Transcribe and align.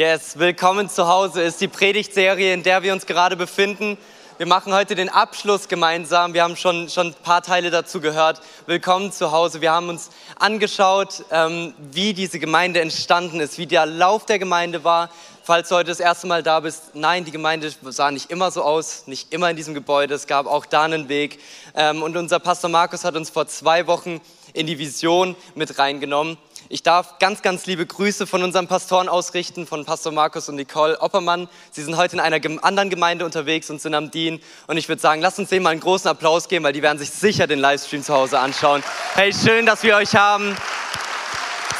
Yes, 0.00 0.38
willkommen 0.38 0.88
zu 0.88 1.08
Hause 1.08 1.42
ist 1.42 1.60
die 1.60 1.68
Predigtserie, 1.68 2.54
in 2.54 2.62
der 2.62 2.82
wir 2.82 2.94
uns 2.94 3.04
gerade 3.04 3.36
befinden. 3.36 3.98
Wir 4.38 4.46
machen 4.46 4.72
heute 4.72 4.94
den 4.94 5.10
Abschluss 5.10 5.68
gemeinsam. 5.68 6.32
Wir 6.32 6.42
haben 6.42 6.56
schon, 6.56 6.88
schon 6.88 7.08
ein 7.08 7.14
paar 7.22 7.42
Teile 7.42 7.70
dazu 7.70 8.00
gehört. 8.00 8.40
Willkommen 8.64 9.12
zu 9.12 9.30
Hause. 9.30 9.60
Wir 9.60 9.72
haben 9.72 9.90
uns 9.90 10.08
angeschaut, 10.38 11.26
ähm, 11.30 11.74
wie 11.92 12.14
diese 12.14 12.38
Gemeinde 12.38 12.80
entstanden 12.80 13.40
ist, 13.40 13.58
wie 13.58 13.66
der 13.66 13.84
Lauf 13.84 14.24
der 14.24 14.38
Gemeinde 14.38 14.84
war. 14.84 15.10
Falls 15.42 15.68
du 15.68 15.74
heute 15.74 15.90
das 15.90 16.00
erste 16.00 16.26
Mal 16.26 16.42
da 16.42 16.60
bist, 16.60 16.94
nein, 16.94 17.26
die 17.26 17.30
Gemeinde 17.30 17.70
sah 17.82 18.10
nicht 18.10 18.30
immer 18.30 18.50
so 18.50 18.62
aus, 18.62 19.06
nicht 19.06 19.34
immer 19.34 19.50
in 19.50 19.56
diesem 19.56 19.74
Gebäude. 19.74 20.14
Es 20.14 20.26
gab 20.26 20.46
auch 20.46 20.64
da 20.64 20.84
einen 20.84 21.10
Weg. 21.10 21.40
Ähm, 21.74 22.02
und 22.02 22.16
unser 22.16 22.38
Pastor 22.38 22.70
Markus 22.70 23.04
hat 23.04 23.16
uns 23.16 23.28
vor 23.28 23.48
zwei 23.48 23.86
Wochen 23.86 24.22
in 24.54 24.66
die 24.66 24.78
Vision 24.78 25.36
mit 25.54 25.78
reingenommen. 25.78 26.38
Ich 26.72 26.84
darf 26.84 27.18
ganz, 27.18 27.42
ganz 27.42 27.66
liebe 27.66 27.84
Grüße 27.84 28.28
von 28.28 28.44
unseren 28.44 28.68
Pastoren 28.68 29.08
ausrichten, 29.08 29.66
von 29.66 29.84
Pastor 29.84 30.12
Markus 30.12 30.48
und 30.48 30.54
Nicole 30.54 31.00
Oppermann. 31.00 31.48
Sie 31.72 31.82
sind 31.82 31.96
heute 31.96 32.14
in 32.14 32.20
einer 32.20 32.36
anderen 32.62 32.90
Gemeinde 32.90 33.24
unterwegs 33.24 33.68
und 33.70 33.80
sind 33.80 33.92
am 33.92 34.12
Dien. 34.12 34.40
Und 34.68 34.76
ich 34.76 34.88
würde 34.88 35.02
sagen, 35.02 35.20
lasst 35.20 35.40
uns 35.40 35.48
denen 35.48 35.64
mal 35.64 35.70
einen 35.70 35.80
großen 35.80 36.08
Applaus 36.08 36.46
geben, 36.46 36.64
weil 36.64 36.72
die 36.72 36.80
werden 36.80 36.96
sich 36.96 37.10
sicher 37.10 37.48
den 37.48 37.58
Livestream 37.58 38.04
zu 38.04 38.14
Hause 38.14 38.38
anschauen. 38.38 38.84
Hey, 39.14 39.32
schön, 39.32 39.66
dass 39.66 39.82
wir 39.82 39.96
euch 39.96 40.14
haben. 40.14 40.56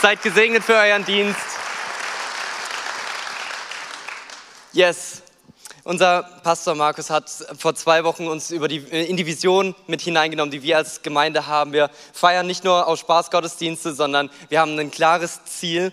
Seid 0.02 0.24
gesegnet 0.24 0.64
für 0.64 0.74
euren 0.74 1.04
Dienst. 1.04 1.38
Yes, 4.72 5.22
unser 5.84 6.22
Pastor 6.42 6.74
Markus 6.74 7.10
hat 7.10 7.30
vor 7.58 7.74
zwei 7.74 8.04
Wochen 8.04 8.26
uns 8.26 8.50
über 8.50 8.68
die, 8.68 8.78
in 8.78 9.16
die 9.16 9.26
Vision 9.26 9.74
mit 9.86 10.00
hineingenommen, 10.00 10.50
die 10.50 10.62
wir 10.62 10.76
als 10.76 11.02
Gemeinde 11.02 11.46
haben. 11.46 11.72
Wir 11.72 11.90
feiern 12.12 12.46
nicht 12.46 12.64
nur 12.64 12.86
aus 12.86 13.00
Spaß 13.00 13.30
Gottesdienste, 13.30 13.94
sondern 13.94 14.30
wir 14.48 14.60
haben 14.60 14.78
ein 14.78 14.90
klares 14.90 15.45
Ziel. 15.45 15.92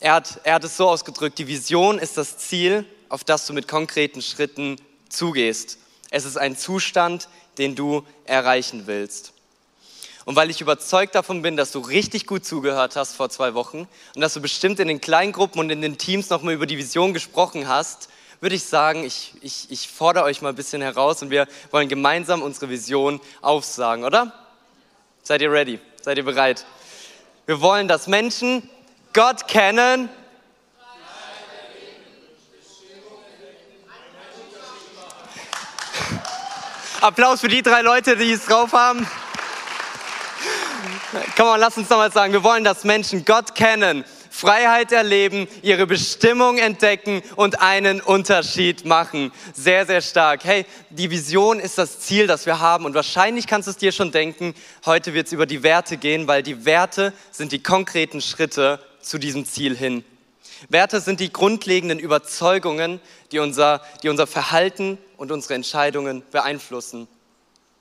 Er 0.00 0.14
hat, 0.14 0.40
er 0.44 0.54
hat 0.54 0.64
es 0.64 0.76
so 0.76 0.88
ausgedrückt, 0.88 1.38
die 1.38 1.46
Vision 1.46 1.98
ist 1.98 2.16
das 2.16 2.38
Ziel, 2.38 2.84
auf 3.08 3.24
das 3.24 3.46
du 3.46 3.52
mit 3.52 3.68
konkreten 3.68 4.20
Schritten 4.20 4.76
zugehst. 5.08 5.78
Es 6.10 6.24
ist 6.24 6.36
ein 6.36 6.56
Zustand, 6.56 7.28
den 7.58 7.74
du 7.74 8.04
erreichen 8.24 8.86
willst. 8.86 9.32
Und 10.24 10.34
weil 10.34 10.50
ich 10.50 10.60
überzeugt 10.60 11.14
davon 11.14 11.42
bin, 11.42 11.56
dass 11.56 11.70
du 11.70 11.78
richtig 11.78 12.26
gut 12.26 12.44
zugehört 12.44 12.96
hast 12.96 13.14
vor 13.14 13.30
zwei 13.30 13.54
Wochen 13.54 13.86
und 14.14 14.20
dass 14.20 14.34
du 14.34 14.40
bestimmt 14.40 14.80
in 14.80 14.88
den 14.88 15.00
Kleingruppen 15.00 15.60
und 15.60 15.70
in 15.70 15.80
den 15.80 15.98
Teams 15.98 16.30
nochmal 16.30 16.54
über 16.54 16.66
die 16.66 16.78
Vision 16.78 17.14
gesprochen 17.14 17.68
hast, 17.68 18.08
würde 18.40 18.54
ich 18.54 18.64
sagen, 18.64 19.04
ich, 19.04 19.32
ich, 19.40 19.70
ich 19.70 19.88
fordere 19.88 20.24
euch 20.24 20.42
mal 20.42 20.50
ein 20.50 20.54
bisschen 20.56 20.82
heraus 20.82 21.22
und 21.22 21.30
wir 21.30 21.46
wollen 21.70 21.88
gemeinsam 21.88 22.42
unsere 22.42 22.68
Vision 22.68 23.20
aufsagen, 23.40 24.04
oder? 24.04 24.32
Seid 25.22 25.42
ihr 25.42 25.50
ready? 25.50 25.80
Seid 26.02 26.18
ihr 26.18 26.24
bereit? 26.24 26.64
Wir 27.46 27.60
wollen, 27.60 27.88
dass 27.88 28.06
Menschen 28.06 28.68
Gott 29.12 29.48
kennen. 29.48 30.08
Applaus 37.00 37.40
für 37.40 37.48
die 37.48 37.62
drei 37.62 37.82
Leute, 37.82 38.16
die 38.16 38.32
es 38.32 38.46
drauf 38.46 38.72
haben. 38.72 39.06
Komm 41.36 41.46
mal, 41.46 41.56
lass 41.56 41.76
uns 41.76 41.88
nochmal 41.88 42.12
sagen, 42.12 42.32
wir 42.32 42.42
wollen, 42.42 42.64
dass 42.64 42.84
Menschen 42.84 43.24
Gott 43.24 43.54
kennen 43.54 44.04
Freiheit 44.36 44.92
erleben, 44.92 45.48
ihre 45.62 45.86
Bestimmung 45.86 46.58
entdecken 46.58 47.22
und 47.36 47.62
einen 47.62 48.02
Unterschied 48.02 48.84
machen. 48.84 49.32
Sehr, 49.54 49.86
sehr 49.86 50.02
stark. 50.02 50.44
Hey, 50.44 50.66
die 50.90 51.10
Vision 51.10 51.58
ist 51.58 51.78
das 51.78 52.00
Ziel, 52.00 52.26
das 52.26 52.44
wir 52.44 52.60
haben 52.60 52.84
und 52.84 52.92
wahrscheinlich 52.92 53.46
kannst 53.46 53.66
du 53.66 53.70
es 53.70 53.78
dir 53.78 53.92
schon 53.92 54.12
denken, 54.12 54.54
heute 54.84 55.14
wird 55.14 55.28
es 55.28 55.32
über 55.32 55.46
die 55.46 55.62
Werte 55.62 55.96
gehen, 55.96 56.28
weil 56.28 56.42
die 56.42 56.66
Werte 56.66 57.14
sind 57.30 57.50
die 57.50 57.62
konkreten 57.62 58.20
Schritte 58.20 58.78
zu 59.00 59.16
diesem 59.16 59.46
Ziel 59.46 59.74
hin. 59.74 60.04
Werte 60.68 61.00
sind 61.00 61.20
die 61.20 61.32
grundlegenden 61.32 61.98
Überzeugungen, 61.98 63.00
die 63.32 63.38
unser, 63.38 63.80
die 64.02 64.10
unser 64.10 64.26
Verhalten 64.26 64.98
und 65.16 65.32
unsere 65.32 65.54
Entscheidungen 65.54 66.22
beeinflussen. 66.30 67.08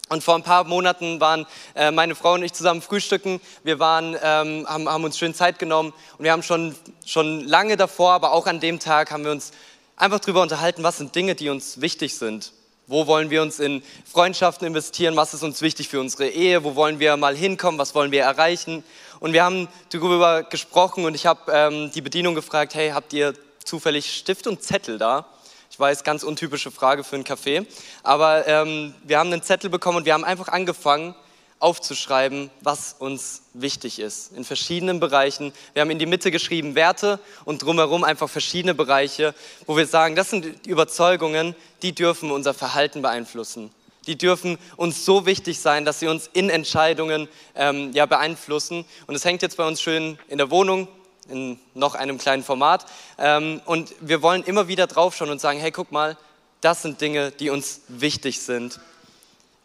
Und 0.10 0.24
vor 0.24 0.36
ein 0.36 0.44
paar 0.44 0.66
Monaten 0.66 1.20
waren 1.20 1.48
äh, 1.74 1.90
meine 1.90 2.14
Frau 2.14 2.34
und 2.34 2.44
ich 2.44 2.54
zusammen 2.54 2.82
frühstücken. 2.82 3.42
Wir 3.64 3.80
waren, 3.80 4.16
ähm, 4.22 4.68
haben, 4.70 4.88
haben 4.88 5.04
uns 5.04 5.18
schön 5.18 5.34
Zeit 5.34 5.58
genommen 5.58 5.94
und 6.18 6.24
wir 6.24 6.32
haben 6.32 6.44
schon, 6.44 6.76
schon 7.06 7.42
lange 7.42 7.76
davor, 7.76 8.12
aber 8.12 8.32
auch 8.32 8.46
an 8.46 8.60
dem 8.60 8.80
Tag 8.80 9.10
haben 9.10 9.24
wir 9.24 9.32
uns 9.32 9.52
einfach 9.96 10.20
darüber 10.20 10.44
unterhalten, 10.44 10.84
was 10.84 10.98
sind 10.98 11.16
Dinge, 11.16 11.34
die 11.34 11.50
uns 11.50 11.82
wichtig 11.82 12.18
sind. 12.18 12.54
Wo 12.88 13.08
wollen 13.08 13.32
wir 13.32 13.42
uns 13.42 13.60
in 13.60 13.82
Freundschaften 14.06 14.68
investieren? 14.68 15.16
Was 15.16 15.34
ist 15.34 15.42
uns 15.42 15.64
wichtig 15.64 15.90
für 15.90 16.00
unsere 16.00 16.28
Ehe? 16.30 16.64
Wo 16.64 16.76
wollen 16.76 17.00
wir 17.00 17.18
mal 17.18 17.36
hinkommen? 17.36 17.80
Was 17.80 17.96
wollen 17.96 18.12
wir 18.12 18.22
erreichen? 18.22 18.84
Und 19.20 19.34
wir 19.34 19.44
haben 19.44 19.68
darüber 19.90 20.44
gesprochen 20.44 21.06
und 21.06 21.16
ich 21.16 21.26
habe 21.26 21.52
ähm, 21.52 21.92
die 21.96 22.02
Bedienung 22.02 22.36
gefragt, 22.36 22.76
hey, 22.76 22.92
habt 22.92 23.12
ihr 23.14 23.34
zufällig 23.64 24.16
Stift 24.16 24.46
und 24.46 24.62
Zettel 24.62 25.00
da? 25.00 25.26
Ich 25.76 25.80
weiß, 25.82 26.06
ganz 26.06 26.24
untypische 26.24 26.72
Frage 26.72 27.04
für 27.04 27.18
ein 27.18 27.26
Café. 27.26 27.68
Aber 28.02 28.48
ähm, 28.48 28.94
wir 29.04 29.20
haben 29.20 29.30
einen 29.34 29.44
Zettel 29.44 29.70
bekommen 29.70 29.98
und 29.98 30.06
wir 30.06 30.14
haben 30.14 30.24
einfach 30.24 30.48
angefangen 30.48 31.14
aufzuschreiben, 31.60 32.50
was 32.62 32.96
uns 32.98 33.42
wichtig 33.54 34.00
ist. 34.00 34.32
In 34.32 34.46
verschiedenen 34.46 35.02
Bereichen. 35.02 35.52
Wir 35.74 35.82
haben 35.82 35.92
in 35.92 36.00
die 36.00 36.06
Mitte 36.06 36.32
geschrieben 36.32 36.76
Werte 36.76 37.20
und 37.44 37.62
drumherum 37.62 38.06
einfach 38.06 38.30
verschiedene 38.30 38.74
Bereiche, 38.74 39.36
wo 39.66 39.76
wir 39.76 39.86
sagen, 39.86 40.16
das 40.16 40.30
sind 40.30 40.66
Überzeugungen, 40.66 41.56
die 41.82 41.94
dürfen 41.94 42.32
unser 42.32 42.54
Verhalten 42.54 43.02
beeinflussen. 43.02 43.70
Die 44.08 44.18
dürfen 44.18 44.58
uns 44.78 45.04
so 45.04 45.26
wichtig 45.26 45.60
sein, 45.60 45.84
dass 45.84 46.00
sie 46.00 46.08
uns 46.08 46.30
in 46.32 46.50
Entscheidungen 46.50 47.28
ähm, 47.54 47.92
ja, 47.92 48.06
beeinflussen. 48.06 48.86
Und 49.08 49.16
es 49.16 49.26
hängt 49.26 49.42
jetzt 49.42 49.58
bei 49.58 49.68
uns 49.68 49.82
schön 49.82 50.18
in 50.30 50.38
der 50.38 50.52
Wohnung 50.52 50.88
in 51.30 51.60
noch 51.74 51.96
einem 51.96 52.18
kleinen 52.18 52.44
Format. 52.44 52.86
Ähm, 53.18 53.62
und 53.66 53.94
wir 54.02 54.22
wollen 54.22 54.44
immer 54.44 54.68
wieder 54.68 54.88
draufschauen 54.88 55.32
und 55.32 55.42
sagen, 55.42 55.60
hey, 55.60 55.72
guck 55.72 55.92
mal, 55.92 56.18
das 56.62 56.82
sind 56.82 57.02
Dinge, 57.02 57.32
die 57.32 57.50
uns 57.50 57.82
wichtig 57.88 58.42
sind. 58.42 58.80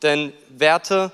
Denn 0.03 0.33
Werte 0.49 1.13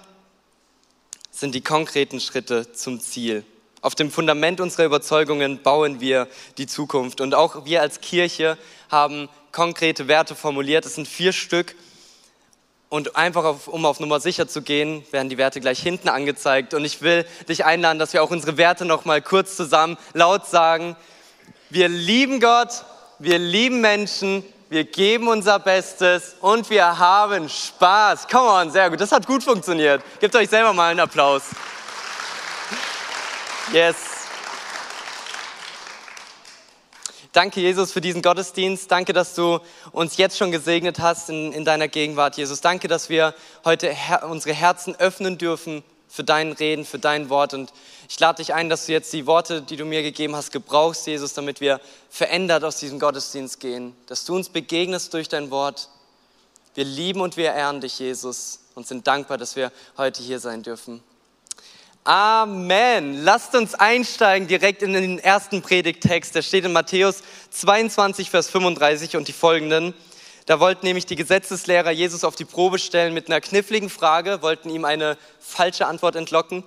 sind 1.30 1.54
die 1.54 1.60
konkreten 1.60 2.20
Schritte 2.20 2.72
zum 2.72 3.00
Ziel. 3.00 3.44
Auf 3.82 3.94
dem 3.94 4.10
Fundament 4.10 4.60
unserer 4.60 4.86
Überzeugungen 4.86 5.62
bauen 5.62 6.00
wir 6.00 6.28
die 6.58 6.66
Zukunft. 6.66 7.20
Und 7.20 7.34
auch 7.34 7.66
wir 7.66 7.82
als 7.82 8.00
Kirche 8.00 8.58
haben 8.90 9.28
konkrete 9.52 10.08
Werte 10.08 10.34
formuliert. 10.34 10.86
Es 10.86 10.94
sind 10.94 11.06
vier 11.06 11.32
Stück. 11.32 11.76
Und 12.88 13.16
einfach, 13.16 13.44
auf, 13.44 13.68
um 13.68 13.84
auf 13.84 13.98
Nummer 13.98 14.20
sicher 14.20 14.46
zu 14.46 14.62
gehen, 14.62 15.04
werden 15.10 15.28
die 15.28 15.38
Werte 15.38 15.60
gleich 15.60 15.80
hinten 15.80 16.08
angezeigt. 16.08 16.72
Und 16.72 16.84
ich 16.84 17.02
will 17.02 17.26
dich 17.48 17.64
einladen, 17.64 17.98
dass 17.98 18.12
wir 18.12 18.22
auch 18.22 18.30
unsere 18.30 18.56
Werte 18.56 18.84
noch 18.84 19.04
mal 19.04 19.20
kurz 19.20 19.56
zusammen 19.56 19.98
laut 20.12 20.46
sagen. 20.46 20.96
Wir 21.68 21.88
lieben 21.88 22.38
Gott, 22.38 22.84
wir 23.18 23.38
lieben 23.38 23.80
Menschen, 23.80 24.44
wir 24.68 24.84
geben 24.84 25.28
unser 25.28 25.58
Bestes 25.58 26.36
und 26.40 26.70
wir 26.70 26.98
haben 26.98 27.48
Spaß. 27.48 28.28
Come 28.28 28.48
on, 28.48 28.70
sehr 28.70 28.90
gut. 28.90 29.00
Das 29.00 29.12
hat 29.12 29.26
gut 29.26 29.42
funktioniert. 29.42 30.02
Gebt 30.20 30.34
euch 30.36 30.48
selber 30.48 30.72
mal 30.72 30.90
einen 30.90 31.00
Applaus. 31.00 31.42
Yes. 33.72 34.15
Danke, 37.36 37.60
Jesus, 37.60 37.92
für 37.92 38.00
diesen 38.00 38.22
Gottesdienst. 38.22 38.90
Danke, 38.90 39.12
dass 39.12 39.34
du 39.34 39.60
uns 39.92 40.16
jetzt 40.16 40.38
schon 40.38 40.50
gesegnet 40.52 41.00
hast 41.00 41.28
in, 41.28 41.52
in 41.52 41.66
deiner 41.66 41.86
Gegenwart, 41.86 42.38
Jesus. 42.38 42.62
Danke, 42.62 42.88
dass 42.88 43.10
wir 43.10 43.34
heute 43.62 43.92
her 43.92 44.26
unsere 44.26 44.54
Herzen 44.54 44.96
öffnen 44.96 45.36
dürfen 45.36 45.82
für 46.08 46.24
dein 46.24 46.52
Reden, 46.52 46.86
für 46.86 46.98
dein 46.98 47.28
Wort. 47.28 47.52
Und 47.52 47.74
ich 48.08 48.18
lade 48.18 48.38
dich 48.38 48.54
ein, 48.54 48.70
dass 48.70 48.86
du 48.86 48.92
jetzt 48.92 49.12
die 49.12 49.26
Worte, 49.26 49.60
die 49.60 49.76
du 49.76 49.84
mir 49.84 50.02
gegeben 50.02 50.34
hast, 50.34 50.50
gebrauchst, 50.50 51.06
Jesus, 51.06 51.34
damit 51.34 51.60
wir 51.60 51.78
verändert 52.08 52.64
aus 52.64 52.78
diesem 52.78 52.98
Gottesdienst 52.98 53.60
gehen. 53.60 53.94
Dass 54.06 54.24
du 54.24 54.34
uns 54.34 54.48
begegnest 54.48 55.12
durch 55.12 55.28
dein 55.28 55.50
Wort. 55.50 55.90
Wir 56.74 56.84
lieben 56.84 57.20
und 57.20 57.36
wir 57.36 57.52
ehren 57.52 57.82
dich, 57.82 57.98
Jesus, 57.98 58.60
und 58.74 58.86
sind 58.86 59.06
dankbar, 59.06 59.36
dass 59.36 59.56
wir 59.56 59.72
heute 59.98 60.22
hier 60.22 60.40
sein 60.40 60.62
dürfen. 60.62 61.02
Amen. 62.06 63.24
Lasst 63.24 63.56
uns 63.56 63.74
einsteigen 63.74 64.46
direkt 64.46 64.80
in 64.80 64.92
den 64.92 65.18
ersten 65.18 65.60
Predigttext. 65.60 66.36
Der 66.36 66.42
steht 66.42 66.64
in 66.64 66.72
Matthäus 66.72 67.24
22, 67.50 68.30
Vers 68.30 68.48
35 68.48 69.16
und 69.16 69.26
die 69.26 69.32
folgenden. 69.32 69.92
Da 70.46 70.60
wollten 70.60 70.86
nämlich 70.86 71.06
die 71.06 71.16
Gesetzeslehrer 71.16 71.90
Jesus 71.90 72.22
auf 72.22 72.36
die 72.36 72.44
Probe 72.44 72.78
stellen 72.78 73.12
mit 73.12 73.26
einer 73.26 73.40
kniffligen 73.40 73.90
Frage, 73.90 74.40
wollten 74.40 74.70
ihm 74.70 74.84
eine 74.84 75.18
falsche 75.40 75.88
Antwort 75.88 76.14
entlocken. 76.14 76.62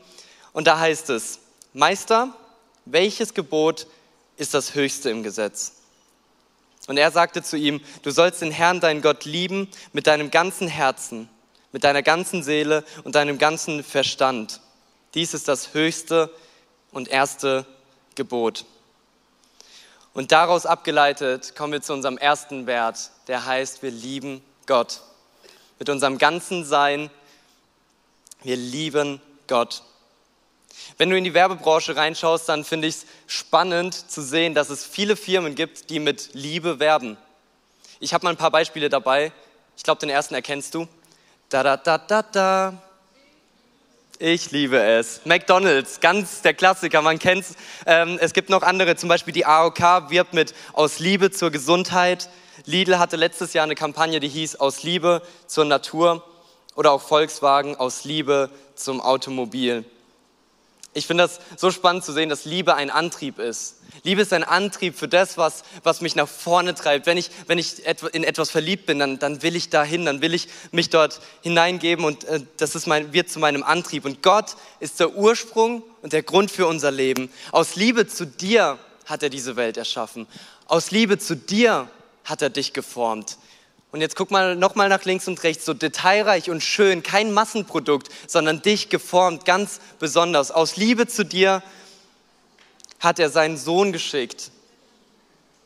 Und 0.52 0.68
da 0.68 0.78
heißt 0.78 1.10
es, 1.10 1.40
Meister, 1.72 2.36
welches 2.84 3.34
Gebot 3.34 3.88
ist 4.36 4.54
das 4.54 4.76
höchste 4.76 5.10
im 5.10 5.24
Gesetz? 5.24 5.72
Und 6.88 6.98
er 6.98 7.12
sagte 7.12 7.44
zu 7.44 7.56
ihm, 7.56 7.80
du 8.04 8.12
sollst 8.12 8.42
den 8.42 8.52
Herrn, 8.52 8.82
deinen 8.82 9.02
Gott, 9.02 9.24
lieben 9.24 9.70
mit 9.94 10.06
deinem 10.06 10.32
ganzen 10.32 10.68
Herzen, 10.68 11.30
mit 11.72 11.86
deiner 11.86 12.04
ganzen 12.04 12.44
Seele 12.44 12.84
und 13.06 13.16
deinem 13.16 13.38
ganzen 13.38 13.86
Verstand 13.86 14.60
dies 15.14 15.34
ist 15.34 15.48
das 15.48 15.74
höchste 15.74 16.34
und 16.92 17.08
erste 17.08 17.66
Gebot. 18.16 18.66
Und 20.14 20.32
daraus 20.32 20.66
abgeleitet 20.66 21.56
kommen 21.56 21.74
wir 21.74 21.82
zu 21.82 21.94
unserem 21.94 22.18
ersten 22.18 22.68
Wert, 22.68 23.12
der 23.28 23.46
heißt, 23.46 23.84
wir 23.84 23.92
lieben 23.92 24.44
Gott. 24.66 25.02
Mit 25.78 25.90
unserem 25.90 26.18
ganzen 26.18 26.66
Sein, 26.66 27.10
wir 28.44 28.58
lieben 28.58 29.22
Gott. 29.48 29.84
Wenn 30.98 31.10
du 31.10 31.18
in 31.18 31.24
die 31.24 31.34
Werbebranche 31.34 31.96
reinschaust, 31.96 32.50
dann 32.50 32.64
finde 32.64 32.88
ich 32.88 32.96
es 32.96 33.06
spannend 33.28 33.94
zu 33.94 34.22
sehen, 34.22 34.54
dass 34.54 34.70
es 34.70 34.86
viele 34.86 35.16
Firmen 35.16 35.56
gibt, 35.56 35.90
die 35.90 36.00
mit 36.00 36.34
Liebe 36.34 36.80
werben. 36.80 37.18
Ich 38.00 38.14
habe 38.14 38.26
mal 38.26 38.32
ein 38.32 38.38
paar 38.38 38.52
Beispiele 38.52 38.90
dabei. 38.90 39.32
Ich 39.76 39.84
glaube, 39.84 40.00
den 40.00 40.10
ersten 40.10 40.36
erkennst 40.36 40.74
du. 40.76 40.88
Da 41.50 41.64
da 41.64 41.78
da 41.78 41.98
da 41.98 42.22
da. 42.22 42.89
Ich 44.22 44.52
liebe 44.52 44.78
es. 44.78 45.22
McDonald's, 45.24 46.02
ganz 46.02 46.42
der 46.42 46.54
Klassiker, 46.54 47.02
man 47.02 47.20
kennt's. 47.20 47.56
Ähm, 47.86 48.18
es 48.20 48.34
gibt 48.34 48.50
noch 48.50 48.64
andere, 48.64 48.98
zum 48.98 49.08
Beispiel 49.08 49.34
die 49.34 49.46
AOK 49.46 50.10
wirbt 50.10 50.34
mit 50.34 50.54
Aus 50.74 51.00
Liebe 51.00 51.32
zur 51.32 51.52
Gesundheit. 51.52 52.28
Lidl 52.66 53.00
hatte 53.00 53.16
letztes 53.16 53.54
Jahr 53.54 53.64
eine 53.64 53.76
Kampagne, 53.76 54.20
die 54.20 54.28
hieß 54.28 54.58
Aus 54.58 54.84
Liebe 54.84 55.22
zur 55.48 55.64
Natur. 55.64 56.22
Oder 56.76 56.92
auch 56.92 57.02
Volkswagen 57.02 57.78
Aus 57.78 58.04
Liebe 58.04 58.50
zum 58.76 59.00
Automobil. 59.00 59.86
Ich 60.94 61.06
finde 61.06 61.24
das 61.24 61.40
so 61.56 61.70
spannend 61.72 62.04
zu 62.04 62.12
sehen, 62.14 62.30
dass 62.30 62.46
Liebe 62.46 62.76
ein 62.76 62.90
Antrieb 62.90 63.38
ist. 63.38 63.76
Liebe 64.04 64.22
ist 64.22 64.34
ein 64.34 64.44
Antrieb 64.44 64.98
für 64.98 65.08
das, 65.08 65.38
was, 65.38 65.64
was 65.84 66.02
mich 66.02 66.16
nach 66.16 66.28
vorne 66.28 66.74
treibt. 66.74 67.06
Wenn 67.06 67.18
ich, 67.18 67.30
wenn 67.48 67.58
ich 67.58 67.86
in 68.14 68.24
etwas 68.24 68.50
verliebt 68.50 68.86
bin, 68.86 68.98
dann, 68.98 69.20
dann 69.20 69.44
will 69.44 69.56
ich 69.56 69.70
dahin, 69.70 70.06
dann 70.06 70.22
will 70.22 70.34
ich 70.34 70.48
mich 70.72 70.90
dort 70.90 71.20
hineingeben 71.42 72.06
und 72.06 72.24
äh, 72.24 72.42
das 72.58 72.76
ist 72.76 72.88
mein, 72.88 73.14
wird 73.14 73.30
zu 73.30 73.40
meinem 73.40 73.64
Antrieb. 73.64 74.06
Und 74.06 74.24
Gott 74.24 74.56
ist 74.80 75.00
der 75.00 75.16
Ursprung 75.16 75.84
und 76.02 76.14
der 76.14 76.24
Grund 76.24 76.50
für 76.50 76.66
unser 76.66 76.92
Leben. 76.92 77.32
Aus 77.52 77.76
Liebe 77.76 78.08
zu 78.08 78.26
dir 78.26 78.80
hat 79.06 79.22
er 79.22 79.30
diese 79.30 79.56
Welt 79.56 79.78
erschaffen. 79.78 80.28
Aus 80.66 80.92
Liebe 80.92 81.20
zu 81.20 81.36
dir 81.36 81.90
hat 82.24 82.42
er 82.42 82.50
dich 82.50 82.74
geformt. 82.74 83.38
Und 83.92 84.02
jetzt 84.02 84.16
guck 84.16 84.30
mal 84.30 84.56
nochmal 84.56 84.88
nach 84.88 85.04
links 85.06 85.28
und 85.28 85.42
rechts, 85.44 85.66
so 85.66 85.74
detailreich 85.74 86.50
und 86.52 86.62
schön, 86.62 87.02
kein 87.02 87.32
Massenprodukt, 87.32 88.10
sondern 88.28 88.62
dich 88.62 88.90
geformt, 88.90 89.46
ganz 89.46 89.80
besonders. 89.98 90.52
Aus 90.52 90.76
Liebe 90.76 91.08
zu 91.08 91.26
dir 91.26 91.64
hat 93.00 93.18
er 93.18 93.30
seinen 93.30 93.58
Sohn 93.58 93.92
geschickt, 93.92 94.52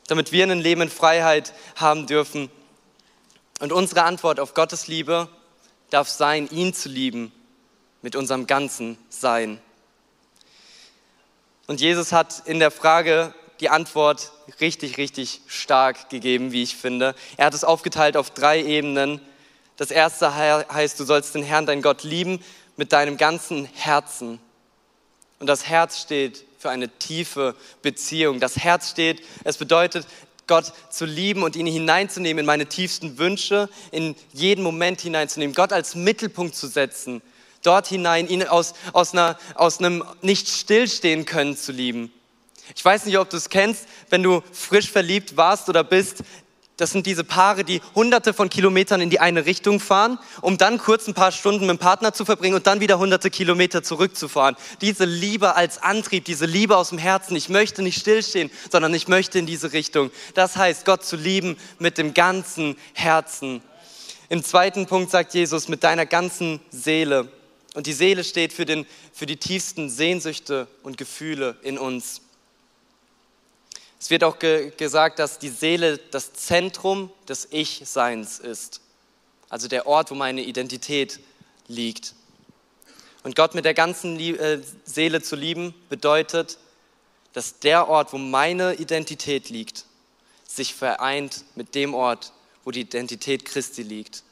damit 0.08 0.32
wir 0.32 0.46
ein 0.46 0.60
Leben 0.60 0.82
in 0.82 0.90
Freiheit 0.90 1.54
haben 1.76 2.08
dürfen. 2.08 2.50
Und 3.60 3.74
unsere 3.74 4.04
Antwort 4.04 4.40
auf 4.40 4.54
Gottes 4.54 4.88
Liebe 4.88 5.28
darf 5.90 6.08
sein, 6.08 6.50
ihn 6.50 6.74
zu 6.74 6.88
lieben 6.88 7.32
mit 8.02 8.16
unserem 8.16 8.48
ganzen 8.48 8.98
Sein. 9.10 9.60
Und 11.68 11.82
Jesus 11.82 12.12
hat 12.12 12.44
in 12.46 12.60
der 12.60 12.72
Frage 12.72 13.34
die 13.64 13.70
Antwort 13.70 14.34
richtig, 14.60 14.98
richtig 14.98 15.40
stark 15.48 16.10
gegeben, 16.10 16.52
wie 16.52 16.64
ich 16.64 16.76
finde. 16.76 17.16
Er 17.38 17.46
hat 17.46 17.54
es 17.54 17.64
aufgeteilt 17.64 18.18
auf 18.18 18.30
drei 18.30 18.62
Ebenen. 18.62 19.22
Das 19.78 19.90
erste 19.90 20.36
heißt, 20.36 21.00
du 21.00 21.06
sollst 21.06 21.34
den 21.34 21.44
Herrn, 21.44 21.66
dein 21.66 21.82
Gott, 21.82 22.04
lieben 22.04 22.44
mit 22.76 22.92
deinem 22.92 23.16
ganzen 23.16 23.64
Herzen. 23.64 24.42
Und 25.40 25.48
das 25.48 25.66
Herz 25.66 26.02
steht 26.02 26.44
für 26.60 26.72
eine 26.72 26.90
tiefe 26.90 27.56
Beziehung. 27.82 28.42
Das 28.42 28.58
Herz 28.58 28.90
steht, 28.90 29.24
es 29.46 29.56
bedeutet, 29.56 30.08
Gott 30.46 30.74
zu 30.90 31.06
lieben 31.06 31.42
und 31.44 31.56
ihn 31.56 31.66
hineinzunehmen 31.66 32.42
in 32.42 32.46
meine 32.46 32.66
tiefsten 32.66 33.18
Wünsche, 33.18 33.70
in 33.92 34.14
jeden 34.34 34.62
Moment 34.62 35.00
hineinzunehmen, 35.00 35.56
Gott 35.56 35.72
als 35.72 35.96
Mittelpunkt 35.96 36.54
zu 36.54 36.68
setzen, 36.68 37.22
dort 37.62 37.88
hinein, 37.88 38.28
ihn 38.28 38.44
aus, 38.44 38.74
aus, 38.92 39.14
einer, 39.14 39.40
aus 39.56 39.80
einem 39.80 40.04
nicht 40.22 40.50
stillstehen 40.50 41.24
können 41.24 41.56
zu 41.56 41.72
lieben. 41.72 42.12
Ich 42.76 42.84
weiß 42.84 43.06
nicht, 43.06 43.18
ob 43.18 43.30
du 43.30 43.38
es 43.38 43.50
kennst, 43.50 43.86
wenn 44.10 44.24
du 44.24 44.42
frisch 44.52 44.92
verliebt 44.92 45.38
warst 45.38 45.70
oder 45.70 45.84
bist. 45.84 46.24
Das 46.78 46.90
sind 46.90 47.06
diese 47.06 47.24
Paare, 47.24 47.64
die 47.64 47.82
hunderte 47.94 48.34
von 48.34 48.50
Kilometern 48.50 49.00
in 49.00 49.12
die 49.12 49.20
eine 49.20 49.46
Richtung 49.46 49.80
fahren, 49.80 50.18
um 50.42 50.58
dann 50.58 50.80
kurz 50.80 51.08
ein 51.08 51.14
paar 51.14 51.32
Stunden 51.32 51.68
mit 51.68 51.78
dem 51.78 51.78
Partner 51.78 52.14
zu 52.14 52.26
verbringen 52.26 52.56
und 52.56 52.66
dann 52.66 52.80
wieder 52.80 52.98
hunderte 52.98 53.30
Kilometer 53.30 53.84
zurückzufahren. 53.84 54.56
Diese 54.82 55.06
Liebe 55.06 55.56
als 55.56 55.84
Antrieb, 55.84 56.26
diese 56.26 56.48
Liebe 56.48 56.76
aus 56.76 56.90
dem 56.90 56.98
Herzen. 56.98 57.36
Ich 57.36 57.48
möchte 57.48 57.84
nicht 57.84 58.00
stillstehen, 58.00 58.50
sondern 58.72 58.92
ich 58.96 59.08
möchte 59.08 59.38
in 59.38 59.46
diese 59.46 59.72
Richtung. 59.72 60.10
Das 60.34 60.56
heißt, 60.56 60.84
Gott 60.84 61.06
zu 61.06 61.16
lieben 61.16 61.58
mit 61.78 62.00
dem 62.00 62.16
ganzen 62.16 62.76
Herzen. 62.94 63.62
Im 64.30 64.44
zweiten 64.44 64.88
Punkt 64.88 65.12
sagt 65.12 65.36
Jesus, 65.36 65.68
mit 65.68 65.84
deiner 65.84 66.08
ganzen 66.08 66.60
Seele. 66.72 67.32
Und 67.76 67.86
die 67.86 67.94
Seele 67.94 68.24
steht 68.24 68.52
für, 68.52 68.66
den, 68.66 68.88
für 69.14 69.28
die 69.28 69.38
tiefsten 69.38 69.92
Sehnsüchte 69.92 70.68
und 70.82 70.98
Gefühle 70.98 71.56
in 71.62 71.78
uns. 71.78 72.23
Es 74.04 74.10
wird 74.10 74.26
auch 74.26 74.38
ge 74.38 74.74
gesagt, 74.76 75.18
dass 75.18 75.40
die 75.40 75.48
Seele 75.48 75.98
das 75.98 76.34
Zentrum 76.34 77.10
des 77.30 77.48
Ich-Seins 77.52 78.38
ist, 78.38 78.82
also 79.48 79.70
der 79.70 79.88
Ort, 79.88 80.12
wo 80.12 80.16
meine 80.16 80.42
Identität 80.42 81.22
liegt. 81.70 82.14
Und 83.24 83.38
Gott 83.38 83.56
mit 83.56 83.64
der 83.64 83.74
ganzen 83.74 84.20
äh, 84.20 84.60
Seele 84.84 85.22
zu 85.22 85.38
lieben 85.38 85.74
bedeutet, 85.88 86.58
dass 87.32 87.60
der 87.60 87.88
Ort, 87.88 88.12
wo 88.12 88.18
meine 88.18 88.74
Identität 88.74 89.50
liegt, 89.50 89.86
sich 90.46 90.76
vereint 90.76 91.46
mit 91.56 91.74
dem 91.74 91.94
Ort, 91.94 92.34
wo 92.66 92.72
die 92.72 92.82
Identität 92.82 93.46
Christi 93.46 93.84
liegt. 93.84 94.24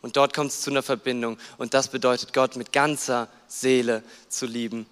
Und 0.00 0.16
dort 0.16 0.32
kommt 0.32 0.52
es 0.52 0.60
zu 0.60 0.70
einer 0.70 0.84
Verbindung. 0.84 1.38
Und 1.58 1.74
das 1.74 1.88
bedeutet, 1.88 2.32
Gott 2.32 2.54
mit 2.54 2.72
ganzer 2.72 3.26
Seele 3.48 4.04
zu 4.28 4.46
lieben. 4.46 4.86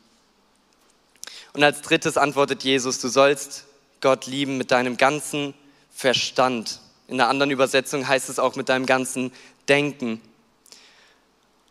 Und 1.53 1.63
als 1.63 1.81
drittes 1.81 2.17
antwortet 2.17 2.65
Jesus, 2.65 2.99
du 2.99 3.07
sollst 3.07 3.67
Gott 4.05 4.27
lieben 4.27 4.59
mit 4.59 4.71
deinem 4.71 4.99
ganzen 4.99 5.55
Verstand. 5.91 6.81
In 7.09 7.19
einer 7.19 7.31
anderen 7.31 7.51
Übersetzung 7.51 8.07
heißt 8.07 8.29
es 8.29 8.39
auch 8.39 8.55
mit 8.55 8.69
deinem 8.69 8.85
ganzen 8.85 9.33
Denken. 9.67 10.21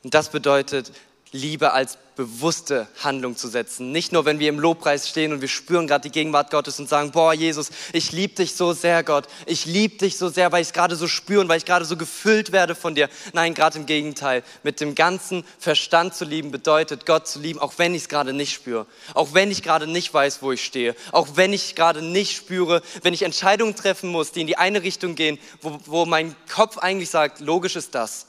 Und 0.03 0.15
das 0.15 0.31
bedeutet, 0.31 0.91
Liebe 1.31 1.73
als 1.73 1.99
bewusste 2.15 2.87
Handlung 3.03 3.35
zu 3.35 3.47
setzen. 3.47 3.91
Nicht 3.91 4.11
nur, 4.11 4.25
wenn 4.25 4.39
wir 4.39 4.49
im 4.49 4.59
Lobpreis 4.59 5.09
stehen 5.09 5.33
und 5.33 5.41
wir 5.41 5.47
spüren 5.47 5.87
gerade 5.87 6.03
die 6.03 6.11
Gegenwart 6.11 6.51
Gottes 6.51 6.79
und 6.79 6.89
sagen, 6.89 7.11
boah, 7.11 7.33
Jesus, 7.33 7.69
ich 7.91 8.11
liebe 8.11 8.35
dich 8.35 8.55
so 8.55 8.73
sehr, 8.73 9.03
Gott. 9.03 9.27
Ich 9.45 9.65
liebe 9.65 9.97
dich 9.97 10.17
so 10.17 10.29
sehr, 10.29 10.51
weil 10.51 10.61
ich 10.61 10.69
es 10.69 10.73
gerade 10.73 10.95
so 10.95 11.07
spüre 11.07 11.41
und 11.41 11.49
weil 11.49 11.57
ich 11.57 11.65
gerade 11.65 11.85
so 11.85 11.97
gefüllt 11.97 12.51
werde 12.51 12.75
von 12.75 12.95
dir. 12.95 13.09
Nein, 13.33 13.53
gerade 13.53 13.79
im 13.79 13.85
Gegenteil. 13.85 14.43
Mit 14.63 14.79
dem 14.81 14.95
ganzen 14.95 15.43
Verstand 15.59 16.15
zu 16.15 16.25
lieben 16.25 16.51
bedeutet, 16.51 17.05
Gott 17.05 17.27
zu 17.27 17.39
lieben, 17.39 17.59
auch 17.59 17.73
wenn 17.77 17.95
ich 17.95 18.03
es 18.03 18.09
gerade 18.09 18.33
nicht 18.33 18.53
spüre. 18.53 18.85
Auch 19.13 19.33
wenn 19.33 19.51
ich 19.51 19.63
gerade 19.63 19.87
nicht 19.87 20.13
weiß, 20.13 20.41
wo 20.41 20.51
ich 20.51 20.63
stehe. 20.63 20.95
Auch 21.11 21.29
wenn 21.35 21.53
ich 21.53 21.75
gerade 21.75 22.01
nicht 22.01 22.35
spüre, 22.35 22.81
wenn 23.01 23.13
ich 23.13 23.23
Entscheidungen 23.23 23.75
treffen 23.75 24.09
muss, 24.09 24.31
die 24.31 24.41
in 24.41 24.47
die 24.47 24.57
eine 24.57 24.83
Richtung 24.83 25.15
gehen, 25.15 25.39
wo, 25.61 25.79
wo 25.85 26.05
mein 26.05 26.35
Kopf 26.53 26.77
eigentlich 26.77 27.09
sagt, 27.09 27.39
logisch 27.39 27.75
ist 27.75 27.95
das 27.95 28.27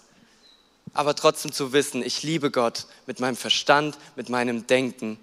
aber 0.95 1.15
trotzdem 1.15 1.53
zu 1.53 1.73
wissen, 1.73 2.03
ich 2.03 2.23
liebe 2.23 2.51
Gott 2.51 2.87
mit 3.07 3.21
meinem 3.21 3.37
Verstand, 3.37 3.99
mit 4.17 4.29
meinem 4.29 4.67
Denken. 4.67 5.19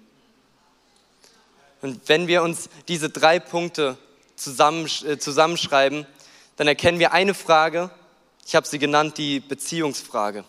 Und 1.80 2.08
wenn 2.08 2.28
wir 2.28 2.42
uns 2.42 2.68
diese 2.86 3.10
drei 3.10 3.40
Punkte 3.40 3.96
äh, 4.36 5.18
zusammenschreiben, 5.18 6.06
dann 6.56 6.68
erkennen 6.68 6.98
wir 6.98 7.12
eine 7.12 7.34
Frage, 7.34 7.90
ich 8.46 8.54
habe 8.54 8.66
sie 8.66 8.78
genannt, 8.78 9.18
die 9.18 9.40
Beziehungsfrage. 9.40 10.44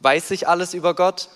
Weiß 0.00 0.30
ich 0.30 0.48
alles 0.48 0.74
über 0.74 0.94
Gott 0.94 1.28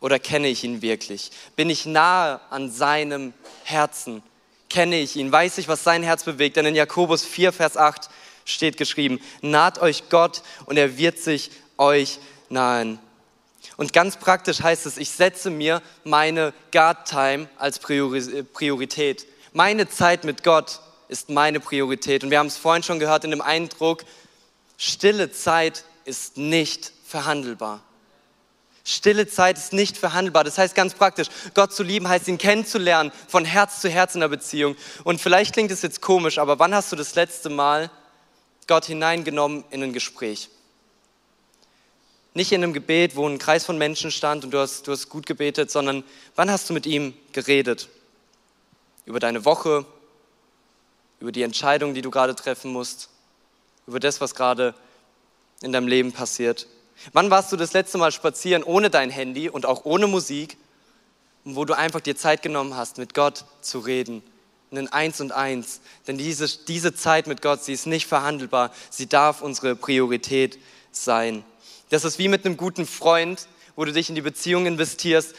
oder 0.00 0.18
kenne 0.18 0.48
ich 0.48 0.64
ihn 0.64 0.82
wirklich? 0.82 1.30
Bin 1.56 1.70
ich 1.70 1.86
nahe 1.86 2.40
an 2.50 2.70
seinem 2.70 3.32
Herzen? 3.64 4.22
Kenne 4.68 4.98
ich 4.98 5.16
ihn? 5.16 5.30
Weiß 5.30 5.58
ich, 5.58 5.68
was 5.68 5.84
sein 5.84 6.02
Herz 6.02 6.24
bewegt? 6.24 6.56
Denn 6.56 6.66
in 6.66 6.74
Jakobus 6.74 7.24
4, 7.24 7.52
Vers 7.52 7.76
8 7.76 8.08
steht 8.50 8.76
geschrieben, 8.76 9.20
naht 9.40 9.80
euch 9.80 10.08
Gott 10.08 10.42
und 10.66 10.76
er 10.76 10.98
wird 10.98 11.18
sich 11.18 11.50
euch 11.78 12.18
nahen. 12.48 12.98
Und 13.76 13.92
ganz 13.92 14.16
praktisch 14.16 14.60
heißt 14.60 14.86
es, 14.86 14.98
ich 14.98 15.10
setze 15.10 15.50
mir 15.50 15.80
meine 16.04 16.52
God-Time 16.72 17.48
als 17.56 17.78
Priorität. 17.78 19.26
Meine 19.52 19.88
Zeit 19.88 20.24
mit 20.24 20.44
Gott 20.44 20.80
ist 21.08 21.30
meine 21.30 21.60
Priorität. 21.60 22.22
Und 22.22 22.30
wir 22.30 22.38
haben 22.38 22.46
es 22.46 22.56
vorhin 22.56 22.82
schon 22.82 22.98
gehört 22.98 23.24
in 23.24 23.30
dem 23.30 23.40
Eindruck, 23.40 24.04
stille 24.76 25.32
Zeit 25.32 25.84
ist 26.04 26.36
nicht 26.36 26.92
verhandelbar. 27.06 27.82
Stille 28.84 29.26
Zeit 29.26 29.58
ist 29.58 29.72
nicht 29.72 29.96
verhandelbar. 29.96 30.44
Das 30.44 30.58
heißt 30.58 30.74
ganz 30.74 30.94
praktisch, 30.94 31.28
Gott 31.54 31.72
zu 31.72 31.82
lieben 31.82 32.08
heißt 32.08 32.28
ihn 32.28 32.38
kennenzulernen, 32.38 33.12
von 33.28 33.44
Herz 33.44 33.80
zu 33.80 33.88
Herz 33.88 34.14
in 34.14 34.20
der 34.20 34.28
Beziehung. 34.28 34.76
Und 35.04 35.20
vielleicht 35.20 35.52
klingt 35.52 35.70
es 35.70 35.82
jetzt 35.82 36.00
komisch, 36.00 36.38
aber 36.38 36.58
wann 36.58 36.74
hast 36.74 36.90
du 36.92 36.96
das 36.96 37.14
letzte 37.14 37.50
Mal 37.50 37.90
Gott 38.70 38.84
hineingenommen 38.84 39.64
in 39.70 39.82
ein 39.82 39.92
Gespräch. 39.92 40.48
Nicht 42.34 42.52
in 42.52 42.62
einem 42.62 42.72
Gebet, 42.72 43.16
wo 43.16 43.26
ein 43.28 43.38
Kreis 43.38 43.64
von 43.64 43.76
Menschen 43.76 44.12
stand 44.12 44.44
und 44.44 44.52
du 44.52 44.58
hast, 44.58 44.86
du 44.86 44.92
hast 44.92 45.08
gut 45.08 45.26
gebetet, 45.26 45.72
sondern 45.72 46.04
wann 46.36 46.52
hast 46.52 46.70
du 46.70 46.72
mit 46.72 46.86
ihm 46.86 47.12
geredet? 47.32 47.88
Über 49.06 49.18
deine 49.18 49.44
Woche, 49.44 49.84
über 51.18 51.32
die 51.32 51.42
Entscheidung, 51.42 51.94
die 51.94 52.00
du 52.00 52.12
gerade 52.12 52.36
treffen 52.36 52.72
musst, 52.72 53.08
über 53.88 53.98
das, 53.98 54.20
was 54.20 54.36
gerade 54.36 54.72
in 55.62 55.72
deinem 55.72 55.88
Leben 55.88 56.12
passiert. 56.12 56.68
Wann 57.12 57.28
warst 57.28 57.50
du 57.50 57.56
das 57.56 57.72
letzte 57.72 57.98
Mal 57.98 58.12
spazieren 58.12 58.62
ohne 58.62 58.88
dein 58.88 59.10
Handy 59.10 59.48
und 59.48 59.66
auch 59.66 59.84
ohne 59.84 60.06
Musik, 60.06 60.56
wo 61.42 61.64
du 61.64 61.76
einfach 61.76 61.98
dir 61.98 62.14
Zeit 62.14 62.40
genommen 62.40 62.76
hast, 62.76 62.98
mit 62.98 63.14
Gott 63.14 63.46
zu 63.62 63.80
reden 63.80 64.22
ein 64.78 64.88
Eins 64.88 65.20
und 65.20 65.32
Eins. 65.32 65.80
Denn 66.06 66.16
diese, 66.18 66.46
diese 66.66 66.94
Zeit 66.94 67.26
mit 67.26 67.42
Gott, 67.42 67.64
sie 67.64 67.72
ist 67.72 67.86
nicht 67.86 68.06
verhandelbar. 68.06 68.72
Sie 68.90 69.08
darf 69.08 69.42
unsere 69.42 69.74
Priorität 69.74 70.58
sein. 70.92 71.44
Das 71.88 72.04
ist 72.04 72.18
wie 72.18 72.28
mit 72.28 72.46
einem 72.46 72.56
guten 72.56 72.86
Freund, 72.86 73.48
wo 73.74 73.84
du 73.84 73.92
dich 73.92 74.08
in 74.08 74.14
die 74.14 74.20
Beziehung 74.20 74.66
investierst, 74.66 75.34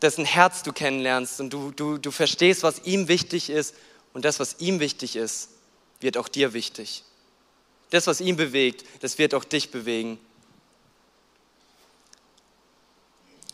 dessen 0.00 0.24
Herz 0.24 0.62
du 0.62 0.72
kennenlernst 0.72 1.40
und 1.40 1.50
du, 1.52 1.70
du, 1.72 1.98
du 1.98 2.10
verstehst, 2.10 2.62
was 2.62 2.84
ihm 2.84 3.08
wichtig 3.08 3.50
ist 3.50 3.74
und 4.12 4.24
das, 4.24 4.40
was 4.40 4.56
ihm 4.58 4.80
wichtig 4.80 5.16
ist, 5.16 5.48
wird 6.00 6.16
auch 6.16 6.28
dir 6.28 6.52
wichtig. 6.52 7.04
Das, 7.90 8.06
was 8.06 8.20
ihn 8.20 8.36
bewegt, 8.36 8.84
das 9.02 9.18
wird 9.18 9.34
auch 9.34 9.44
dich 9.44 9.70
bewegen. 9.70 10.18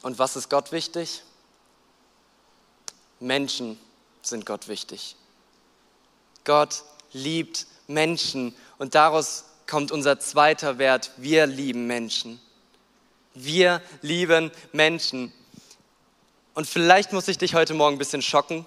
Und 0.02 0.18
was 0.18 0.36
ist 0.36 0.48
Gott 0.48 0.72
wichtig? 0.72 1.22
Menschen 3.20 3.78
sind 4.28 4.46
Gott 4.46 4.68
wichtig. 4.68 5.16
Gott 6.44 6.82
liebt 7.12 7.66
Menschen 7.86 8.54
und 8.78 8.94
daraus 8.94 9.44
kommt 9.66 9.92
unser 9.92 10.18
zweiter 10.18 10.78
Wert. 10.78 11.12
Wir 11.16 11.46
lieben 11.46 11.86
Menschen. 11.86 12.40
Wir 13.34 13.82
lieben 14.02 14.50
Menschen. 14.72 15.32
Und 16.54 16.66
vielleicht 16.66 17.12
muss 17.12 17.28
ich 17.28 17.38
dich 17.38 17.54
heute 17.54 17.74
Morgen 17.74 17.96
ein 17.96 17.98
bisschen 17.98 18.22
schocken, 18.22 18.66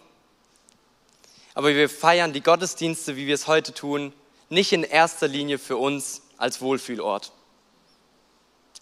aber 1.53 1.75
wir 1.75 1.89
feiern 1.89 2.31
die 2.31 2.41
Gottesdienste, 2.41 3.17
wie 3.17 3.27
wir 3.27 3.35
es 3.35 3.47
heute 3.47 3.73
tun, 3.73 4.13
nicht 4.49 4.71
in 4.71 4.83
erster 4.83 5.27
Linie 5.27 5.57
für 5.59 5.77
uns 5.77 6.21
als 6.37 6.61
Wohlfühlort. 6.61 7.33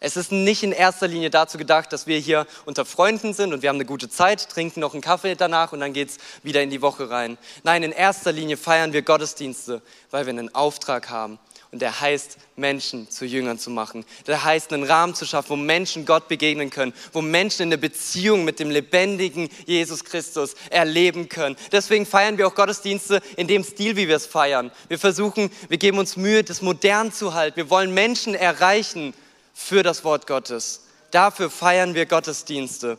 Es 0.01 0.15
ist 0.15 0.31
nicht 0.31 0.63
in 0.63 0.71
erster 0.71 1.09
Linie 1.09 1.29
dazu 1.29 1.57
gedacht, 1.57 1.91
dass 1.91 2.07
wir 2.07 2.17
hier 2.19 2.47
unter 2.65 2.85
Freunden 2.85 3.33
sind 3.33 3.51
und 3.51 3.61
wir 3.61 3.69
haben 3.69 3.75
eine 3.75 3.85
gute 3.85 4.09
Zeit, 4.09 4.47
trinken 4.49 4.79
noch 4.79 4.93
einen 4.93 5.01
Kaffee 5.01 5.35
danach 5.35 5.73
und 5.73 5.81
dann 5.81 5.91
geht 5.91 6.09
es 6.09 6.17
wieder 6.41 6.61
in 6.61 6.69
die 6.69 6.81
Woche 6.81 7.09
rein. 7.09 7.37
Nein, 7.63 7.83
in 7.83 7.91
erster 7.91 8.31
Linie 8.31 8.55
feiern 8.55 8.93
wir 8.93 9.01
Gottesdienste, 9.01 9.81
weil 10.09 10.25
wir 10.25 10.31
einen 10.31 10.55
Auftrag 10.55 11.09
haben. 11.09 11.37
Und 11.71 11.83
der 11.83 11.99
heißt, 11.99 12.37
Menschen 12.55 13.11
zu 13.11 13.25
Jüngern 13.25 13.59
zu 13.59 13.69
machen. 13.69 14.03
Der 14.25 14.43
heißt, 14.43 14.73
einen 14.73 14.85
Rahmen 14.85 15.13
zu 15.13 15.25
schaffen, 15.25 15.49
wo 15.51 15.55
Menschen 15.55 16.05
Gott 16.05 16.27
begegnen 16.27 16.71
können, 16.71 16.93
wo 17.13 17.21
Menschen 17.21 17.63
in 17.63 17.69
der 17.69 17.77
Beziehung 17.77 18.43
mit 18.43 18.59
dem 18.59 18.71
lebendigen 18.71 19.49
Jesus 19.67 20.03
Christus 20.03 20.55
erleben 20.71 21.29
können. 21.29 21.57
Deswegen 21.71 22.07
feiern 22.07 22.39
wir 22.39 22.47
auch 22.47 22.55
Gottesdienste 22.55 23.21
in 23.37 23.47
dem 23.47 23.63
Stil, 23.63 23.97
wie 23.97 24.07
wir 24.07 24.15
es 24.15 24.25
feiern. 24.25 24.71
Wir 24.87 24.97
versuchen, 24.97 25.51
wir 25.67 25.77
geben 25.77 25.99
uns 25.99 26.17
Mühe, 26.17 26.43
das 26.43 26.63
modern 26.63 27.11
zu 27.11 27.35
halten. 27.35 27.57
Wir 27.57 27.69
wollen 27.69 27.93
Menschen 27.93 28.33
erreichen 28.33 29.13
für 29.59 29.83
das 29.83 30.03
Wort 30.03 30.25
Gottes. 30.25 30.85
Dafür 31.11 31.51
feiern 31.51 31.93
wir 31.93 32.05
Gottesdienste. 32.07 32.97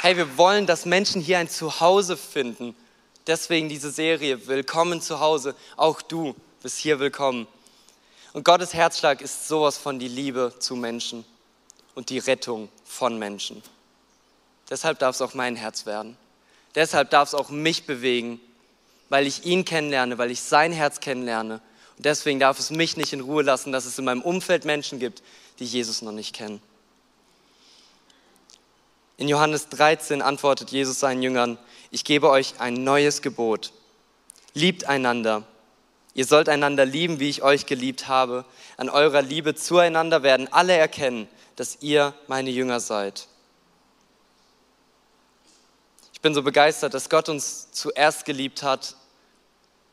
Hey, 0.00 0.16
wir 0.16 0.38
wollen, 0.38 0.66
dass 0.66 0.86
Menschen 0.86 1.20
hier 1.20 1.38
ein 1.38 1.48
Zuhause 1.50 2.16
finden. 2.16 2.74
Deswegen 3.26 3.68
diese 3.68 3.90
Serie, 3.90 4.46
Willkommen 4.46 5.02
zu 5.02 5.20
Hause. 5.20 5.54
Auch 5.76 6.00
du 6.00 6.34
bist 6.62 6.78
hier 6.78 6.98
willkommen. 6.98 7.46
Und 8.32 8.44
Gottes 8.44 8.72
Herzschlag 8.72 9.20
ist 9.20 9.48
sowas 9.48 9.76
von 9.76 9.98
die 9.98 10.08
Liebe 10.08 10.54
zu 10.58 10.74
Menschen 10.74 11.24
und 11.94 12.08
die 12.08 12.18
Rettung 12.18 12.70
von 12.84 13.18
Menschen. 13.18 13.62
Deshalb 14.70 15.00
darf 15.00 15.16
es 15.16 15.20
auch 15.20 15.34
mein 15.34 15.56
Herz 15.56 15.86
werden. 15.86 16.16
Deshalb 16.74 17.10
darf 17.10 17.28
es 17.28 17.34
auch 17.34 17.50
mich 17.50 17.84
bewegen, 17.84 18.40
weil 19.12 19.26
ich 19.26 19.44
ihn 19.44 19.66
kennenlerne, 19.66 20.16
weil 20.16 20.30
ich 20.30 20.40
sein 20.40 20.72
Herz 20.72 21.00
kennenlerne. 21.00 21.60
Und 21.98 22.06
deswegen 22.06 22.40
darf 22.40 22.58
es 22.58 22.70
mich 22.70 22.96
nicht 22.96 23.12
in 23.12 23.20
Ruhe 23.20 23.42
lassen, 23.42 23.70
dass 23.70 23.84
es 23.84 23.98
in 23.98 24.06
meinem 24.06 24.22
Umfeld 24.22 24.64
Menschen 24.64 24.98
gibt, 24.98 25.22
die 25.58 25.66
Jesus 25.66 26.00
noch 26.00 26.12
nicht 26.12 26.34
kennen. 26.34 26.62
In 29.18 29.28
Johannes 29.28 29.68
13 29.68 30.22
antwortet 30.22 30.70
Jesus 30.70 30.98
seinen 30.98 31.22
Jüngern, 31.22 31.58
ich 31.90 32.04
gebe 32.04 32.30
euch 32.30 32.54
ein 32.58 32.84
neues 32.84 33.20
Gebot. 33.20 33.74
Liebt 34.54 34.86
einander. 34.86 35.46
Ihr 36.14 36.24
sollt 36.24 36.48
einander 36.48 36.86
lieben, 36.86 37.20
wie 37.20 37.28
ich 37.28 37.42
euch 37.42 37.66
geliebt 37.66 38.08
habe. 38.08 38.46
An 38.78 38.88
eurer 38.88 39.20
Liebe 39.20 39.54
zueinander 39.54 40.22
werden 40.22 40.50
alle 40.50 40.72
erkennen, 40.72 41.28
dass 41.56 41.82
ihr 41.82 42.14
meine 42.28 42.48
Jünger 42.48 42.80
seid. 42.80 43.28
Ich 46.14 46.22
bin 46.22 46.32
so 46.32 46.42
begeistert, 46.42 46.94
dass 46.94 47.10
Gott 47.10 47.28
uns 47.28 47.70
zuerst 47.72 48.24
geliebt 48.24 48.62
hat 48.62 48.96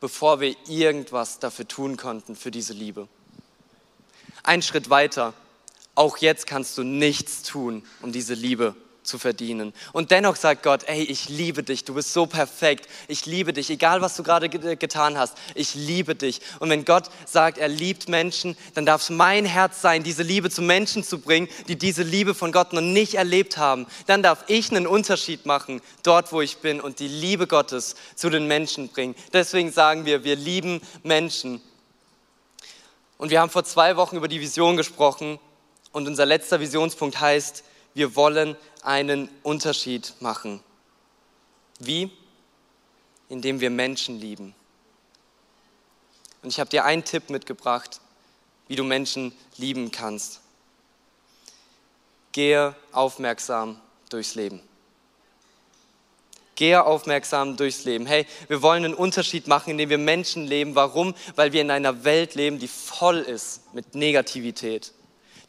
bevor 0.00 0.40
wir 0.40 0.56
irgendwas 0.66 1.38
dafür 1.38 1.68
tun 1.68 1.96
konnten, 1.96 2.34
für 2.34 2.50
diese 2.50 2.72
Liebe. 2.72 3.08
Ein 4.42 4.62
Schritt 4.62 4.90
weiter. 4.90 5.34
Auch 5.94 6.16
jetzt 6.18 6.46
kannst 6.46 6.78
du 6.78 6.82
nichts 6.82 7.42
tun, 7.42 7.84
um 8.00 8.10
diese 8.10 8.34
Liebe 8.34 8.74
zu 9.10 9.18
verdienen. 9.18 9.74
Und 9.92 10.10
dennoch 10.10 10.36
sagt 10.36 10.62
Gott, 10.62 10.84
ey, 10.86 11.02
ich 11.02 11.28
liebe 11.28 11.62
dich, 11.62 11.84
du 11.84 11.94
bist 11.94 12.12
so 12.12 12.26
perfekt, 12.26 12.88
ich 13.08 13.26
liebe 13.26 13.52
dich, 13.52 13.68
egal 13.68 14.00
was 14.00 14.16
du 14.16 14.22
gerade 14.22 14.48
getan 14.48 15.18
hast, 15.18 15.36
ich 15.54 15.74
liebe 15.74 16.14
dich. 16.14 16.40
Und 16.60 16.70
wenn 16.70 16.84
Gott 16.84 17.10
sagt, 17.26 17.58
er 17.58 17.68
liebt 17.68 18.08
Menschen, 18.08 18.56
dann 18.74 18.86
darf 18.86 19.02
es 19.02 19.10
mein 19.10 19.44
Herz 19.44 19.82
sein, 19.82 20.02
diese 20.02 20.22
Liebe 20.22 20.48
zu 20.48 20.62
Menschen 20.62 21.04
zu 21.04 21.18
bringen, 21.18 21.48
die 21.68 21.76
diese 21.76 22.02
Liebe 22.02 22.34
von 22.34 22.52
Gott 22.52 22.72
noch 22.72 22.80
nicht 22.80 23.14
erlebt 23.14 23.58
haben. 23.58 23.86
Dann 24.06 24.22
darf 24.22 24.44
ich 24.46 24.70
einen 24.70 24.86
Unterschied 24.86 25.44
machen, 25.44 25.82
dort 26.04 26.32
wo 26.32 26.40
ich 26.40 26.58
bin 26.58 26.80
und 26.80 27.00
die 27.00 27.08
Liebe 27.08 27.46
Gottes 27.46 27.96
zu 28.14 28.30
den 28.30 28.46
Menschen 28.46 28.88
bringen. 28.88 29.16
Deswegen 29.32 29.72
sagen 29.72 30.06
wir, 30.06 30.24
wir 30.24 30.36
lieben 30.36 30.80
Menschen. 31.02 31.60
Und 33.18 33.30
wir 33.30 33.40
haben 33.40 33.50
vor 33.50 33.64
zwei 33.64 33.96
Wochen 33.96 34.16
über 34.16 34.28
die 34.28 34.40
Vision 34.40 34.76
gesprochen 34.76 35.38
und 35.92 36.06
unser 36.06 36.24
letzter 36.24 36.60
Visionspunkt 36.60 37.20
heißt, 37.20 37.64
wir 38.00 38.16
wollen 38.16 38.56
einen 38.82 39.28
Unterschied 39.42 40.14
machen. 40.20 40.62
Wie? 41.80 42.10
Indem 43.28 43.60
wir 43.60 43.68
Menschen 43.68 44.18
lieben. 44.18 44.54
Und 46.42 46.48
ich 46.48 46.58
habe 46.58 46.70
dir 46.70 46.86
einen 46.86 47.04
Tipp 47.04 47.28
mitgebracht, 47.28 48.00
wie 48.68 48.76
du 48.76 48.84
Menschen 48.84 49.32
lieben 49.58 49.90
kannst. 49.90 50.40
Gehe 52.32 52.74
aufmerksam 52.92 53.78
durchs 54.08 54.34
Leben. 54.34 54.62
Gehe 56.54 56.82
aufmerksam 56.82 57.58
durchs 57.58 57.84
Leben. 57.84 58.06
Hey, 58.06 58.26
wir 58.48 58.62
wollen 58.62 58.86
einen 58.86 58.94
Unterschied 58.94 59.46
machen, 59.46 59.72
indem 59.72 59.90
wir 59.90 59.98
Menschen 59.98 60.46
leben. 60.46 60.74
Warum? 60.74 61.14
Weil 61.34 61.52
wir 61.52 61.60
in 61.60 61.70
einer 61.70 62.02
Welt 62.02 62.34
leben, 62.34 62.58
die 62.58 62.68
voll 62.68 63.18
ist 63.18 63.74
mit 63.74 63.94
Negativität 63.94 64.94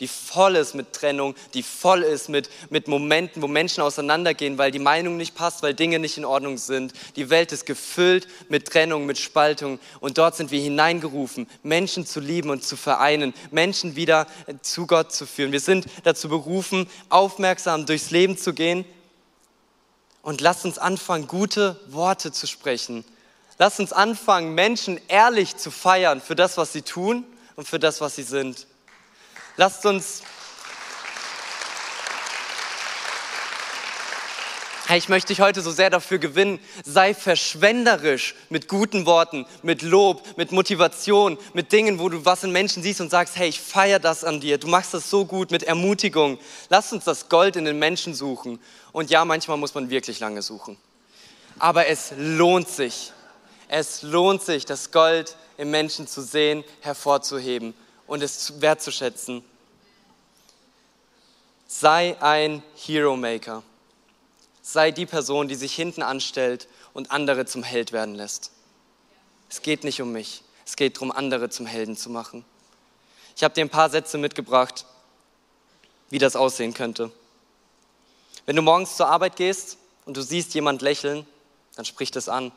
die 0.02 0.08
voll 0.08 0.56
ist 0.56 0.74
mit 0.74 0.94
Trennung, 0.94 1.36
die 1.54 1.62
voll 1.62 2.02
ist 2.02 2.28
mit, 2.28 2.50
mit 2.72 2.88
Momenten, 2.88 3.42
wo 3.42 3.48
Menschen 3.48 3.82
auseinandergehen, 3.82 4.58
weil 4.58 4.72
die 4.72 4.80
Meinung 4.80 5.16
nicht 5.16 5.36
passt, 5.36 5.62
weil 5.62 5.76
Dinge 5.76 6.00
nicht 6.00 6.18
in 6.18 6.26
Ordnung 6.26 6.58
sind. 6.58 6.94
Die 7.16 7.30
Welt 7.30 7.52
ist 7.52 7.68
gefüllt 7.68 8.28
mit 8.50 8.68
Trennung, 8.68 9.06
mit 9.06 9.20
Spaltung 9.20 9.80
und 10.00 10.18
dort 10.18 10.36
sind 10.36 10.50
wir 10.50 10.60
hineingerufen, 10.60 11.48
Menschen 11.62 12.08
zu 12.08 12.20
lieben 12.20 12.50
und 12.50 12.64
zu 12.64 12.76
vereinen, 12.76 13.36
Menschen 13.52 13.96
wieder 13.96 14.26
zu 14.64 14.88
Gott 14.88 15.14
zu 15.14 15.28
führen. 15.28 15.52
Wir 15.52 15.60
sind 15.60 15.86
dazu 16.04 16.30
berufen, 16.30 16.90
aufmerksam 17.10 17.86
durchs 17.86 18.10
Leben 18.10 18.40
zu 18.40 18.54
gehen 18.54 18.86
und 20.24 20.42
lasst 20.42 20.66
uns 20.66 20.80
anfangen, 20.80 21.28
gute 21.28 21.80
Worte 21.88 22.32
zu 22.32 22.48
sprechen. 22.48 23.06
Lasst 23.60 23.80
uns 23.80 23.94
anfangen, 23.94 24.56
Menschen 24.56 25.00
ehrlich 25.08 25.58
zu 25.58 25.70
feiern 25.70 26.22
für 26.22 26.36
das, 26.36 26.58
was 26.58 26.74
sie 26.74 26.82
tun 26.82 27.24
und 27.56 27.68
für 27.68 27.78
das, 27.78 28.02
was 28.02 28.16
sie 28.16 28.24
sind. 28.24 28.66
Lasst 29.58 29.86
uns. 29.86 30.22
Hey, 34.88 34.98
ich 34.98 35.10
möchte 35.10 35.28
dich 35.28 35.42
heute 35.42 35.62
so 35.62 35.72
sehr 35.72 35.90
dafür 35.90 36.20
gewinnen. 36.20 36.60
Sei 36.84 37.14
verschwenderisch 37.14 38.36
mit 38.50 38.68
guten 38.68 39.06
Worten, 39.06 39.46
mit 39.62 39.82
Lob, 39.82 40.38
mit 40.38 40.52
Motivation, 40.52 41.38
mit 41.54 41.72
Dingen, 41.72 42.00
wo 42.00 42.10
du 42.10 42.26
was 42.26 42.44
in 42.44 42.52
Menschen 42.52 42.82
siehst 42.82 43.00
und 43.02 43.10
sagst, 43.10 43.38
hey, 43.38 43.50
ich 43.50 43.60
feiere 43.60 44.00
das 44.00 44.24
an 44.24 44.42
dir. 44.42 44.58
Du 44.58 44.68
machst 44.68 44.94
das 44.94 45.10
so 45.10 45.26
gut 45.26 45.52
mit 45.52 45.64
Ermutigung. 45.64 46.40
Lass 46.70 46.92
uns 46.92 47.04
das 47.04 47.30
Gold 47.30 47.56
in 47.56 47.66
den 47.66 47.80
Menschen 47.80 48.14
suchen. 48.14 48.60
Und 48.92 49.10
ja, 49.10 49.24
manchmal 49.24 49.58
muss 49.58 49.76
man 49.76 49.90
wirklich 49.90 50.20
lange 50.20 50.42
suchen. 50.42 50.78
Aber 51.60 51.88
es 51.88 52.14
lohnt 52.18 52.68
sich. 52.68 53.12
Es 53.68 54.02
lohnt 54.02 54.42
sich, 54.42 54.66
das 54.66 54.92
Gold 54.92 55.38
im 55.58 55.72
Menschen 55.72 56.08
zu 56.08 56.22
sehen, 56.22 56.64
hervorzuheben 56.82 57.74
und 58.12 58.22
es 58.22 58.60
wertzuschätzen. 58.60 59.42
Sei 61.66 62.22
ein 62.22 62.62
Hero 62.76 63.16
Maker. 63.16 63.64
Sei 64.62 64.92
die 64.92 65.06
Person, 65.06 65.48
die 65.48 65.56
sich 65.56 65.74
hinten 65.74 66.02
anstellt 66.02 66.68
und 66.92 67.10
andere 67.12 67.46
zum 67.46 67.64
Held 67.64 67.94
werden 67.94 68.16
lässt. 68.16 68.52
Es 69.50 69.62
geht 69.62 69.86
nicht 69.86 70.02
um 70.02 70.12
mich. 70.12 70.44
Es 70.66 70.76
geht 70.76 70.98
darum, 70.98 71.14
andere 71.14 71.50
zum 71.50 71.66
Helden 71.66 71.96
zu 71.96 72.10
machen. 72.10 72.44
Ich 73.38 73.46
habe 73.46 73.54
dir 73.54 73.62
ein 73.62 73.70
paar 73.70 73.90
Sätze 73.90 74.18
mitgebracht, 74.18 74.86
wie 76.10 76.20
das 76.20 76.36
aussehen 76.36 76.74
könnte. 76.74 77.14
Wenn 78.46 78.58
du 78.58 78.62
morgens 78.62 78.98
zur 78.98 79.08
Arbeit 79.08 79.38
gehst 79.38 79.78
und 80.06 80.18
du 80.18 80.22
siehst 80.22 80.54
jemand 80.54 80.82
lächeln, 80.82 81.26
dann 81.78 81.86
sprich 81.86 82.12
das 82.12 82.28
an. 82.28 82.52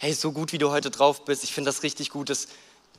Hey, 0.00 0.12
so 0.14 0.32
gut 0.32 0.50
wie 0.50 0.58
du 0.58 0.72
heute 0.72 0.90
drauf 0.90 1.24
bist, 1.24 1.44
ich 1.44 1.54
finde 1.54 1.68
das 1.70 1.84
richtig 1.84 2.10
gut. 2.10 2.28
Das 2.28 2.48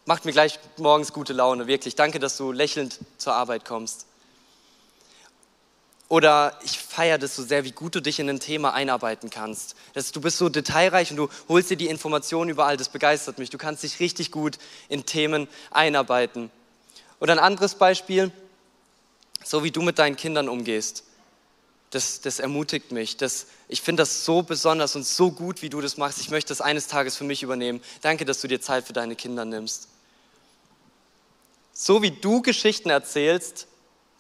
macht 0.08 0.26
mir 0.26 0.32
gleich 0.32 0.58
morgens 0.78 1.14
gute 1.14 1.34
Laune, 1.34 1.68
wirklich. 1.68 1.96
Danke, 1.96 2.20
dass 2.20 2.38
du 2.38 2.52
lächelnd 2.52 2.98
zur 3.18 3.34
Arbeit 3.34 3.66
kommst. 3.66 4.08
Oder 6.08 6.58
ich 6.64 6.80
feiere 6.80 7.18
das 7.18 7.36
so 7.36 7.44
sehr, 7.44 7.66
wie 7.66 7.74
gut 7.74 7.94
du 7.94 8.02
dich 8.02 8.18
in 8.20 8.30
ein 8.30 8.40
Thema 8.40 8.74
einarbeiten 8.74 9.30
kannst. 9.30 9.76
Das, 9.94 10.14
du 10.14 10.22
bist 10.22 10.38
so 10.38 10.48
detailreich 10.48 11.12
und 11.12 11.18
du 11.18 11.28
holst 11.50 11.70
dir 11.70 11.76
die 11.76 11.88
Informationen 11.88 12.50
überall. 12.50 12.78
Das 12.78 12.88
begeistert 12.88 13.38
mich. 13.38 13.50
Du 13.50 13.58
kannst 13.58 13.84
dich 13.84 14.00
richtig 14.00 14.32
gut 14.32 14.58
in 14.88 15.06
Themen 15.06 15.50
einarbeiten. 15.72 16.50
Oder 17.20 17.34
ein 17.34 17.40
anderes 17.40 17.76
Beispiel, 17.76 18.32
so 19.44 19.66
wie 19.66 19.72
du 19.72 19.82
mit 19.82 20.00
deinen 20.00 20.16
Kindern 20.16 20.48
umgehst. 20.48 21.04
Das, 21.90 22.22
das 22.22 22.40
ermutigt 22.40 22.94
mich. 22.94 23.18
Das, 23.18 23.48
ich 23.68 23.82
finde 23.82 24.04
das 24.04 24.24
so 24.24 24.42
besonders 24.42 24.96
und 24.96 25.06
so 25.06 25.32
gut, 25.32 25.62
wie 25.62 25.70
du 25.70 25.82
das 25.82 25.98
machst. 25.98 26.22
Ich 26.22 26.30
möchte 26.30 26.50
das 26.50 26.62
eines 26.62 26.88
Tages 26.88 27.18
für 27.18 27.26
mich 27.26 27.44
übernehmen. 27.44 27.82
Danke, 28.02 28.24
dass 28.24 28.40
du 28.40 28.48
dir 28.48 28.62
Zeit 28.62 28.88
für 28.88 28.94
deine 28.94 29.18
Kinder 29.18 29.44
nimmst. 29.44 29.90
So 31.80 32.02
wie 32.02 32.10
du 32.10 32.42
Geschichten 32.42 32.90
erzählst, 32.90 33.68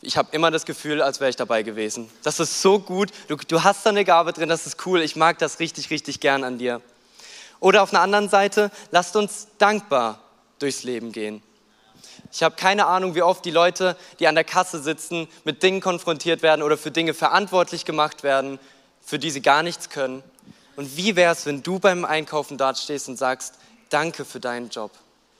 ich 0.03 0.15
habe 0.15 0.29
immer 0.31 0.51
das 0.51 0.63
Gefühl, 0.63 1.01
als 1.01 1.19
wäre 1.19 1.31
ich 1.31 1.37
dabei 1.37 1.63
gewesen. 1.63 2.07
Das 2.21 2.39
ist 2.39 2.61
so 2.61 2.77
gut. 2.77 3.09
Du, 3.29 3.35
du 3.35 3.63
hast 3.63 3.83
da 3.83 3.89
eine 3.89 4.05
Gabe 4.05 4.31
drin, 4.31 4.47
das 4.47 4.67
ist 4.67 4.85
cool. 4.85 5.01
Ich 5.01 5.15
mag 5.15 5.39
das 5.39 5.59
richtig, 5.59 5.89
richtig 5.89 6.19
gern 6.19 6.43
an 6.43 6.59
dir. 6.59 6.83
Oder 7.59 7.81
auf 7.81 7.91
einer 7.91 8.03
anderen 8.03 8.29
Seite, 8.29 8.69
lasst 8.91 9.15
uns 9.15 9.47
dankbar 9.57 10.21
durchs 10.59 10.83
Leben 10.83 11.11
gehen. 11.11 11.41
Ich 12.31 12.43
habe 12.43 12.55
keine 12.55 12.85
Ahnung, 12.85 13.15
wie 13.15 13.23
oft 13.23 13.43
die 13.43 13.49
Leute, 13.49 13.97
die 14.19 14.27
an 14.27 14.35
der 14.35 14.43
Kasse 14.43 14.79
sitzen, 14.79 15.27
mit 15.43 15.63
Dingen 15.63 15.81
konfrontiert 15.81 16.43
werden 16.43 16.61
oder 16.61 16.77
für 16.77 16.91
Dinge 16.91 17.15
verantwortlich 17.15 17.85
gemacht 17.85 18.21
werden, 18.21 18.59
für 19.01 19.17
die 19.17 19.31
sie 19.31 19.41
gar 19.41 19.63
nichts 19.63 19.89
können. 19.89 20.21
Und 20.75 20.95
wie 20.95 21.15
wäre 21.15 21.33
es, 21.33 21.47
wenn 21.47 21.63
du 21.63 21.79
beim 21.79 22.05
Einkaufen 22.05 22.59
dort 22.59 22.77
stehst 22.77 23.09
und 23.09 23.17
sagst, 23.17 23.55
danke 23.89 24.25
für 24.25 24.39
deinen 24.39 24.69
Job. 24.69 24.91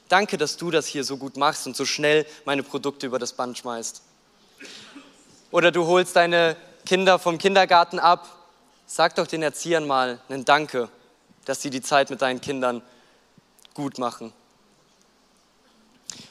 Danke, 0.09 0.37
dass 0.37 0.57
du 0.57 0.71
das 0.71 0.87
hier 0.87 1.03
so 1.03 1.17
gut 1.17 1.37
machst 1.37 1.67
und 1.67 1.75
so 1.75 1.85
schnell 1.85 2.25
meine 2.45 2.63
Produkte 2.63 3.05
über 3.07 3.19
das 3.19 3.33
Band 3.33 3.57
schmeißt. 3.57 4.01
Oder 5.51 5.71
du 5.71 5.85
holst 5.85 6.15
deine 6.15 6.55
Kinder 6.85 7.19
vom 7.19 7.37
Kindergarten 7.37 7.99
ab. 7.99 8.27
Sag 8.85 9.15
doch 9.15 9.27
den 9.27 9.43
Erziehern 9.43 9.85
mal 9.85 10.19
einen 10.29 10.45
Danke, 10.45 10.89
dass 11.45 11.61
sie 11.61 11.69
die 11.69 11.81
Zeit 11.81 12.09
mit 12.09 12.21
deinen 12.21 12.39
Kindern 12.39 12.81
gut 13.73 13.97
machen. 13.97 14.33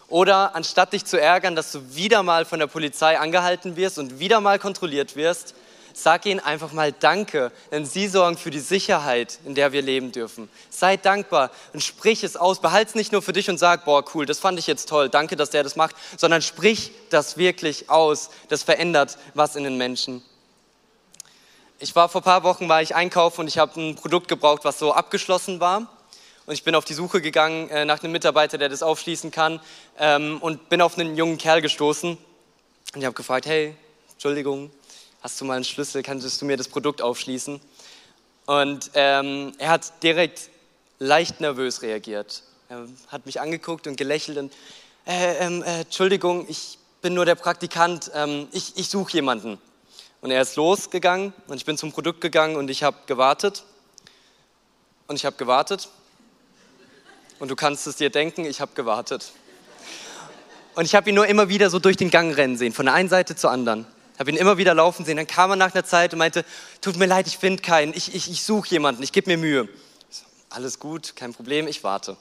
Oder 0.09 0.55
anstatt 0.55 0.93
dich 0.93 1.05
zu 1.05 1.21
ärgern, 1.21 1.57
dass 1.57 1.73
du 1.73 1.95
wieder 1.95 2.23
mal 2.23 2.45
von 2.45 2.59
der 2.59 2.69
Polizei 2.69 3.19
angehalten 3.19 3.77
wirst 3.77 3.99
und 3.99 4.19
wieder 4.19 4.41
mal 4.41 4.59
kontrolliert 4.59 5.17
wirst, 5.17 5.55
Sag 5.99 6.27
ihnen 6.27 6.41
einfach 6.41 6.73
mal 6.73 6.93
Danke, 6.93 7.51
denn 7.71 7.87
sie 7.87 8.07
sorgen 8.07 8.37
für 8.37 8.51
die 8.51 8.61
Sicherheit, 8.61 9.39
in 9.47 9.55
der 9.55 9.73
wir 9.73 9.81
leben 9.81 10.13
dürfen. 10.13 10.51
Sei 10.69 10.99
dankbar 10.99 11.51
und 11.73 11.83
sprich 11.83 12.23
es 12.23 12.37
aus. 12.37 12.61
Behalte 12.61 12.91
es 12.91 12.95
nicht 12.95 13.13
nur 13.13 13.23
für 13.23 13.33
dich 13.33 13.49
und 13.49 13.57
sag, 13.57 13.87
boah, 13.87 14.05
cool, 14.15 14.27
das 14.27 14.39
fand 14.39 14.59
ich 14.59 14.67
jetzt 14.67 14.91
toll, 14.91 15.09
danke, 15.09 15.37
dass 15.37 15.49
der 15.49 15.63
das 15.63 15.75
macht, 15.75 15.97
sondern 16.19 16.43
sprich 16.43 16.93
das 17.09 17.39
wirklich 17.39 17.89
aus. 17.89 18.29
Das 18.51 18.63
verändert 18.63 19.17
was 19.33 19.57
in 19.57 19.65
den 19.65 19.79
Menschen. 19.79 20.23
Ich 21.79 21.97
war 21.97 22.11
vor 22.11 22.21
ein 22.21 22.25
paar 22.25 22.43
Wochen, 22.43 22.69
war 22.69 22.83
ich 22.83 22.95
einkaufen 22.95 23.41
und 23.41 23.49
ich 23.49 23.57
habe 23.57 23.81
ein 23.81 23.97
Produkt 23.97 24.29
gebraucht, 24.29 24.67
was 24.67 24.79
so 24.79 24.93
abgeschlossen 24.93 25.61
war. 25.61 25.91
Und 26.45 26.53
ich 26.53 26.63
bin 26.63 26.75
auf 26.75 26.85
die 26.85 26.93
Suche 26.93 27.23
gegangen 27.23 27.71
äh, 27.71 27.87
nach 27.87 28.03
einem 28.03 28.13
Mitarbeiter, 28.13 28.59
der 28.59 28.69
das 28.69 28.83
aufschließen 28.83 29.31
kann 29.31 29.61
ähm, 29.99 30.43
und 30.43 30.69
bin 30.69 30.83
auf 30.83 30.99
einen 30.99 31.17
jungen 31.17 31.39
Kerl 31.39 31.63
gestoßen. 31.63 32.11
Und 32.11 33.01
ich 33.01 33.05
habe 33.07 33.15
gefragt, 33.15 33.47
hey, 33.47 33.75
Entschuldigung, 34.13 34.71
hast 35.27 35.41
du 35.41 35.45
mal 35.45 35.55
einen 35.55 35.65
Schlüssel, 35.65 36.05
kannst 36.05 36.41
du 36.41 36.45
mir 36.45 36.57
das 36.57 36.69
Produkt 36.69 37.03
aufschließen? 37.03 37.61
Und 38.47 38.93
ähm, 38.95 39.55
er 39.59 39.71
hat 39.71 40.01
direkt 40.05 40.51
leicht 41.01 41.41
nervös 41.41 41.83
reagiert. 41.83 42.45
Er 42.69 42.87
hat 43.09 43.27
mich 43.27 43.41
angeguckt 43.41 43.89
und 43.89 43.97
gelächelt 43.97 44.39
und, 44.39 44.53
äh, 45.05 45.45
ähm, 45.45 45.65
äh, 45.65 45.81
Entschuldigung, 45.81 46.47
ich 46.49 46.79
bin 47.03 47.15
nur 47.15 47.25
der 47.25 47.35
Praktikant, 47.35 48.13
ähm, 48.15 48.47
ich, 48.53 48.77
ich 48.77 48.89
suche 48.89 49.15
jemanden. 49.15 49.59
Und 50.21 50.31
er 50.31 50.41
ist 50.41 50.55
losgegangen 50.55 51.33
und 51.49 51.57
ich 51.57 51.65
bin 51.65 51.77
zum 51.77 51.91
Produkt 51.91 52.21
gegangen 52.21 52.55
und 52.55 52.71
ich 52.71 52.85
habe 52.85 52.99
gewartet. 53.07 53.65
Und 55.09 55.17
ich 55.17 55.27
habe 55.27 55.35
gewartet. 55.35 55.89
Und 57.41 57.51
du 57.51 57.57
kannst 57.57 57.89
es 57.89 57.97
dir 57.97 58.11
denken, 58.11 58.45
ich 58.45 58.61
habe 58.61 58.71
gewartet. 58.77 59.33
Und 60.77 60.85
ich 60.85 60.95
habe 60.95 61.09
ihn 61.09 61.17
nur 61.17 61.27
immer 61.27 61.49
wieder 61.49 61.69
so 61.69 61.81
durch 61.81 61.97
den 61.97 62.11
Gang 62.11 62.37
rennen 62.37 62.57
sehen, 62.57 62.73
von 62.73 62.87
der 62.87 62.95
einen 62.95 63.09
Seite 63.09 63.35
zur 63.35 63.51
anderen 63.51 63.89
habe 64.19 64.31
ihn 64.31 64.37
immer 64.37 64.59
wieder 64.59 64.75
laufen 64.75 65.05
sehen. 65.05 65.17
Dann 65.17 65.27
kam 65.27 65.51
er 65.51 65.57
nach 65.57 65.75
einer 65.75 65.85
Zeit 65.85 66.13
und 66.13 66.19
meinte, 66.19 66.45
tut 66.81 66.97
mir 66.97 67.07
leid, 67.07 67.27
ich 67.27 67.39
finde 67.39 67.63
keinen, 67.63 67.93
ich, 67.95 68.15
ich, 68.15 68.31
ich 68.31 68.43
suche 68.43 68.69
jemanden, 68.71 69.03
ich 69.03 69.13
gebe 69.13 69.31
mir 69.31 69.39
Mühe. 69.39 69.69
So, 70.09 70.25
alles 70.51 70.79
gut, 70.79 71.17
kein 71.17 71.35
Problem, 71.35 71.69
ich 71.69 71.85
warte. 71.85 72.17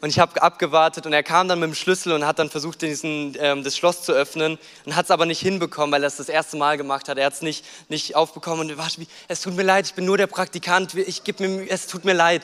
Und 0.00 0.10
ich 0.10 0.20
habe 0.20 0.40
abgewartet 0.40 1.06
und 1.06 1.12
er 1.12 1.24
kam 1.24 1.48
dann 1.48 1.58
mit 1.58 1.68
dem 1.68 1.74
Schlüssel 1.74 2.12
und 2.12 2.24
hat 2.24 2.38
dann 2.38 2.50
versucht, 2.50 2.82
diesen, 2.82 3.36
ähm, 3.40 3.64
das 3.64 3.76
Schloss 3.76 4.02
zu 4.02 4.12
öffnen 4.12 4.56
und 4.84 4.94
hat 4.94 5.06
es 5.06 5.10
aber 5.10 5.26
nicht 5.26 5.40
hinbekommen, 5.40 5.90
weil 5.90 6.04
er 6.04 6.06
es 6.06 6.16
das 6.16 6.28
erste 6.28 6.56
Mal 6.56 6.76
gemacht 6.76 7.08
hat. 7.08 7.18
Er 7.18 7.26
hat 7.26 7.32
es 7.32 7.42
nicht, 7.42 7.64
nicht 7.88 8.14
aufbekommen 8.14 8.70
und 8.70 8.78
war 8.78 8.88
es 9.26 9.40
tut 9.40 9.56
mir 9.56 9.64
leid, 9.64 9.86
ich 9.86 9.94
bin 9.94 10.04
nur 10.04 10.16
der 10.16 10.28
Praktikant, 10.28 10.94
ich 10.94 11.24
gebe 11.24 11.42
mir 11.42 11.48
Mühe, 11.48 11.68
es 11.68 11.88
tut 11.88 12.04
mir 12.04 12.12
leid. 12.12 12.42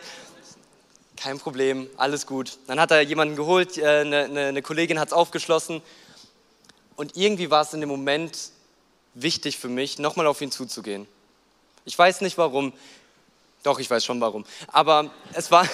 Kein 1.17 1.39
Problem, 1.39 1.89
alles 1.97 2.27
gut. 2.27 2.59
Dann 2.67 2.81
hat 2.81 2.91
er 2.91 3.01
jemanden 3.03 3.37
geholt, 3.37 3.79
äh, 3.79 4.01
eine, 4.01 4.25
eine, 4.25 4.47
eine 4.47 4.63
Kollegin 4.63 4.99
hat 4.99 5.09
es 5.09 5.15
aufgeschlossen 5.15 5.81
und 6.97 7.17
irgendwie 7.17 7.51
war 7.51 7.63
es 7.63 7.73
in 7.73 7.81
dem 7.81 7.89
Moment 7.89 8.51
wichtig 9.15 9.59
für 9.59 9.69
mich, 9.69 9.99
nochmal 9.99 10.27
auf 10.27 10.41
ihn 10.41 10.51
zuzugehen. 10.51 11.07
Ich 11.85 11.99
weiß 11.99 12.21
nicht 12.21 12.39
warum. 12.39 12.73
Doch, 13.63 13.79
ich 13.79 13.91
weiß 13.91 14.05
schon 14.05 14.21
warum. 14.21 14.45
Aber 14.69 15.11
es 15.33 15.51
war, 15.51 15.67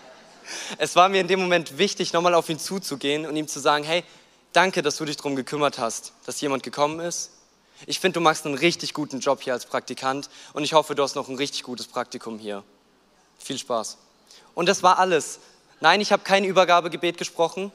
es 0.78 0.96
war 0.96 1.08
mir 1.08 1.20
in 1.20 1.28
dem 1.28 1.40
Moment 1.40 1.78
wichtig, 1.78 2.12
nochmal 2.12 2.34
auf 2.34 2.48
ihn 2.48 2.58
zuzugehen 2.58 3.26
und 3.26 3.36
ihm 3.36 3.48
zu 3.48 3.60
sagen, 3.60 3.84
hey, 3.84 4.04
danke, 4.52 4.82
dass 4.82 4.96
du 4.96 5.04
dich 5.04 5.16
darum 5.16 5.36
gekümmert 5.36 5.78
hast, 5.78 6.12
dass 6.24 6.40
jemand 6.40 6.62
gekommen 6.62 7.00
ist. 7.00 7.30
Ich 7.86 8.00
finde, 8.00 8.14
du 8.14 8.20
machst 8.20 8.46
einen 8.46 8.54
richtig 8.54 8.94
guten 8.94 9.20
Job 9.20 9.42
hier 9.42 9.52
als 9.52 9.66
Praktikant 9.66 10.30
und 10.54 10.64
ich 10.64 10.72
hoffe, 10.72 10.94
du 10.94 11.02
hast 11.02 11.14
noch 11.14 11.28
ein 11.28 11.36
richtig 11.36 11.62
gutes 11.62 11.86
Praktikum 11.86 12.38
hier. 12.38 12.64
Viel 13.38 13.58
Spaß. 13.58 13.98
Und 14.54 14.66
das 14.66 14.82
war 14.82 14.98
alles. 14.98 15.40
Nein, 15.80 16.00
ich 16.00 16.10
habe 16.10 16.22
kein 16.22 16.44
Übergabegebet 16.44 17.18
gesprochen. 17.18 17.70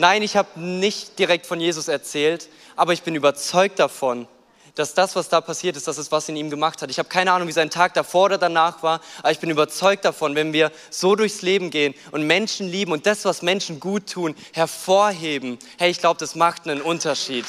Nein, 0.00 0.22
ich 0.22 0.34
habe 0.34 0.58
nicht 0.58 1.18
direkt 1.18 1.44
von 1.44 1.60
Jesus 1.60 1.86
erzählt, 1.86 2.48
aber 2.74 2.94
ich 2.94 3.02
bin 3.02 3.14
überzeugt 3.14 3.78
davon, 3.78 4.26
dass 4.74 4.94
das, 4.94 5.14
was 5.14 5.28
da 5.28 5.42
passiert 5.42 5.76
ist, 5.76 5.88
das 5.88 5.98
ist, 5.98 6.10
was 6.10 6.26
in 6.30 6.36
ihm 6.36 6.48
gemacht 6.48 6.80
hat. 6.80 6.90
Ich 6.90 6.98
habe 6.98 7.10
keine 7.10 7.30
Ahnung, 7.32 7.48
wie 7.48 7.52
sein 7.52 7.68
Tag 7.68 7.92
davor 7.92 8.24
oder 8.24 8.38
danach 8.38 8.82
war, 8.82 9.02
aber 9.18 9.30
ich 9.30 9.40
bin 9.40 9.50
überzeugt 9.50 10.06
davon, 10.06 10.34
wenn 10.34 10.54
wir 10.54 10.72
so 10.88 11.16
durchs 11.16 11.42
Leben 11.42 11.68
gehen 11.68 11.94
und 12.12 12.26
Menschen 12.26 12.66
lieben 12.66 12.92
und 12.92 13.04
das, 13.04 13.26
was 13.26 13.42
Menschen 13.42 13.78
gut 13.78 14.10
tun, 14.10 14.34
hervorheben, 14.54 15.58
hey, 15.76 15.90
ich 15.90 15.98
glaube, 15.98 16.18
das 16.18 16.34
macht 16.34 16.66
einen 16.66 16.80
Unterschied. 16.80 17.44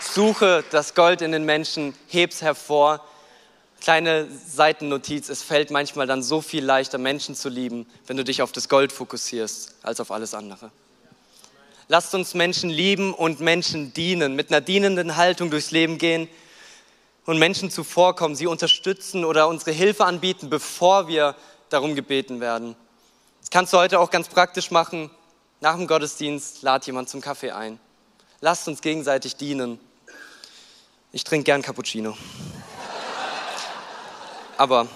Suche 0.00 0.64
das 0.70 0.94
Gold 0.94 1.20
in 1.20 1.32
den 1.32 1.44
Menschen, 1.44 1.94
heb's 2.08 2.40
hervor 2.40 3.04
Kleine 3.84 4.26
Seitennotiz, 4.46 5.28
es 5.28 5.42
fällt 5.42 5.70
manchmal 5.70 6.06
dann 6.06 6.22
so 6.22 6.40
viel 6.40 6.64
leichter, 6.64 6.96
Menschen 6.96 7.34
zu 7.34 7.50
lieben, 7.50 7.84
wenn 8.06 8.16
du 8.16 8.24
dich 8.24 8.40
auf 8.40 8.50
das 8.50 8.70
Gold 8.70 8.92
fokussierst, 8.92 9.74
als 9.82 10.00
auf 10.00 10.10
alles 10.10 10.32
andere. 10.32 10.70
Lasst 11.88 12.14
uns 12.14 12.32
Menschen 12.32 12.70
lieben 12.70 13.12
und 13.12 13.40
Menschen 13.40 13.92
dienen, 13.92 14.36
mit 14.36 14.48
einer 14.50 14.62
dienenden 14.62 15.16
Haltung 15.16 15.50
durchs 15.50 15.70
Leben 15.70 15.98
gehen 15.98 16.30
und 17.26 17.38
Menschen 17.38 17.70
zuvorkommen, 17.70 18.34
sie 18.34 18.46
unterstützen 18.46 19.22
oder 19.22 19.48
unsere 19.48 19.72
Hilfe 19.72 20.06
anbieten, 20.06 20.48
bevor 20.48 21.06
wir 21.06 21.36
darum 21.68 21.94
gebeten 21.94 22.40
werden. 22.40 22.76
Das 23.40 23.50
kannst 23.50 23.74
du 23.74 23.76
heute 23.76 24.00
auch 24.00 24.10
ganz 24.10 24.28
praktisch 24.28 24.70
machen. 24.70 25.10
Nach 25.60 25.76
dem 25.76 25.86
Gottesdienst 25.86 26.62
lad 26.62 26.86
jemand 26.86 27.10
zum 27.10 27.20
Kaffee 27.20 27.50
ein. 27.50 27.78
Lasst 28.40 28.66
uns 28.66 28.80
gegenseitig 28.80 29.36
dienen. 29.36 29.78
Ich 31.12 31.22
trinke 31.22 31.44
gern 31.44 31.60
Cappuccino 31.60 32.16
aber 34.58 34.86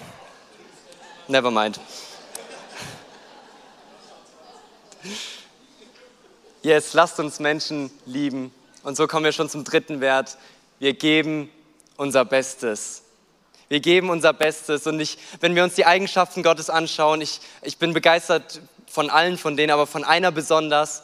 never 1.27 1.51
mind. 1.51 1.79
Yes, 6.61 6.93
lasst 6.93 7.19
uns 7.19 7.39
Menschen 7.39 7.89
lieben. 8.05 8.53
Und 8.83 8.97
so 8.97 9.07
kommen 9.07 9.25
wir 9.25 9.31
schon 9.31 9.49
zum 9.49 9.63
dritten 9.63 10.01
Wert. 10.01 10.37
Wir 10.79 10.93
geben 10.93 11.49
unser 11.95 12.25
Bestes. 12.25 13.03
Wir 13.69 13.79
geben 13.79 14.09
unser 14.09 14.33
Bestes. 14.33 14.87
Und 14.87 14.99
ich, 14.99 15.17
wenn 15.39 15.55
wir 15.55 15.63
uns 15.63 15.75
die 15.75 15.85
Eigenschaften 15.85 16.43
Gottes 16.43 16.69
anschauen, 16.69 17.21
ich, 17.21 17.39
ich 17.61 17.77
bin 17.77 17.93
begeistert 17.93 18.61
von 18.87 19.09
allen 19.09 19.37
von 19.37 19.55
denen, 19.55 19.71
aber 19.71 19.87
von 19.87 20.03
einer 20.03 20.31
besonders, 20.31 21.03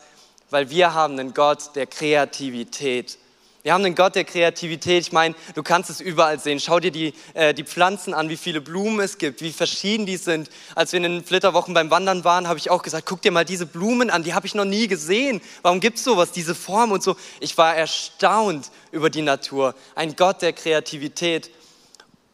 weil 0.49 0.69
wir 0.69 0.93
haben 0.93 1.19
einen 1.19 1.33
Gott 1.33 1.75
der 1.75 1.87
Kreativität. 1.87 3.17
Wir 3.65 3.73
haben 3.73 3.83
einen 3.83 3.95
Gott 3.95 4.13
der 4.13 4.25
Kreativität. 4.25 5.07
Ich 5.07 5.11
meine, 5.11 5.33
du 5.55 5.63
kannst 5.63 5.89
es 5.89 5.99
überall 5.99 6.39
sehen. 6.39 6.59
Schau 6.59 6.79
dir 6.79 6.91
die, 6.91 7.15
äh, 7.33 7.51
die 7.51 7.63
Pflanzen 7.63 8.13
an, 8.13 8.29
wie 8.29 8.37
viele 8.37 8.61
Blumen 8.61 8.99
es 8.99 9.17
gibt, 9.17 9.41
wie 9.41 9.51
verschieden 9.51 10.05
die 10.05 10.17
sind. 10.17 10.51
Als 10.75 10.91
wir 10.91 10.97
in 10.97 11.03
den 11.03 11.23
Flitterwochen 11.23 11.73
beim 11.73 11.89
Wandern 11.89 12.23
waren, 12.23 12.47
habe 12.47 12.59
ich 12.59 12.69
auch 12.69 12.83
gesagt, 12.83 13.07
guck 13.07 13.23
dir 13.23 13.31
mal 13.31 13.43
diese 13.43 13.65
Blumen 13.65 14.11
an, 14.11 14.21
die 14.21 14.35
habe 14.35 14.45
ich 14.45 14.53
noch 14.53 14.65
nie 14.65 14.87
gesehen. 14.87 15.41
Warum 15.63 15.79
gibt 15.79 15.97
es 15.97 16.03
sowas, 16.03 16.31
diese 16.31 16.53
Form 16.53 16.91
und 16.91 17.01
so? 17.01 17.15
Ich 17.39 17.57
war 17.57 17.75
erstaunt 17.75 18.69
über 18.91 19.09
die 19.09 19.23
Natur. 19.23 19.73
Ein 19.95 20.15
Gott 20.15 20.43
der 20.43 20.53
Kreativität. 20.53 21.49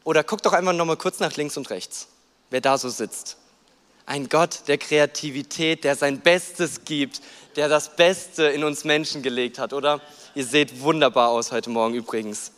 Oder 0.04 0.24
guck 0.24 0.42
doch 0.42 0.52
einmal 0.52 0.74
noch 0.74 0.84
mal 0.84 0.98
kurz 0.98 1.18
nach 1.18 1.34
links 1.36 1.56
und 1.56 1.70
rechts, 1.70 2.08
wer 2.50 2.60
da 2.60 2.76
so 2.76 2.90
sitzt. 2.90 3.38
Ein 4.04 4.28
Gott 4.28 4.62
der 4.66 4.78
Kreativität, 4.78 5.84
der 5.84 5.96
sein 5.96 6.20
Bestes 6.20 6.84
gibt, 6.84 7.20
der 7.56 7.68
das 7.68 7.94
Beste 7.96 8.44
in 8.44 8.64
uns 8.64 8.84
Menschen 8.84 9.22
gelegt 9.22 9.58
hat, 9.58 9.72
oder? 9.72 10.00
Ihr 10.34 10.44
seht 10.44 10.80
wunderbar 10.80 11.28
aus 11.28 11.52
heute 11.52 11.70
Morgen 11.70 11.94
übrigens. 11.94 12.52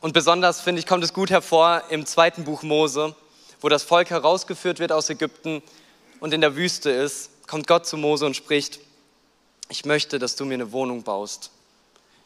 Und 0.00 0.12
besonders, 0.12 0.60
finde 0.60 0.80
ich, 0.80 0.86
kommt 0.86 1.02
es 1.02 1.12
gut 1.12 1.30
hervor 1.30 1.82
im 1.90 2.06
zweiten 2.06 2.44
Buch 2.44 2.62
Mose, 2.62 3.16
wo 3.60 3.68
das 3.68 3.82
Volk 3.82 4.10
herausgeführt 4.10 4.78
wird 4.78 4.92
aus 4.92 5.10
Ägypten 5.10 5.62
und 6.20 6.34
in 6.34 6.40
der 6.40 6.54
Wüste 6.54 6.90
ist, 6.90 7.30
kommt 7.48 7.66
Gott 7.66 7.86
zu 7.86 7.96
Mose 7.96 8.26
und 8.26 8.36
spricht, 8.36 8.80
ich 9.68 9.84
möchte, 9.84 10.18
dass 10.18 10.36
du 10.36 10.44
mir 10.44 10.54
eine 10.54 10.72
Wohnung 10.72 11.02
baust. 11.02 11.50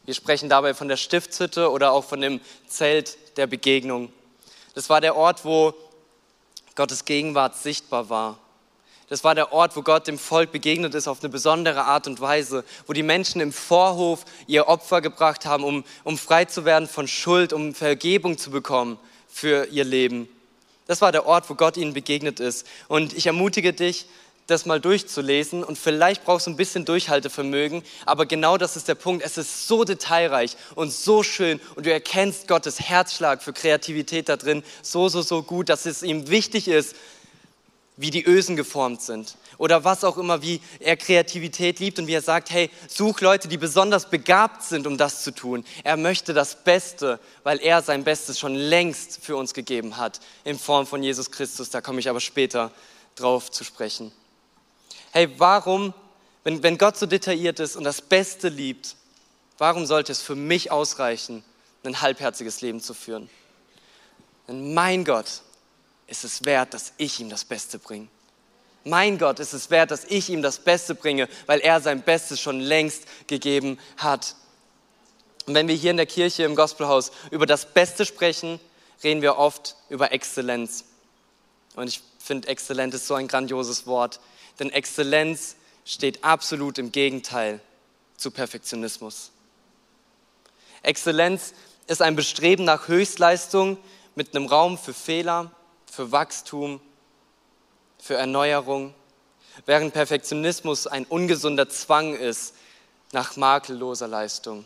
Wir 0.05 0.15
sprechen 0.15 0.49
dabei 0.49 0.75
von 0.75 0.89
der 0.89 0.97
Stiftshütte 0.97 1.71
oder 1.71 1.93
auch 1.93 2.05
von 2.05 2.21
dem 2.21 2.41
Zelt 2.67 3.17
der 3.37 3.47
Begegnung. 3.47 4.13
Das 4.75 4.91
war 4.91 5.01
der 5.01 5.17
Ort, 5.17 5.45
wo 5.45 5.75
Gottes 6.75 7.05
Gegenwart 7.05 7.57
sichtbar 7.57 8.09
war. 8.09 8.39
Das 9.09 9.25
war 9.25 9.35
der 9.35 9.53
Ort, 9.53 9.77
wo 9.77 9.83
Gott 9.83 10.07
dem 10.07 10.19
Volk 10.19 10.53
begegnet 10.53 10.95
ist 10.95 11.07
auf 11.07 11.21
eine 11.21 11.29
besondere 11.29 11.85
Art 11.85 12.07
und 12.07 12.21
Weise, 12.21 12.65
wo 12.87 12.95
die 12.95 13.03
Menschen 13.03 13.43
im 13.43 13.53
Vorhof 13.53 14.25
ihr 14.47 14.69
Opfer 14.69 15.03
gebracht 15.03 15.45
haben, 15.45 15.65
um, 15.65 15.85
um 16.03 16.17
frei 16.17 16.47
zu 16.47 16.65
werden 16.65 16.89
von 16.89 17.07
Schuld, 17.07 17.53
um 17.53 17.75
Vergebung 17.75 18.39
zu 18.39 18.51
bekommen 18.51 18.99
für 19.29 19.67
ihr 19.67 19.85
Leben. 19.85 20.29
Das 20.87 21.03
war 21.03 21.13
der 21.13 21.27
Ort, 21.27 21.51
wo 21.51 21.55
Gott 21.55 21.77
ihnen 21.77 21.93
begegnet 21.93 22.41
ist. 22.41 22.67
Und 22.89 23.13
ich 23.13 23.27
ermutige 23.27 23.73
dich, 23.73 24.07
das 24.47 24.67
mal 24.67 24.81
durchzulesen 24.81 25.63
und 25.63 25.79
vielleicht 25.79 26.25
brauchst 26.25 26.47
du 26.47 26.51
ein 26.51 26.57
bisschen 26.57 26.85
Durchhaltevermögen, 26.85 27.83
aber 28.07 28.27
genau 28.27 28.59
das 28.59 28.77
ist 28.77 28.89
der 28.89 28.95
Punkt. 28.95 29.25
Es 29.25 29.39
ist 29.39 29.69
so 29.69 29.85
detailreich 29.85 30.57
und 30.75 30.93
so 30.93 31.23
schön 31.23 31.61
und 31.77 31.87
du 31.87 31.93
erkennst 31.93 32.49
Gottes 32.49 32.81
Herzschlag 32.81 33.43
für 33.43 33.53
Kreativität 33.53 34.29
da 34.29 34.37
drin 34.37 34.63
so, 34.83 35.09
so, 35.09 35.23
so 35.23 35.43
gut, 35.43 35.69
dass 35.69 35.87
es 35.87 36.03
ihm 36.03 36.29
wichtig 36.29 36.69
ist, 36.69 36.97
wie 37.97 38.11
die 38.11 38.25
Ösen 38.25 38.57
geformt 38.57 39.03
sind 39.03 39.37
oder 39.59 39.85
was 39.85 40.03
auch 40.03 40.17
immer, 40.17 40.43
wie 40.43 40.61
er 40.81 40.97
Kreativität 40.97 41.79
liebt 41.79 41.99
und 41.99 42.07
wie 42.07 42.15
er 42.15 42.23
sagt, 42.23 42.51
hey, 42.51 42.71
such 42.89 43.21
Leute, 43.21 43.49
die 43.49 43.59
besonders 43.59 44.09
begabt 44.09 44.63
sind, 44.63 44.87
um 44.87 44.97
das 44.97 45.23
zu 45.23 45.31
tun. 45.31 45.65
Er 45.85 45.97
möchte 45.97 46.33
das 46.33 46.65
Beste, 46.65 47.21
weil 47.45 47.61
er 47.61 47.83
sein 47.83 48.03
Bestes 48.03 48.41
schon 48.41 48.55
längst 48.55 49.23
für 49.23 49.37
uns 49.37 49.55
gegeben 49.55 49.99
hat 49.99 50.21
in 50.45 50.59
Form 50.59 50.87
von 50.87 51.03
Jesus 51.03 51.31
Christus. 51.31 51.71
Da 51.71 51.81
komme 51.81 52.01
ich 52.01 52.09
aber 52.09 52.21
später 52.21 52.73
drauf 53.15 53.51
zu 53.51 53.63
sprechen 53.63 54.11
hey, 55.13 55.29
warum, 55.39 55.95
wenn, 56.43 56.63
wenn 56.63 56.79
Gott 56.79 56.97
so 56.97 57.07
detailliert 57.07 57.61
ist 57.61 57.77
und 57.77 57.85
das 57.85 58.03
Beste 58.03 58.49
liebt, 58.49 58.97
warum 59.59 59.87
sollte 59.87 60.11
es 60.11 60.21
für 60.21 60.35
mich 60.35 60.71
ausreichen, 60.73 61.45
ein 61.85 62.01
halbherziges 62.01 62.61
Leben 62.61 62.81
zu 62.81 62.95
führen? 62.95 63.31
Denn 64.49 64.75
mein 64.75 65.05
Gott 65.05 65.43
ist 66.09 66.25
es 66.25 66.45
wert, 66.45 66.75
dass 66.75 66.93
ich 66.97 67.21
ihm 67.21 67.31
das 67.31 67.45
Beste 67.45 67.79
bringe. 67.79 68.09
Mein 68.85 69.19
Gott 69.19 69.39
ist 69.39 69.53
es 69.53 69.71
wert, 69.71 69.93
dass 69.93 70.05
ich 70.05 70.29
ihm 70.29 70.43
das 70.43 70.59
Beste 70.59 70.95
bringe, 70.95 71.29
weil 71.47 71.61
er 71.61 71.81
sein 71.81 72.03
Bestes 72.03 72.41
schon 72.41 72.59
längst 72.59 73.05
gegeben 73.29 73.79
hat. 73.97 74.35
Und 75.47 75.55
wenn 75.55 75.69
wir 75.69 75.75
hier 75.75 75.93
in 75.93 75.97
der 75.97 76.07
Kirche 76.07 76.43
im 76.43 76.57
Gospelhaus 76.57 77.13
über 77.31 77.47
das 77.47 77.67
Beste 77.67 78.05
sprechen, 78.05 78.59
reden 79.05 79.23
wir 79.23 79.39
oft 79.39 79.77
über 79.89 80.13
Exzellenz. 80.13 80.85
Und 81.77 81.89
ich 81.89 82.03
finde, 82.19 82.49
Exzellenz 82.49 82.95
ist 82.95 83.07
so 83.07 83.15
ein 83.15 83.29
grandioses 83.29 83.87
Wort. 83.87 84.21
Denn 84.59 84.71
Exzellenz 84.71 85.57
steht 85.85 86.23
absolut 86.25 86.79
im 86.79 86.93
Gegenteil 86.93 87.61
zu 88.17 88.31
Perfektionismus. 88.31 89.31
Exzellenz 90.83 91.55
ist 91.87 92.03
ein 92.03 92.17
Bestreben 92.17 92.65
nach 92.65 92.89
Höchstleistung 92.89 93.79
mit 94.15 94.35
einem 94.35 94.47
Raum 94.47 94.79
für 94.79 94.95
Fehler, 94.95 95.51
für 95.91 96.13
Wachstum, 96.13 96.81
für 97.99 98.15
Erneuerung, 98.15 98.95
während 99.67 99.93
Perfektionismus 99.93 100.87
ein 100.87 101.05
ungesunder 101.05 101.69
Zwang 101.69 102.15
ist 102.15 102.55
nach 103.13 103.37
makelloser 103.37 104.09
Leistung. 104.09 104.65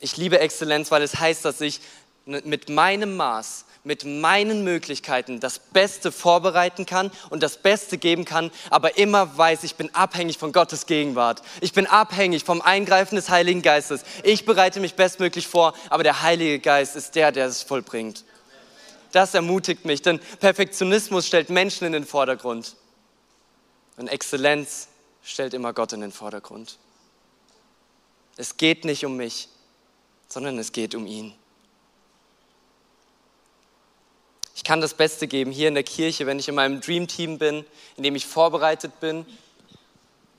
Ich 0.00 0.16
liebe 0.16 0.38
Exzellenz, 0.38 0.90
weil 0.90 1.02
es 1.02 1.16
heißt, 1.16 1.44
dass 1.44 1.60
ich 1.60 1.80
mit 2.26 2.68
meinem 2.68 3.16
Maß, 3.16 3.63
mit 3.84 4.04
meinen 4.04 4.64
Möglichkeiten 4.64 5.40
das 5.40 5.58
Beste 5.58 6.10
vorbereiten 6.10 6.86
kann 6.86 7.10
und 7.28 7.42
das 7.42 7.58
Beste 7.58 7.98
geben 7.98 8.24
kann, 8.24 8.50
aber 8.70 8.96
immer 8.96 9.36
weiß, 9.36 9.62
ich 9.62 9.76
bin 9.76 9.94
abhängig 9.94 10.38
von 10.38 10.52
Gottes 10.52 10.86
Gegenwart. 10.86 11.42
Ich 11.60 11.74
bin 11.74 11.86
abhängig 11.86 12.44
vom 12.44 12.62
Eingreifen 12.62 13.16
des 13.16 13.28
Heiligen 13.28 13.60
Geistes. 13.60 14.04
Ich 14.22 14.46
bereite 14.46 14.80
mich 14.80 14.94
bestmöglich 14.94 15.46
vor, 15.46 15.74
aber 15.90 16.02
der 16.02 16.22
Heilige 16.22 16.58
Geist 16.58 16.96
ist 16.96 17.14
der, 17.14 17.30
der 17.30 17.46
es 17.46 17.62
vollbringt. 17.62 18.24
Das 19.12 19.34
ermutigt 19.34 19.84
mich, 19.84 20.00
denn 20.00 20.18
Perfektionismus 20.40 21.26
stellt 21.26 21.50
Menschen 21.50 21.86
in 21.86 21.92
den 21.92 22.06
Vordergrund 22.06 22.76
und 23.98 24.08
Exzellenz 24.08 24.88
stellt 25.22 25.54
immer 25.54 25.72
Gott 25.74 25.92
in 25.92 26.00
den 26.00 26.10
Vordergrund. 26.10 26.78
Es 28.36 28.56
geht 28.56 28.84
nicht 28.84 29.04
um 29.04 29.16
mich, 29.16 29.48
sondern 30.28 30.58
es 30.58 30.72
geht 30.72 30.94
um 30.94 31.06
ihn. 31.06 31.34
Ich 34.64 34.68
kann 34.68 34.80
das 34.80 34.94
Beste 34.94 35.26
geben 35.26 35.50
hier 35.50 35.68
in 35.68 35.74
der 35.74 35.82
Kirche, 35.82 36.24
wenn 36.24 36.38
ich 36.38 36.48
in 36.48 36.54
meinem 36.54 36.80
Dream 36.80 37.06
Team 37.06 37.36
bin, 37.36 37.66
in 37.98 38.02
dem 38.02 38.16
ich 38.16 38.24
vorbereitet 38.24 38.98
bin, 38.98 39.26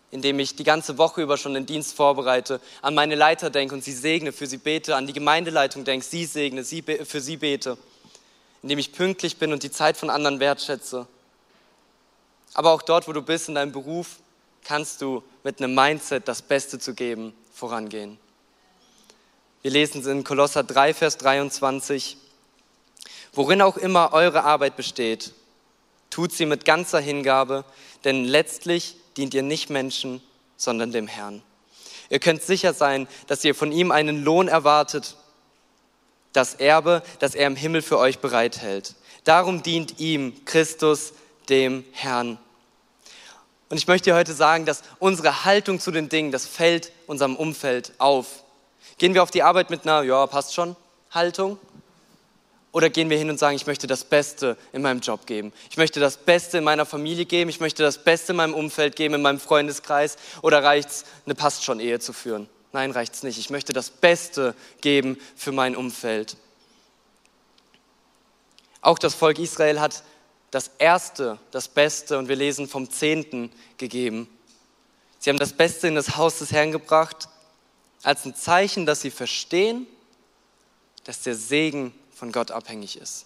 in 0.09 0.23
dem 0.23 0.39
ich 0.39 0.55
die 0.55 0.63
ganze 0.63 0.97
Woche 0.97 1.21
über 1.21 1.37
schon 1.37 1.53
den 1.53 1.67
Dienst 1.67 1.95
vorbereite, 1.95 2.59
an 2.81 2.95
meine 2.95 3.13
Leiter 3.13 3.51
denke 3.51 3.75
und 3.75 3.83
sie 3.83 3.91
segne, 3.91 4.31
für 4.31 4.47
sie 4.47 4.57
bete, 4.57 4.95
an 4.95 5.05
die 5.05 5.13
Gemeindeleitung 5.13 5.85
denke, 5.85 6.03
sie 6.03 6.25
segne, 6.25 6.63
sie 6.63 6.81
für 6.81 7.21
sie 7.21 7.37
bete, 7.37 7.77
in 8.63 8.69
dem 8.69 8.79
ich 8.79 8.93
pünktlich 8.93 9.37
bin 9.37 9.53
und 9.53 9.61
die 9.61 9.69
Zeit 9.69 9.95
von 9.95 10.09
anderen 10.09 10.39
wertschätze. 10.39 11.05
Aber 12.55 12.71
auch 12.71 12.81
dort, 12.81 13.07
wo 13.07 13.13
du 13.13 13.21
bist 13.21 13.47
in 13.47 13.53
deinem 13.53 13.73
Beruf, 13.73 14.15
kannst 14.63 15.03
du 15.03 15.21
mit 15.43 15.61
einem 15.61 15.75
Mindset, 15.75 16.27
das 16.27 16.41
Beste 16.41 16.79
zu 16.79 16.95
geben, 16.95 17.35
vorangehen. 17.53 18.17
Wir 19.61 19.69
lesen 19.69 20.01
es 20.01 20.07
in 20.07 20.23
Kolosser 20.23 20.63
3, 20.63 20.95
Vers 20.95 21.17
23. 21.19 22.17
Worin 23.35 23.61
auch 23.61 23.77
immer 23.77 24.13
eure 24.13 24.43
Arbeit 24.43 24.77
besteht, 24.77 25.33
tut 26.09 26.31
sie 26.31 26.45
mit 26.45 26.63
ganzer 26.63 26.99
Hingabe, 26.99 27.65
denn 28.05 28.23
letztlich 28.23 28.95
dient 29.17 29.33
ihr 29.33 29.43
nicht 29.43 29.69
Menschen, 29.69 30.21
sondern 30.55 30.91
dem 30.91 31.07
Herrn. 31.07 31.43
Ihr 32.09 32.19
könnt 32.19 32.41
sicher 32.41 32.73
sein, 32.73 33.07
dass 33.27 33.43
ihr 33.43 33.53
von 33.53 33.71
ihm 33.71 33.91
einen 33.91 34.23
Lohn 34.23 34.47
erwartet, 34.47 35.17
das 36.31 36.55
Erbe, 36.55 37.03
das 37.19 37.35
er 37.35 37.47
im 37.47 37.55
Himmel 37.55 37.81
für 37.81 37.97
euch 37.97 38.19
bereithält. 38.19 38.95
Darum 39.25 39.63
dient 39.63 39.99
ihm 39.99 40.45
Christus, 40.45 41.13
dem 41.49 41.83
Herrn. 41.91 42.37
Und 43.69 43.77
ich 43.77 43.87
möchte 43.87 44.11
dir 44.11 44.15
heute 44.15 44.33
sagen, 44.33 44.65
dass 44.65 44.83
unsere 44.99 45.43
Haltung 45.43 45.79
zu 45.79 45.91
den 45.91 46.09
Dingen, 46.09 46.31
das 46.31 46.45
fällt 46.45 46.91
unserem 47.07 47.35
Umfeld 47.35 47.93
auf. 47.97 48.43
Gehen 48.97 49.13
wir 49.13 49.23
auf 49.23 49.31
die 49.31 49.43
Arbeit 49.43 49.69
mit 49.69 49.83
einer, 49.83 50.03
ja, 50.03 50.25
passt 50.27 50.53
schon, 50.53 50.75
Haltung? 51.11 51.57
Oder 52.75 52.89
gehen 52.89 53.09
wir 53.09 53.17
hin 53.17 53.29
und 53.29 53.39
sagen, 53.39 53.55
ich 53.55 53.67
möchte 53.67 53.87
das 53.87 54.03
Beste 54.03 54.57
in 54.73 54.81
meinem 54.81 54.99
Job 54.99 55.25
geben. 55.25 55.53
Ich 55.69 55.77
möchte 55.77 56.01
das 56.01 56.17
Beste 56.17 56.57
in 56.57 56.65
meiner 56.65 56.85
Familie 56.85 57.23
geben. 57.23 57.49
Ich 57.49 57.61
möchte 57.61 57.83
das 57.83 58.03
Beste 58.03 58.33
in 58.33 58.35
meinem 58.35 58.53
Umfeld 58.53 58.97
geben, 58.97 59.13
in 59.13 59.21
meinem 59.21 59.39
Freundeskreis. 59.39 60.17
Oder 60.41 60.61
reicht 60.61 60.89
es, 60.89 61.05
eine 61.25 61.35
passt 61.35 61.63
schon 61.63 61.79
Ehe 61.79 62.01
zu 62.01 62.11
führen? 62.11 62.49
Nein, 62.73 62.91
reicht 62.91 63.13
es 63.13 63.23
nicht. 63.23 63.37
Ich 63.37 63.49
möchte 63.49 63.71
das 63.71 63.89
Beste 63.89 64.55
geben 64.81 65.17
für 65.37 65.53
mein 65.53 65.77
Umfeld. 65.77 66.35
Auch 68.81 68.99
das 68.99 69.15
Volk 69.15 69.39
Israel 69.39 69.79
hat 69.79 70.03
das 70.51 70.69
Erste, 70.77 71.39
das 71.51 71.69
Beste, 71.69 72.17
und 72.17 72.27
wir 72.27 72.35
lesen 72.35 72.67
vom 72.67 72.89
Zehnten 72.91 73.53
gegeben. 73.77 74.27
Sie 75.19 75.29
haben 75.29 75.39
das 75.39 75.53
Beste 75.53 75.87
in 75.87 75.95
das 75.95 76.17
Haus 76.17 76.39
des 76.39 76.51
Herrn 76.51 76.73
gebracht, 76.73 77.29
als 78.03 78.25
ein 78.25 78.35
Zeichen, 78.35 78.85
dass 78.85 78.99
sie 78.99 79.11
verstehen, 79.11 79.87
dass 81.05 81.21
der 81.21 81.35
Segen 81.35 81.93
von 82.15 82.31
Gott 82.31 82.49
abhängig 82.49 82.97
ist. 82.97 83.25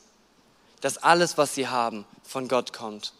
Dass 0.82 0.98
alles, 0.98 1.38
was 1.38 1.56
sie 1.56 1.68
haben, 1.68 2.06
von 2.24 2.48
Gott 2.48 2.74
kommt. 2.74 3.14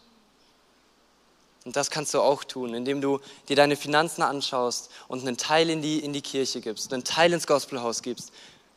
Und 1.64 1.76
das 1.76 1.90
kannst 1.90 2.14
du 2.14 2.20
auch 2.20 2.42
tun, 2.44 2.74
indem 2.74 3.00
du 3.00 3.20
dir 3.48 3.56
deine 3.56 3.76
Finanzen 3.76 4.22
anschaust 4.22 4.90
und 5.08 5.20
einen 5.20 5.36
Teil 5.36 5.68
in 5.70 5.82
die, 5.82 5.98
in 5.98 6.12
die 6.12 6.22
Kirche 6.22 6.60
gibst, 6.60 6.92
einen 6.92 7.04
Teil 7.04 7.32
ins 7.32 7.46
Gospelhaus 7.46 8.02
gibst, 8.02 8.32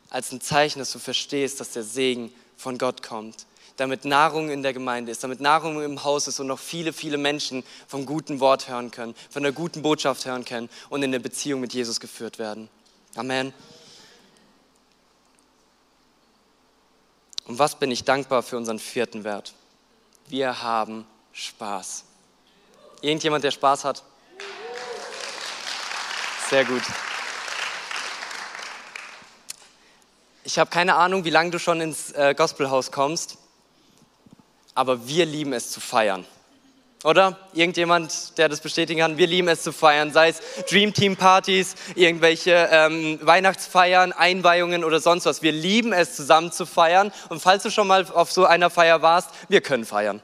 als 0.09 0.31
ein 0.31 0.41
Zeichen, 0.41 0.79
dass 0.79 0.91
du 0.91 0.99
verstehst, 0.99 1.59
dass 1.59 1.71
der 1.71 1.83
Segen 1.83 2.33
von 2.57 2.77
Gott 2.77 3.01
kommt. 3.01 3.47
Damit 3.77 4.05
Nahrung 4.05 4.49
in 4.49 4.61
der 4.61 4.73
Gemeinde 4.73 5.11
ist, 5.11 5.23
damit 5.23 5.39
Nahrung 5.39 5.81
im 5.81 6.03
Haus 6.03 6.27
ist 6.27 6.39
und 6.39 6.47
noch 6.47 6.59
viele, 6.59 6.93
viele 6.93 7.17
Menschen 7.17 7.63
vom 7.87 8.05
guten 8.05 8.39
Wort 8.39 8.67
hören 8.67 8.91
können, 8.91 9.15
von 9.31 9.41
der 9.41 9.53
guten 9.53 9.81
Botschaft 9.81 10.25
hören 10.25 10.45
können 10.45 10.69
und 10.89 11.01
in 11.01 11.11
der 11.11 11.19
Beziehung 11.19 11.61
mit 11.61 11.73
Jesus 11.73 11.99
geführt 11.99 12.37
werden. 12.37 12.69
Amen. 13.15 13.53
Und 17.45 17.59
was 17.59 17.75
bin 17.75 17.91
ich 17.91 18.03
dankbar 18.03 18.43
für 18.43 18.57
unseren 18.57 18.79
vierten 18.79 19.23
Wert? 19.23 19.53
Wir 20.27 20.61
haben 20.61 21.05
Spaß. 21.33 22.05
Irgendjemand, 23.01 23.43
der 23.43 23.51
Spaß 23.51 23.83
hat? 23.83 24.03
Sehr 26.49 26.63
gut. 26.65 26.83
Ich 30.45 30.59
habe 30.59 30.69
keine 30.69 30.95
Ahnung, 30.95 31.25
wie 31.25 31.29
lange 31.29 31.51
du 31.51 31.59
schon 31.59 31.81
ins 31.81 32.11
äh, 32.11 32.33
Gospelhaus 32.35 32.91
kommst. 32.91 33.37
aber 34.75 35.07
wir 35.07 35.25
lieben 35.25 35.53
es 35.53 35.71
zu 35.71 35.79
feiern. 35.79 36.25
Oder? 37.03 37.37
Irgendjemand, 37.53 38.37
der 38.37 38.47
das 38.47 38.61
bestätigen 38.61 39.01
kann? 39.01 39.17
Wir 39.17 39.27
lieben 39.27 39.49
es 39.49 39.61
zu 39.61 39.73
feiern, 39.73 40.13
sei 40.13 40.29
es 40.29 40.41
Dream 40.69 40.93
Team 40.93 41.17
Partys, 41.17 41.75
irgendwelche 41.95 42.69
ähm, 42.71 43.19
Weihnachtsfeiern, 43.21 44.13
Einweihungen 44.13 44.85
oder 44.85 45.01
sonst 45.01 45.25
was. 45.25 45.41
Wir 45.41 45.51
lieben 45.51 45.91
es 45.91 46.15
zusammen 46.15 46.53
zu 46.53 46.65
feiern. 46.65 47.11
Und 47.27 47.41
falls 47.41 47.63
du 47.63 47.71
schon 47.71 47.87
mal 47.87 48.05
auf 48.13 48.31
so 48.31 48.45
einer 48.45 48.69
Feier 48.69 49.01
warst, 49.01 49.31
wir 49.49 49.59
können 49.59 49.85
feiern. 49.85 50.21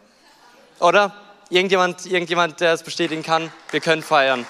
Oder? 0.79 1.13
Irgendjemand, 1.49 2.05
irgendjemand, 2.05 2.61
der 2.61 2.73
es 2.73 2.83
bestätigen 2.83 3.23
kann? 3.23 3.51
Wir 3.71 3.81
können 3.81 4.01
feiern. 4.01 4.45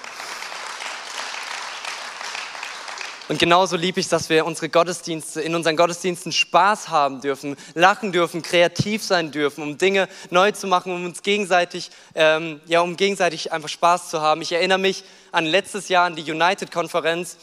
Und 3.30 3.38
genauso 3.38 3.76
liebe 3.76 4.00
ich 4.00 4.08
dass 4.08 4.28
wir 4.28 4.44
unsere 4.44 4.68
Gottesdienste, 4.68 5.40
in 5.40 5.54
unseren 5.54 5.76
Gottesdiensten 5.76 6.32
Spaß 6.32 6.88
haben 6.88 7.20
dürfen, 7.20 7.56
lachen 7.74 8.10
dürfen, 8.10 8.42
kreativ 8.42 9.04
sein 9.04 9.30
dürfen, 9.30 9.62
um 9.62 9.78
Dinge 9.78 10.08
neu 10.30 10.50
zu 10.50 10.66
machen, 10.66 10.92
um 10.92 11.04
uns 11.04 11.22
gegenseitig, 11.22 11.92
ähm, 12.16 12.60
ja, 12.66 12.80
um 12.80 12.96
gegenseitig 12.96 13.52
einfach 13.52 13.68
Spaß 13.68 14.10
zu 14.10 14.20
haben. 14.20 14.42
Ich 14.42 14.50
erinnere 14.50 14.78
mich 14.78 15.04
an 15.30 15.46
letztes 15.46 15.88
Jahr 15.88 16.06
an 16.06 16.16
die 16.16 16.28
United-Konferenz, 16.28 17.36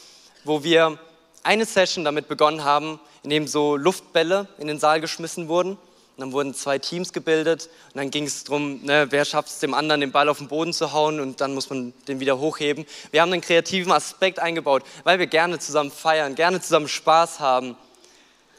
wo 0.44 0.62
wir 0.62 0.98
eine 1.42 1.64
Session 1.64 2.04
damit 2.04 2.28
begonnen 2.28 2.64
haben, 2.64 3.00
in 3.22 3.30
dem 3.30 3.46
so 3.46 3.74
Luftbälle 3.74 4.46
in 4.58 4.68
den 4.68 4.78
Saal 4.78 5.00
geschmissen 5.00 5.48
wurden. 5.48 5.78
Und 6.18 6.22
dann 6.22 6.32
wurden 6.32 6.52
zwei 6.52 6.80
Teams 6.80 7.12
gebildet 7.12 7.70
und 7.94 7.98
dann 7.98 8.10
ging 8.10 8.24
es 8.24 8.42
darum, 8.42 8.82
ne, 8.82 9.06
wer 9.10 9.24
schafft 9.24 9.50
es 9.50 9.60
dem 9.60 9.72
anderen, 9.72 10.00
den 10.00 10.10
Ball 10.10 10.28
auf 10.28 10.38
den 10.38 10.48
Boden 10.48 10.72
zu 10.72 10.92
hauen 10.92 11.20
und 11.20 11.40
dann 11.40 11.54
muss 11.54 11.70
man 11.70 11.94
den 12.08 12.18
wieder 12.18 12.40
hochheben. 12.40 12.86
Wir 13.12 13.22
haben 13.22 13.32
einen 13.32 13.40
kreativen 13.40 13.92
Aspekt 13.92 14.40
eingebaut, 14.40 14.82
weil 15.04 15.20
wir 15.20 15.28
gerne 15.28 15.60
zusammen 15.60 15.92
feiern, 15.92 16.34
gerne 16.34 16.60
zusammen 16.60 16.88
Spaß 16.88 17.38
haben. 17.38 17.76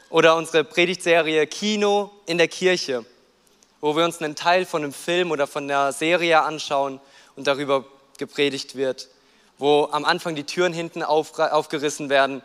Oder 0.08 0.36
unsere 0.36 0.64
Predigtserie 0.64 1.46
Kino 1.46 2.10
in 2.24 2.38
der 2.38 2.48
Kirche, 2.48 3.04
wo 3.82 3.94
wir 3.94 4.06
uns 4.06 4.22
einen 4.22 4.36
Teil 4.36 4.64
von 4.64 4.82
einem 4.82 4.94
Film 4.94 5.30
oder 5.30 5.46
von 5.46 5.68
der 5.68 5.92
Serie 5.92 6.40
anschauen 6.40 6.98
und 7.36 7.46
darüber 7.46 7.84
gepredigt 8.16 8.74
wird, 8.74 9.10
wo 9.58 9.86
am 9.92 10.06
Anfang 10.06 10.34
die 10.34 10.44
Türen 10.44 10.72
hinten 10.72 11.02
auf, 11.02 11.38
aufgerissen 11.38 12.08
werden 12.08 12.40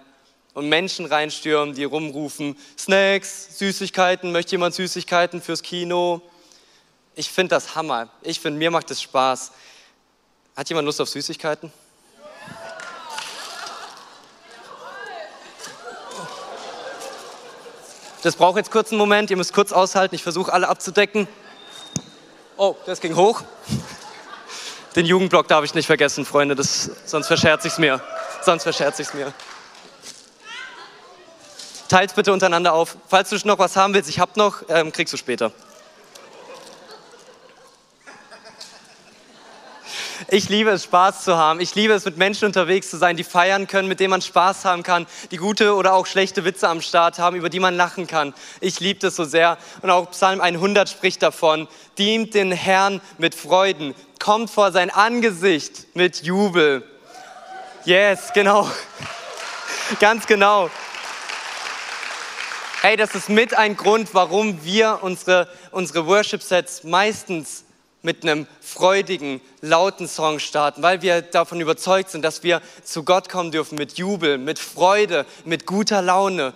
und 0.55 0.69
Menschen 0.69 1.05
reinstürmen, 1.05 1.75
die 1.75 1.83
rumrufen, 1.83 2.57
Snacks, 2.79 3.59
Süßigkeiten, 3.59 4.31
möchte 4.31 4.53
jemand 4.53 4.73
Süßigkeiten 4.73 5.41
fürs 5.41 5.61
Kino? 5.61 6.21
Ich 7.13 7.29
finde 7.29 7.49
das 7.55 7.75
Hammer. 7.75 8.09
Ich 8.21 8.39
finde, 8.39 8.57
mir 8.57 8.71
macht 8.71 8.89
es 8.89 9.01
Spaß. 9.01 9.51
Hat 10.55 10.69
jemand 10.69 10.85
Lust 10.85 10.99
auf 11.01 11.09
Süßigkeiten? 11.09 11.71
Das 18.23 18.37
braucht 18.37 18.57
jetzt 18.57 18.71
kurz 18.71 18.89
einen 18.89 18.97
Moment, 18.97 19.29
ihr 19.29 19.37
müsst 19.37 19.53
kurz 19.53 19.71
aushalten, 19.71 20.15
ich 20.15 20.23
versuche 20.23 20.51
alle 20.51 20.67
abzudecken. 20.67 21.27
Oh, 22.57 22.75
das 22.85 23.01
ging 23.01 23.15
hoch. 23.15 23.43
Den 24.95 25.05
Jugendblock 25.05 25.47
darf 25.49 25.65
ich 25.65 25.75
nicht 25.75 25.85
vergessen, 25.85 26.25
Freunde, 26.25 26.55
das, 26.55 26.89
sonst 27.05 27.27
verscherze 27.27 27.67
ich 27.67 27.73
es 27.73 27.79
mir. 27.79 28.01
Sonst 28.41 28.63
verscherze 28.63 29.01
ich 29.01 29.09
es 29.09 29.13
mir. 29.13 29.33
Teilt 31.87 32.15
bitte 32.15 32.33
untereinander 32.33 32.73
auf. 32.73 32.97
Falls 33.07 33.29
du 33.29 33.37
noch 33.45 33.59
was 33.59 33.75
haben 33.75 33.93
willst, 33.93 34.09
ich 34.09 34.19
hab 34.19 34.37
noch, 34.37 34.63
ähm, 34.69 34.91
kriegst 34.91 35.13
du 35.13 35.17
später. 35.17 35.51
Ich 40.29 40.49
liebe 40.49 40.71
es, 40.71 40.85
Spaß 40.85 41.23
zu 41.23 41.37
haben. 41.37 41.59
Ich 41.59 41.75
liebe 41.75 41.93
es, 41.93 42.05
mit 42.05 42.17
Menschen 42.17 42.45
unterwegs 42.45 42.89
zu 42.89 42.97
sein, 42.97 43.15
die 43.15 43.23
feiern 43.23 43.67
können, 43.67 43.87
mit 43.87 43.99
denen 43.99 44.09
man 44.09 44.21
Spaß 44.21 44.65
haben 44.65 44.81
kann, 44.81 45.05
die 45.29 45.37
gute 45.37 45.75
oder 45.75 45.93
auch 45.93 46.07
schlechte 46.07 46.43
Witze 46.45 46.67
am 46.67 46.81
Start 46.81 47.19
haben, 47.19 47.35
über 47.35 47.49
die 47.49 47.59
man 47.59 47.75
lachen 47.75 48.07
kann. 48.07 48.33
Ich 48.59 48.79
liebe 48.79 48.99
das 48.99 49.15
so 49.15 49.23
sehr. 49.23 49.57
Und 49.83 49.91
auch 49.91 50.09
Psalm 50.11 50.41
100 50.41 50.89
spricht 50.89 51.21
davon. 51.21 51.67
Dient 51.99 52.33
den 52.33 52.51
Herrn 52.51 53.01
mit 53.19 53.35
Freuden. 53.35 53.93
Kommt 54.19 54.49
vor 54.49 54.71
sein 54.71 54.89
Angesicht 54.89 55.95
mit 55.95 56.23
Jubel. 56.23 56.83
Yes, 57.83 58.31
genau. 58.33 58.67
Ganz 59.99 60.25
genau. 60.25 60.71
Hey, 62.87 62.97
das 62.97 63.15
ist 63.15 63.29
mit 63.29 63.57
ein 63.57 63.75
Grund, 63.75 64.13
warum 64.13 64.63
wir 64.63 64.99
unsere, 65.01 65.47
unsere 65.71 66.05
Worship-Sets 66.05 66.83
meistens 66.83 67.65
mit 68.03 68.21
einem 68.21 68.45
freudigen, 68.61 69.41
lauten 69.61 70.07
Song 70.07 70.37
starten, 70.37 70.83
weil 70.83 71.01
wir 71.01 71.23
davon 71.23 71.59
überzeugt 71.59 72.11
sind, 72.11 72.21
dass 72.21 72.43
wir 72.43 72.61
zu 72.83 73.03
Gott 73.03 73.27
kommen 73.27 73.49
dürfen 73.49 73.79
mit 73.79 73.97
Jubel, 73.97 74.37
mit 74.37 74.59
Freude, 74.59 75.25
mit 75.45 75.65
guter 75.65 76.03
Laune. 76.03 76.53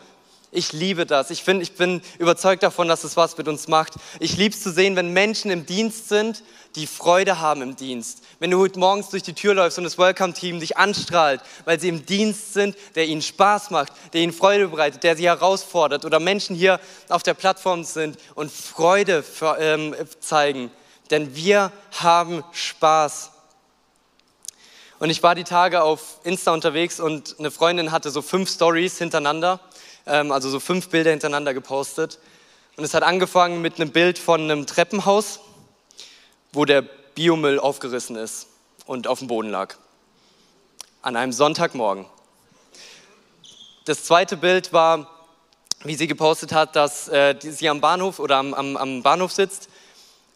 Ich 0.52 0.74
liebe 0.74 1.06
das. 1.06 1.30
Ich, 1.30 1.44
find, 1.44 1.62
ich 1.62 1.74
bin 1.74 2.02
überzeugt 2.18 2.64
davon, 2.64 2.88
dass 2.88 3.04
es 3.04 3.16
was 3.16 3.38
mit 3.38 3.48
uns 3.48 3.68
macht. 3.68 3.94
Ich 4.20 4.36
liebe 4.36 4.56
es 4.56 4.64
zu 4.64 4.72
sehen, 4.72 4.96
wenn 4.96 5.14
Menschen 5.14 5.52
im 5.52 5.68
Dienst 5.68 6.10
sind, 6.10 6.44
die 6.76 6.88
Freude 6.88 7.40
haben 7.40 7.62
im 7.62 7.76
Dienst. 7.76 8.24
Wenn 8.40 8.50
du 8.50 8.60
heute 8.60 8.80
morgens 8.80 9.10
durch 9.10 9.22
die 9.22 9.34
Tür 9.34 9.54
läufst 9.54 9.78
und 9.78 9.84
das 9.84 10.00
Welcome-Team 10.00 10.60
dich 10.60 10.78
anstrahlt, 10.78 11.42
weil 11.66 11.80
sie 11.80 11.90
im 11.90 12.06
Dienst 12.06 12.54
sind, 12.54 12.76
der 12.96 13.08
ihnen 13.08 13.22
Spaß 13.22 13.70
macht, 13.70 13.94
der 14.14 14.22
ihnen 14.22 14.34
Freude 14.34 14.68
bereitet, 14.70 15.04
der 15.04 15.16
sie 15.16 15.28
herausfordert 15.28 16.04
oder 16.04 16.20
Menschen 16.20 16.56
hier 16.56 16.80
auf 17.10 17.22
der 17.22 17.36
Plattform 17.36 17.84
sind 17.84 18.18
und 18.34 18.52
Freude 18.52 19.22
für, 19.22 19.58
ähm, 19.60 19.96
zeigen. 20.20 20.72
Denn 21.12 21.36
wir 21.36 21.72
haben 21.92 22.44
Spaß. 22.52 23.32
Und 25.00 25.10
ich 25.10 25.24
war 25.24 25.34
die 25.34 25.44
Tage 25.44 25.82
auf 25.82 26.20
Insta 26.24 26.54
unterwegs 26.54 27.00
und 27.00 27.36
eine 27.40 27.52
Freundin 27.52 27.92
hatte 27.92 28.12
so 28.12 28.22
fünf 28.22 28.50
Stories 28.50 28.98
hintereinander, 28.98 29.60
also 30.06 30.50
so 30.50 30.60
fünf 30.60 30.90
Bilder 30.90 31.12
hintereinander 31.12 31.54
gepostet. 31.54 32.20
Und 32.78 32.84
es 32.84 32.94
hat 32.94 33.04
angefangen 33.04 33.62
mit 33.62 33.80
einem 33.80 33.92
Bild 33.92 34.18
von 34.18 34.42
einem 34.42 34.66
Treppenhaus 34.66 35.40
wo 36.52 36.66
der 36.66 36.82
Biomüll 36.82 37.60
aufgerissen 37.60 38.16
ist 38.16 38.48
und 38.86 39.08
auf 39.08 39.20
dem 39.20 39.28
Boden 39.28 39.50
lag. 39.50 39.76
An 41.02 41.16
einem 41.16 41.32
Sonntagmorgen. 41.32 42.06
Das 43.86 44.04
zweite 44.04 44.38
Bild 44.38 44.74
war, 44.74 45.10
wie 45.84 45.96
sie 45.96 46.08
gepostet 46.08 46.52
hat, 46.52 46.76
dass 46.76 47.08
äh, 47.08 47.36
sie 47.40 47.70
am 47.70 47.82
Bahnhof 47.82 48.20
oder 48.20 48.38
am, 48.38 48.54
am, 48.54 48.78
am 48.78 49.04
Bahnhof 49.04 49.32
sitzt 49.32 49.70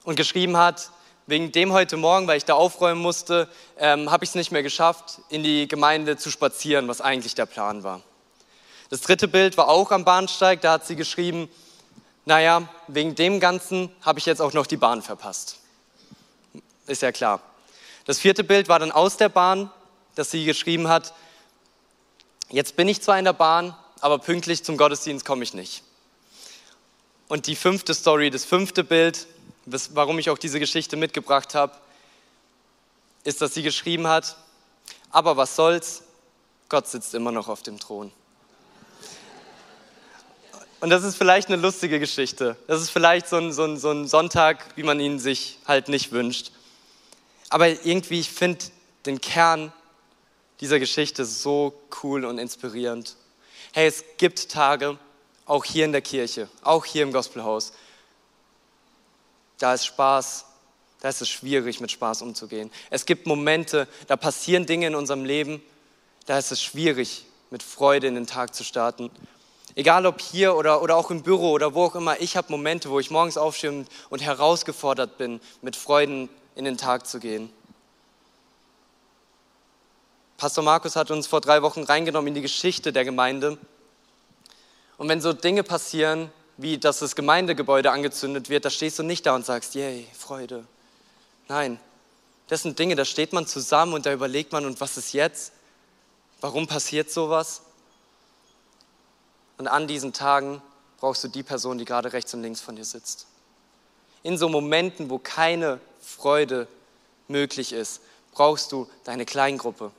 und 0.03 0.15
geschrieben 0.15 0.57
hat, 0.57 0.91
wegen 1.25 1.51
dem 1.51 1.73
heute 1.73 1.97
Morgen, 1.97 2.27
weil 2.27 2.37
ich 2.37 2.45
da 2.45 2.53
aufräumen 2.53 3.01
musste, 3.01 3.49
ähm, 3.77 4.11
habe 4.11 4.23
ich 4.23 4.31
es 4.31 4.35
nicht 4.35 4.51
mehr 4.51 4.63
geschafft, 4.63 5.19
in 5.29 5.43
die 5.43 5.67
Gemeinde 5.67 6.17
zu 6.17 6.29
spazieren, 6.31 6.87
was 6.87 7.01
eigentlich 7.01 7.35
der 7.35 7.45
Plan 7.45 7.83
war. 7.83 8.01
Das 8.93 9.01
dritte 9.01 9.27
Bild 9.27 9.57
war 9.57 9.69
auch 9.69 9.89
am 9.89 10.05
Bahnsteig, 10.05 10.61
da 10.61 10.73
hat 10.73 10.85
sie 10.85 10.95
geschrieben, 10.95 11.49
naja, 12.25 12.69
wegen 12.87 13.15
dem 13.15 13.39
Ganzen 13.39 13.89
habe 14.03 14.19
ich 14.19 14.27
jetzt 14.27 14.39
auch 14.39 14.53
noch 14.53 14.67
die 14.67 14.77
Bahn 14.77 15.01
verpasst 15.01 15.57
ist 16.85 17.01
ja 17.01 17.11
klar. 17.11 17.41
Das 18.05 18.19
vierte 18.19 18.43
Bild 18.43 18.67
war 18.67 18.77
dann 18.77 18.91
aus 18.91 19.17
der 19.17 19.29
Bahn, 19.29 19.71
dass 20.13 20.29
sie 20.29 20.45
geschrieben 20.45 20.89
hat, 20.89 21.11
jetzt 22.49 22.75
bin 22.75 22.87
ich 22.87 23.01
zwar 23.01 23.17
in 23.17 23.25
der 23.25 23.33
Bahn, 23.33 23.75
aber 23.99 24.19
pünktlich 24.19 24.63
zum 24.63 24.77
Gottesdienst 24.77 25.25
komme 25.25 25.41
ich 25.41 25.55
nicht. 25.55 25.81
Und 27.27 27.47
die 27.47 27.55
fünfte 27.55 27.95
Story, 27.95 28.29
das 28.29 28.45
fünfte 28.45 28.83
Bild, 28.83 29.25
warum 29.65 30.19
ich 30.19 30.29
auch 30.29 30.37
diese 30.37 30.59
Geschichte 30.59 30.97
mitgebracht 30.97 31.55
habe, 31.55 31.73
ist, 33.23 33.41
dass 33.41 33.55
sie 33.55 33.63
geschrieben 33.63 34.05
hat, 34.05 34.37
aber 35.09 35.35
was 35.35 35.55
soll's, 35.55 36.03
Gott 36.69 36.87
sitzt 36.87 37.15
immer 37.15 37.31
noch 37.31 37.47
auf 37.47 37.63
dem 37.63 37.79
Thron. 37.79 38.11
Und 40.83 40.89
das 40.89 41.05
ist 41.05 41.15
vielleicht 41.15 41.47
eine 41.47 41.55
lustige 41.55 41.97
Geschichte. 41.97 42.57
Das 42.67 42.81
ist 42.81 42.89
vielleicht 42.89 43.29
so 43.29 43.37
ein, 43.37 43.53
so 43.53 43.63
ein, 43.63 43.77
so 43.77 43.89
ein 43.89 44.05
Sonntag, 44.05 44.65
wie 44.75 44.83
man 44.83 44.99
ihn 44.99 45.17
sich 45.17 45.57
halt 45.65 45.87
nicht 45.87 46.11
wünscht. 46.11 46.51
Aber 47.47 47.69
irgendwie, 47.69 48.19
ich 48.19 48.29
finde 48.29 48.65
den 49.05 49.21
Kern 49.21 49.71
dieser 50.59 50.79
Geschichte 50.79 51.23
so 51.23 51.73
cool 52.03 52.25
und 52.25 52.37
inspirierend. 52.37 53.15
Hey, 53.71 53.87
es 53.87 54.03
gibt 54.17 54.49
Tage, 54.51 54.97
auch 55.45 55.63
hier 55.63 55.85
in 55.85 55.93
der 55.93 56.01
Kirche, 56.01 56.49
auch 56.63 56.83
hier 56.83 57.03
im 57.03 57.13
Gospelhaus, 57.13 57.71
da 59.59 59.75
ist 59.75 59.85
Spaß, 59.85 60.43
da 60.99 61.07
ist 61.07 61.21
es 61.21 61.29
schwierig, 61.29 61.79
mit 61.79 61.91
Spaß 61.91 62.23
umzugehen. 62.23 62.69
Es 62.89 63.05
gibt 63.05 63.25
Momente, 63.25 63.87
da 64.07 64.17
passieren 64.17 64.65
Dinge 64.65 64.87
in 64.87 64.95
unserem 64.95 65.23
Leben, 65.23 65.63
da 66.25 66.37
ist 66.37 66.51
es 66.51 66.61
schwierig, 66.61 67.23
mit 67.51 67.63
Freude 67.63 68.07
in 68.07 68.15
den 68.15 68.27
Tag 68.27 68.53
zu 68.53 68.65
starten. 68.65 69.11
Egal 69.75 70.05
ob 70.05 70.21
hier 70.21 70.55
oder, 70.55 70.81
oder 70.81 70.95
auch 70.95 71.09
im 71.09 71.23
Büro 71.23 71.51
oder 71.51 71.73
wo 71.73 71.85
auch 71.85 71.95
immer, 71.95 72.21
ich 72.21 72.37
habe 72.37 72.51
Momente, 72.51 72.89
wo 72.89 72.99
ich 72.99 73.09
morgens 73.09 73.37
aufstehe 73.37 73.85
und 74.09 74.21
herausgefordert 74.21 75.17
bin, 75.17 75.41
mit 75.61 75.75
Freuden 75.75 76.29
in 76.55 76.65
den 76.65 76.77
Tag 76.77 77.07
zu 77.07 77.19
gehen. 77.19 77.51
Pastor 80.37 80.63
Markus 80.63 80.95
hat 80.95 81.09
uns 81.09 81.25
vor 81.25 81.41
drei 81.41 81.61
Wochen 81.61 81.83
reingenommen 81.83 82.27
in 82.27 82.33
die 82.35 82.41
Geschichte 82.41 82.91
der 82.93 83.05
Gemeinde. 83.05 83.57
Und 84.97 85.09
wenn 85.09 85.21
so 85.21 85.33
Dinge 85.33 85.63
passieren, 85.63 86.31
wie 86.57 86.77
dass 86.77 86.99
das 86.99 87.15
Gemeindegebäude 87.15 87.91
angezündet 87.91 88.49
wird, 88.49 88.65
da 88.65 88.69
stehst 88.69 88.99
du 88.99 89.03
nicht 89.03 89.25
da 89.25 89.33
und 89.35 89.45
sagst, 89.45 89.73
yay, 89.73 90.07
Freude. 90.17 90.65
Nein, 91.47 91.79
das 92.47 92.61
sind 92.61 92.77
Dinge, 92.77 92.95
da 92.95 93.05
steht 93.05 93.33
man 93.33 93.47
zusammen 93.47 93.93
und 93.93 94.05
da 94.05 94.13
überlegt 94.13 94.51
man, 94.51 94.65
und 94.65 94.79
was 94.81 94.97
ist 94.97 95.13
jetzt? 95.13 95.53
Warum 96.41 96.67
passiert 96.67 97.09
sowas? 97.09 97.61
Und 99.63 99.69
an 99.69 99.87
diesen 99.87 100.11
Tagen 100.11 100.61
brauchst 100.99 101.23
du 101.23 101.29
die 101.29 101.41
Person, 101.41 101.77
die 101.77 101.85
gerade 101.85 102.11
rechts 102.11 102.33
und 102.33 102.41
links 102.41 102.59
von 102.59 102.75
dir 102.75 102.83
sitzt. 102.83 103.27
In 104.21 104.37
so 104.37 104.49
Momenten, 104.49 105.09
wo 105.09 105.19
keine 105.19 105.79
Freude 106.01 106.67
möglich 107.29 107.71
ist, 107.71 108.01
brauchst 108.33 108.73
du 108.73 108.89
deine 109.05 109.23
Kleingruppe, 109.23 109.91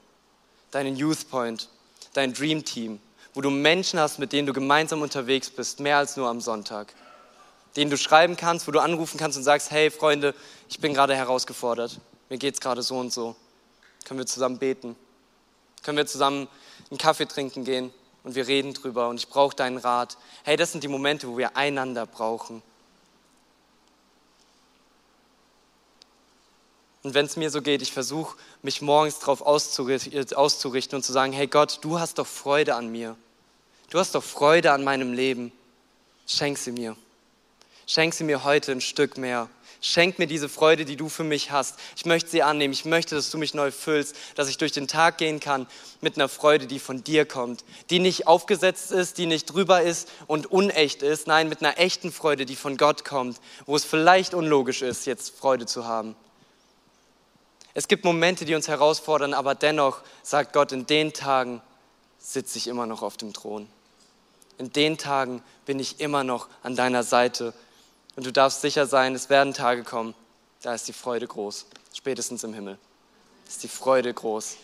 deinen 0.71 0.97
Youth 0.97 1.31
Point, 1.31 1.71
dein 2.13 2.35
Dream 2.35 2.67
Team, 2.67 3.01
wo 3.33 3.41
du 3.41 3.49
Menschen 3.49 3.99
hast, 3.99 4.19
mit 4.19 4.35
denen 4.35 4.47
du 4.47 4.53
gemeinsam 4.53 5.01
unterwegs 5.01 5.49
bist, 5.49 5.81
mehr 5.81 5.97
als 5.97 6.19
nur 6.19 6.29
am 6.29 6.43
Sonntag. 6.43 6.93
Denen 7.75 7.91
du 7.91 7.97
schreiben 7.97 8.37
kannst, 8.37 8.69
wo 8.69 8.71
du 8.71 8.81
anrufen 8.81 9.17
kannst 9.17 9.39
und 9.39 9.45
sagst, 9.45 9.71
hey 9.71 9.91
Freunde, 9.91 10.35
ich 10.69 10.79
bin 10.79 10.93
gerade 10.93 11.17
herausgefordert, 11.17 12.01
mir 12.29 12.37
geht 12.37 12.53
es 12.53 12.61
gerade 12.61 12.83
so 12.83 12.99
und 12.99 13.15
so. 13.15 13.35
Können 14.05 14.21
wir 14.21 14.27
zusammen 14.27 14.59
beten? 14.59 14.95
Können 15.83 15.97
wir 15.97 16.07
zusammen 16.07 16.49
einen 16.91 16.99
Kaffee 16.99 17.25
trinken 17.25 17.65
gehen 17.65 17.95
und 18.25 18.35
wir 18.35 18.49
reden 18.49 18.75
drüber 18.75 19.09
und 19.09 19.19
ich 19.19 19.29
brauche 19.29 19.55
deinen 19.55 19.77
Rat. 19.77 20.17
Hey, 20.43 20.57
das 20.57 20.73
sind 20.73 20.83
die 20.83 20.89
Momente, 20.89 21.29
wo 21.29 21.39
wir 21.39 21.57
einander 21.57 22.07
brauchen. 22.07 22.63
Und 27.03 27.13
wenn 27.13 27.27
es 27.27 27.37
mir 27.37 27.51
so 27.51 27.61
geht, 27.61 27.83
ich 27.83 27.93
versuche 27.93 28.37
mich 28.63 28.81
morgens 28.81 29.19
darauf 29.19 29.43
auszurichten 29.43 30.97
und 30.97 31.03
zu 31.03 31.13
sagen, 31.13 31.35
hey 31.35 31.47
Gott, 31.47 31.79
du 31.83 32.01
hast 32.01 32.19
doch 32.19 32.27
Freude 32.27 32.75
an 32.75 32.91
mir. 32.91 33.15
Du 33.91 33.99
hast 33.99 34.15
doch 34.15 34.25
Freude 34.25 34.73
an 34.73 34.83
meinem 34.83 35.13
Leben. 35.13 35.53
Schenk 36.27 36.57
sie 36.57 36.73
mir. 36.73 36.97
Schenk 37.87 38.15
sie 38.15 38.25
mir 38.25 38.43
heute 38.43 38.73
ein 38.73 38.81
Stück 38.81 39.19
mehr. 39.19 39.51
Schenk 39.87 40.19
mir 40.19 40.27
diese 40.27 40.49
Freude, 40.49 40.87
die 40.87 40.97
du 40.97 41.11
für 41.11 41.25
mich 41.25 41.51
hast. 41.51 41.79
Ich 41.95 42.07
möchte 42.07 42.31
sie 42.31 42.43
annehmen. 42.43 42.73
Ich 42.73 42.87
möchte, 42.87 43.17
dass 43.17 43.29
du 43.29 43.37
mich 43.37 43.53
neu 43.53 43.71
füllst, 43.71 44.17
dass 44.35 44.49
ich 44.49 44.57
durch 44.57 44.73
den 44.73 44.89
Tag 44.89 45.19
gehen 45.19 45.41
kann 45.41 45.67
mit 46.01 46.17
einer 46.17 46.31
Freude, 46.31 46.67
die 46.67 46.79
von 46.79 47.05
dir 47.05 47.27
kommt, 47.27 47.67
die 47.91 47.99
nicht 47.99 48.27
aufgesetzt 48.27 48.93
ist, 48.93 49.19
die 49.19 49.27
nicht 49.27 49.45
drüber 49.45 49.83
ist 49.83 50.09
und 50.27 50.47
unecht 50.47 51.03
ist. 51.03 51.27
Nein, 51.27 51.51
mit 51.51 51.61
einer 51.61 51.77
echten 51.79 52.13
Freude, 52.13 52.47
die 52.47 52.57
von 52.57 52.79
Gott 52.79 53.05
kommt, 53.05 53.39
wo 53.67 53.77
es 53.77 53.85
vielleicht 53.85 54.33
unlogisch 54.33 54.81
ist, 54.81 55.05
jetzt 55.05 55.37
Freude 55.37 55.67
zu 55.67 55.85
haben. 55.85 56.17
Es 57.75 57.87
gibt 57.87 58.07
Momente, 58.07 58.47
die 58.47 58.55
uns 58.55 58.69
herausfordern, 58.69 59.35
aber 59.35 59.55
dennoch 59.55 60.01
sagt 60.23 60.55
Gott, 60.55 60.73
in 60.73 60.87
den 60.87 61.13
Tagen 61.13 61.61
sitze 62.19 62.57
ich 62.57 62.69
immer 62.69 62.87
noch 62.87 63.03
auf 63.03 63.19
dem 63.19 63.35
Thron. 63.35 63.69
In 64.57 64.73
den 64.73 64.97
Tagen 64.97 65.43
bin 65.67 65.79
ich 65.79 66.01
immer 66.01 66.25
noch 66.25 66.49
an 66.63 66.75
deiner 66.75 67.03
Seite. 67.03 67.53
Und 68.17 68.27
du 68.27 68.33
darfst 68.33 68.61
sicher 68.61 68.87
sein, 68.87 69.15
es 69.15 69.29
werden 69.29 69.55
Tage 69.55 69.83
kommen, 69.83 70.15
da 70.63 70.75
ist 70.75 70.87
die 70.89 70.93
Freude 70.93 71.27
groß, 71.27 71.67
spätestens 71.93 72.45
im 72.45 72.55
Himmel. 72.55 72.79
Ist 73.47 73.63
die 73.63 73.69
Freude 73.69 74.13
groß. 74.13 74.57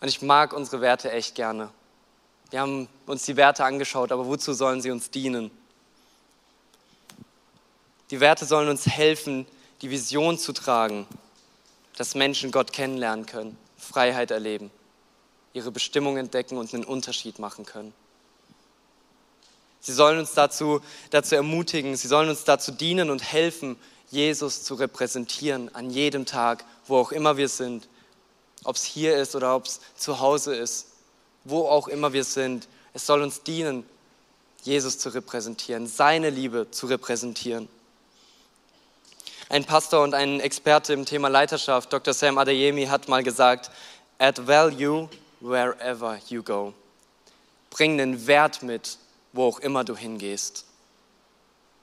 Und 0.00 0.08
ich 0.08 0.22
mag 0.22 0.52
unsere 0.52 0.80
Werte 0.80 1.10
echt 1.10 1.34
gerne. 1.34 1.70
Wir 2.50 2.60
haben 2.60 2.88
uns 3.06 3.24
die 3.24 3.36
Werte 3.36 3.64
angeschaut, 3.64 4.12
aber 4.12 4.26
wozu 4.26 4.52
sollen 4.52 4.80
sie 4.80 4.90
uns 4.90 5.10
dienen? 5.10 5.50
Die 8.10 8.20
Werte 8.20 8.44
sollen 8.44 8.68
uns 8.68 8.86
helfen, 8.86 9.46
die 9.82 9.90
Vision 9.90 10.38
zu 10.38 10.52
tragen, 10.52 11.06
dass 11.96 12.14
Menschen 12.14 12.50
Gott 12.50 12.72
kennenlernen 12.72 13.26
können, 13.26 13.58
Freiheit 13.76 14.30
erleben, 14.30 14.70
ihre 15.52 15.70
Bestimmung 15.70 16.16
entdecken 16.16 16.56
und 16.56 16.72
einen 16.72 16.84
Unterschied 16.84 17.38
machen 17.38 17.66
können. 17.66 17.92
Sie 19.86 19.92
sollen 19.92 20.18
uns 20.18 20.32
dazu, 20.32 20.80
dazu 21.10 21.36
ermutigen, 21.36 21.94
sie 21.94 22.08
sollen 22.08 22.28
uns 22.28 22.42
dazu 22.42 22.72
dienen 22.72 23.08
und 23.08 23.22
helfen, 23.22 23.76
Jesus 24.10 24.64
zu 24.64 24.74
repräsentieren 24.74 25.72
an 25.76 25.90
jedem 25.90 26.26
Tag, 26.26 26.64
wo 26.88 26.96
auch 26.96 27.12
immer 27.12 27.36
wir 27.36 27.48
sind. 27.48 27.86
Ob 28.64 28.74
es 28.74 28.82
hier 28.82 29.16
ist 29.16 29.36
oder 29.36 29.54
ob 29.54 29.66
es 29.66 29.78
zu 29.96 30.18
Hause 30.18 30.56
ist, 30.56 30.88
wo 31.44 31.68
auch 31.68 31.86
immer 31.86 32.12
wir 32.12 32.24
sind. 32.24 32.66
Es 32.94 33.06
soll 33.06 33.22
uns 33.22 33.44
dienen, 33.44 33.88
Jesus 34.64 34.98
zu 34.98 35.10
repräsentieren, 35.10 35.86
seine 35.86 36.30
Liebe 36.30 36.68
zu 36.72 36.86
repräsentieren. 36.86 37.68
Ein 39.48 39.64
Pastor 39.66 40.02
und 40.02 40.14
ein 40.14 40.40
Experte 40.40 40.94
im 40.94 41.04
Thema 41.04 41.28
Leiterschaft, 41.28 41.92
Dr. 41.92 42.12
Sam 42.12 42.38
Adeyemi, 42.38 42.86
hat 42.86 43.06
mal 43.06 43.22
gesagt, 43.22 43.70
add 44.18 44.48
value 44.48 45.08
wherever 45.38 46.18
you 46.28 46.42
go. 46.42 46.74
Bring 47.70 48.00
einen 48.00 48.26
Wert 48.26 48.64
mit, 48.64 48.98
wo 49.36 49.46
auch 49.46 49.58
immer 49.60 49.84
du 49.84 49.96
hingehst. 49.96 50.66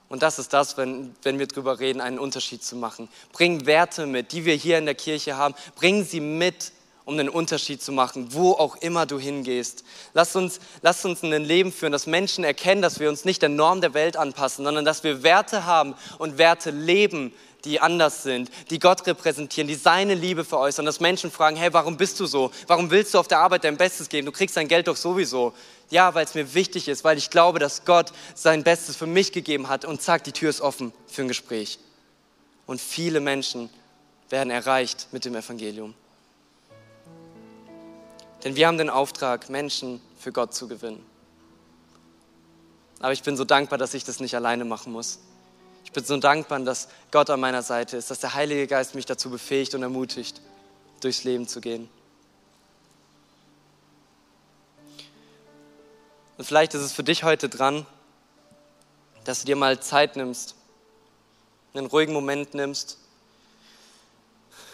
Und 0.10 0.22
das 0.22 0.38
ist 0.38 0.54
das, 0.54 0.78
wenn, 0.78 1.16
wenn 1.24 1.40
wir 1.40 1.48
darüber 1.48 1.80
reden, 1.80 2.00
einen 2.00 2.20
Unterschied 2.20 2.64
zu 2.64 2.76
machen. 2.76 3.10
Bring 3.32 3.66
Werte 3.66 4.06
mit, 4.06 4.32
die 4.32 4.46
wir 4.46 4.56
hier 4.56 4.78
in 4.78 4.86
der 4.86 4.96
Kirche 4.96 5.38
haben. 5.38 5.56
Bring 5.76 6.04
sie 6.04 6.20
mit 6.20 6.72
um 7.06 7.20
einen 7.20 7.30
Unterschied 7.30 7.82
zu 7.82 7.92
machen, 7.92 8.34
wo 8.34 8.52
auch 8.52 8.78
immer 8.78 9.06
du 9.06 9.20
hingehst. 9.20 9.84
Lass 10.14 10.36
uns, 10.36 10.60
lass 10.82 11.04
uns 11.04 11.24
ein 11.24 11.44
Leben 11.44 11.72
führen, 11.72 11.92
dass 11.92 12.08
Menschen 12.08 12.44
erkennen, 12.44 12.82
dass 12.82 13.00
wir 13.00 13.10
uns 13.10 13.26
nicht 13.26 13.42
der 13.42 13.50
Norm 13.50 13.82
der 13.82 13.94
Welt 13.94 14.18
anpassen, 14.18 14.64
sondern 14.66 14.86
dass 14.86 15.04
wir 15.04 15.24
Werte 15.24 15.66
haben 15.66 15.96
und 16.18 16.38
Werte 16.38 16.72
leben, 16.72 17.34
die 17.66 17.80
anders 17.80 18.24
sind, 18.24 18.52
die 18.70 18.80
Gott 18.80 19.06
repräsentieren, 19.08 19.68
die 19.68 19.76
seine 19.76 20.16
Liebe 20.16 20.44
veräußern, 20.44 20.86
dass 20.86 21.00
Menschen 21.00 21.32
fragen, 21.32 21.56
hey, 21.56 21.72
warum 21.74 21.96
bist 21.96 22.20
du 22.20 22.26
so? 22.26 22.52
Warum 22.68 22.92
willst 22.92 23.14
du 23.14 23.20
auf 23.20 23.28
der 23.28 23.40
Arbeit 23.40 23.64
dein 23.64 23.78
Bestes 23.78 24.10
geben? 24.10 24.26
Du 24.26 24.32
kriegst 24.32 24.58
dein 24.58 24.68
Geld 24.68 24.88
doch 24.88 24.98
sowieso. 24.98 25.54
Ja, 25.90 26.14
weil 26.14 26.26
es 26.26 26.34
mir 26.34 26.54
wichtig 26.54 26.88
ist, 26.88 27.04
weil 27.04 27.18
ich 27.18 27.30
glaube, 27.30 27.60
dass 27.60 27.86
Gott 27.86 28.12
sein 28.36 28.64
Bestes 28.64 28.96
für 28.96 29.06
mich 29.06 29.32
gegeben 29.32 29.70
hat 29.70 29.86
und 29.86 30.02
zack, 30.02 30.24
die 30.24 30.32
Tür 30.32 30.50
ist 30.50 30.62
offen 30.62 30.92
für 31.08 31.22
ein 31.22 31.28
Gespräch. 31.28 31.80
Und 32.66 32.82
viele 32.82 33.20
Menschen 33.20 33.70
werden 34.30 34.50
erreicht 34.50 35.08
mit 35.12 35.26
dem 35.26 35.36
Evangelium. 35.36 35.94
Denn 38.44 38.56
wir 38.56 38.68
haben 38.68 38.78
den 38.78 38.90
Auftrag, 38.90 39.50
Menschen 39.50 40.02
für 40.20 40.32
Gott 40.32 40.54
zu 40.54 40.68
gewinnen. 40.68 41.06
Aber 43.00 43.14
ich 43.14 43.24
bin 43.24 43.38
so 43.38 43.44
dankbar, 43.44 43.78
dass 43.78 43.94
ich 43.94 44.04
das 44.04 44.20
nicht 44.20 44.36
alleine 44.36 44.66
machen 44.66 44.94
muss. 44.94 45.20
Ich 45.86 45.92
bin 45.92 46.04
so 46.04 46.18
dankbar, 46.18 46.60
dass 46.62 46.88
Gott 47.12 47.30
an 47.30 47.40
meiner 47.40 47.62
Seite 47.62 47.98
ist, 47.98 48.10
dass 48.10 48.20
der 48.20 48.34
Heilige 48.34 48.68
Geist 48.68 48.96
mich 48.96 49.06
dazu 49.06 49.30
befähigt 49.30 49.76
und 49.76 49.84
ermutigt, 49.84 50.42
durchs 51.02 51.24
Leben 51.24 51.48
zu 51.48 51.62
gehen. 51.62 51.90
Und 56.38 56.46
vielleicht 56.46 56.74
ist 56.74 56.82
es 56.82 56.94
für 56.94 57.04
dich 57.04 57.24
heute 57.24 57.48
dran, 57.48 57.86
dass 59.24 59.42
du 59.42 59.46
dir 59.46 59.56
mal 59.56 59.80
Zeit 59.80 60.16
nimmst, 60.16 60.56
einen 61.74 61.88
ruhigen 61.88 62.14
Moment 62.14 62.54
nimmst 62.54 62.98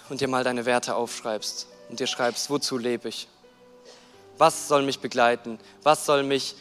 und 0.10 0.22
dir 0.22 0.28
mal 0.28 0.44
deine 0.44 0.66
Werte 0.66 0.96
aufschreibst 0.96 1.68
und 1.90 2.00
dir 2.00 2.08
schreibst, 2.08 2.50
wozu 2.50 2.78
lebe 2.78 3.10
ich? 3.10 3.28
Was 4.40 4.70
soll 4.70 4.84
mich 4.84 5.02
begleiten? 5.02 5.60
Was 5.84 6.06
soll 6.06 6.24
mich 6.24 6.56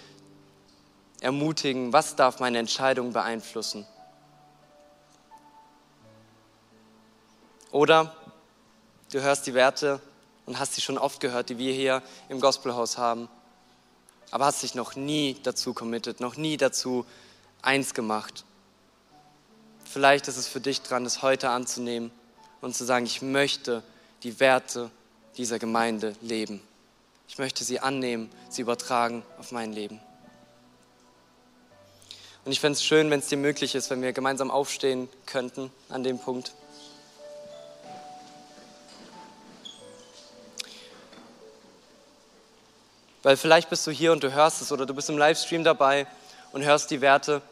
ermutigen? 1.20 1.92
Was 1.92 2.16
darf 2.16 2.40
meine 2.40 2.58
Entscheidung 2.58 3.12
beeinflussen? 3.12 3.86
Oder 7.70 8.14
du 9.12 9.20
hörst 9.20 9.46
die 9.46 9.54
Werte 9.54 10.00
und 10.44 10.58
hast 10.58 10.74
sie 10.74 10.80
schon 10.80 10.98
oft 10.98 11.20
gehört, 11.20 11.50
die 11.50 11.58
wir 11.58 11.72
hier 11.72 12.02
im 12.28 12.40
Gospelhaus 12.40 12.98
haben, 12.98 13.28
aber 14.32 14.46
hast 14.46 14.62
dich 14.62 14.74
noch 14.74 14.96
nie 14.96 15.36
dazu 15.44 15.72
committed, 15.72 16.20
noch 16.20 16.36
nie 16.36 16.56
dazu 16.56 17.06
eins 17.62 17.94
gemacht. 17.94 18.44
Vielleicht 19.84 20.26
ist 20.26 20.36
es 20.36 20.48
für 20.48 20.60
dich 20.60 20.82
dran, 20.82 21.06
es 21.06 21.22
heute 21.22 21.50
anzunehmen 21.50 22.10
und 22.60 22.74
zu 22.74 22.84
sagen, 22.84 23.06
ich 23.06 23.22
möchte 23.22 23.84
die 24.24 24.40
Werte 24.40 24.90
dieser 25.36 25.60
Gemeinde 25.60 26.16
leben. 26.20 26.60
Ich 27.28 27.38
möchte 27.38 27.62
sie 27.62 27.78
annehmen, 27.78 28.30
sie 28.48 28.62
übertragen 28.62 29.22
auf 29.38 29.52
mein 29.52 29.72
Leben. 29.72 30.00
Und 32.44 32.52
ich 32.52 32.60
fände 32.60 32.76
es 32.76 32.82
schön, 32.82 33.10
wenn 33.10 33.20
es 33.20 33.28
dir 33.28 33.36
möglich 33.36 33.74
ist, 33.74 33.90
wenn 33.90 34.00
wir 34.00 34.14
gemeinsam 34.14 34.50
aufstehen 34.50 35.08
könnten 35.26 35.70
an 35.90 36.02
dem 36.02 36.18
Punkt. 36.18 36.54
Weil 43.22 43.36
vielleicht 43.36 43.68
bist 43.68 43.86
du 43.86 43.90
hier 43.90 44.12
und 44.12 44.22
du 44.22 44.32
hörst 44.32 44.62
es 44.62 44.72
oder 44.72 44.86
du 44.86 44.94
bist 44.94 45.10
im 45.10 45.18
Livestream 45.18 45.62
dabei 45.62 46.06
und 46.52 46.64
hörst 46.64 46.90
die 46.90 47.02
Werte 47.02 47.42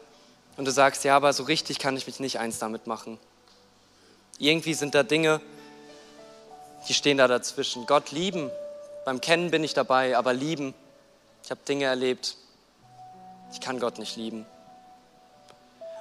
und 0.57 0.65
du 0.65 0.71
sagst, 0.71 1.03
ja, 1.03 1.15
aber 1.15 1.31
so 1.33 1.43
richtig 1.43 1.77
kann 1.77 1.95
ich 1.95 2.07
mich 2.07 2.19
nicht 2.19 2.39
eins 2.39 2.57
damit 2.57 2.87
machen. 2.87 3.19
Irgendwie 4.39 4.73
sind 4.73 4.95
da 4.95 5.03
Dinge, 5.03 5.39
die 6.89 6.95
stehen 6.95 7.17
da 7.17 7.27
dazwischen. 7.27 7.85
Gott 7.85 8.11
lieben 8.11 8.49
beim 9.07 9.21
Kennen 9.21 9.51
bin 9.51 9.63
ich 9.63 9.73
dabei, 9.73 10.17
aber 10.17 10.33
lieben, 10.33 10.73
ich 11.41 11.49
habe 11.49 11.61
Dinge 11.65 11.85
erlebt, 11.85 12.35
ich 13.53 13.61
kann 13.61 13.79
Gott 13.79 13.99
nicht 13.99 14.17
lieben. 14.17 14.45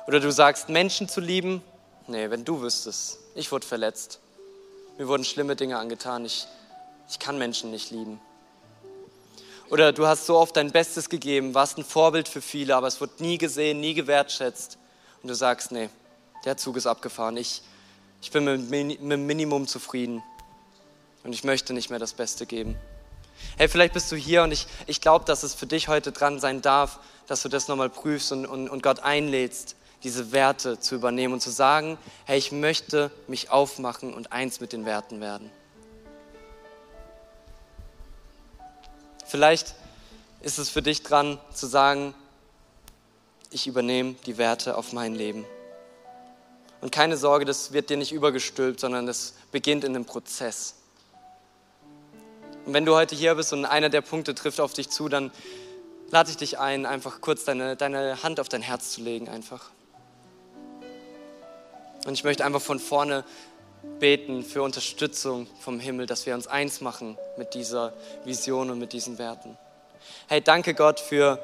Oder 0.09 0.18
du 0.18 0.32
sagst, 0.32 0.68
Menschen 0.70 1.09
zu 1.09 1.20
lieben, 1.20 1.62
nee, 2.09 2.30
wenn 2.30 2.44
du 2.44 2.62
wüsstest, 2.62 3.20
ich 3.36 3.52
wurde 3.52 3.64
verletzt, 3.64 4.18
mir 4.98 5.07
wurden 5.07 5.22
schlimme 5.22 5.54
Dinge 5.54 5.78
angetan, 5.78 6.24
ich, 6.24 6.48
ich 7.09 7.20
kann 7.20 7.38
Menschen 7.38 7.70
nicht 7.70 7.92
lieben. 7.92 8.20
Oder 9.70 9.92
du 9.92 10.09
hast 10.09 10.26
so 10.26 10.36
oft 10.36 10.57
dein 10.57 10.72
Bestes 10.72 11.09
gegeben, 11.09 11.54
warst 11.54 11.78
ein 11.78 11.84
Vorbild 11.84 12.26
für 12.26 12.42
viele, 12.42 12.74
aber 12.74 12.88
es 12.88 13.00
wird 13.00 13.20
nie 13.20 13.38
gesehen, 13.38 13.78
nie 13.78 13.94
gewertschätzt. 13.94 14.78
Und 15.22 15.28
du 15.28 15.34
sagst, 15.36 15.70
nee, 15.70 15.90
der 16.44 16.57
Zug 16.57 16.76
ist 16.76 16.88
abgefahren, 16.88 17.36
ich, 17.36 17.62
ich 18.20 18.32
bin 18.32 18.42
mit, 18.42 18.68
mit 18.68 19.00
dem 19.00 19.26
Minimum 19.26 19.68
zufrieden 19.68 20.24
und 21.22 21.32
ich 21.32 21.44
möchte 21.44 21.72
nicht 21.72 21.88
mehr 21.88 22.00
das 22.00 22.12
Beste 22.12 22.46
geben. 22.46 22.76
Hey, 23.57 23.68
vielleicht 23.68 23.95
bist 23.95 24.11
du 24.12 24.16
hier 24.16 24.43
und 24.43 24.53
ich, 24.53 24.66
ich 24.87 25.01
glaube, 25.01 25.24
dass 25.24 25.43
es 25.43 25.55
für 25.55 25.66
dich 25.66 25.89
heute 25.89 26.12
dran 26.12 26.41
sein 26.41 26.62
darf, 26.62 26.99
dass 27.26 27.43
du 27.43 27.49
das 27.49 27.68
nochmal 27.68 27.91
prüfst 27.91 28.32
und, 28.32 28.47
und, 28.47 28.68
und 28.68 28.82
Gott 28.82 29.01
einlädst, 29.01 29.76
diese 30.03 30.32
Werte 30.32 30.78
zu 30.78 30.95
übernehmen 30.95 31.34
und 31.34 31.41
zu 31.41 31.51
sagen, 31.51 31.99
hey, 32.24 32.39
ich 32.39 32.53
möchte 32.53 33.11
mich 33.26 33.51
aufmachen 33.51 34.14
und 34.14 34.32
eins 34.32 34.61
mit 34.61 34.72
den 34.72 34.84
Werten 34.84 35.20
werden. 35.20 35.51
Vielleicht 39.26 39.74
ist 40.41 40.59
es 40.59 40.70
für 40.70 40.82
dich 40.82 41.03
dran 41.03 41.39
zu 41.53 41.66
sagen, 41.66 42.14
ich 43.51 43.66
übernehme 43.66 44.14
die 44.26 44.39
Werte 44.39 44.76
auf 44.76 44.93
mein 44.93 45.14
Leben. 45.14 45.45
Und 46.80 46.93
keine 46.93 47.16
Sorge, 47.16 47.45
das 47.45 47.72
wird 47.72 47.91
dir 47.91 47.97
nicht 47.97 48.12
übergestülpt, 48.12 48.78
sondern 48.78 49.07
das 49.07 49.34
beginnt 49.51 49.82
in 49.82 49.95
einem 49.95 50.05
Prozess. 50.05 50.74
Und 52.67 52.75
wenn 52.75 52.85
du 52.85 52.95
heute 52.95 53.14
hier 53.14 53.35
bist 53.37 53.53
und 53.53 53.64
einer 53.64 53.89
der 53.89 54.01
Punkte 54.01 54.35
trifft 54.35 54.61
auf 54.61 54.73
dich 54.73 54.91
zu, 54.91 55.09
dann 55.09 55.31
lade 56.11 56.31
ich 56.31 56.37
dich 56.37 56.59
ein, 56.59 56.85
einfach 56.85 57.21
kurz 57.21 57.45
deine, 57.45 57.77
deine 57.77 58.23
Hand 58.25 58.41
auf 58.41 58.49
dein 58.49 58.62
Herz 58.62 58.91
zu 58.91 59.03
legen, 59.03 59.29
einfach. 59.29 59.71
Und 62.07 62.14
ich 62.14 62.25
möchte 62.25 62.45
einfach 62.45 62.61
von 62.61 62.81
vorne 62.81 63.25
beten 64.01 64.43
für 64.43 64.62
Unterstützung 64.62 65.47
vom 65.61 65.79
Himmel, 65.79 66.07
dass 66.07 66.27
wir 66.27 66.35
uns 66.35 66.49
eins 66.49 66.81
machen 66.81 67.17
mit 67.37 67.55
dieser 67.55 67.93
Vision 68.25 68.71
und 68.71 68.81
mit 68.81 68.93
diesen 68.93 69.19
Werten. 69.19 69.57
Hey, 70.29 70.41
danke 70.41 70.75
Gott 70.75 70.99
für 70.99 71.39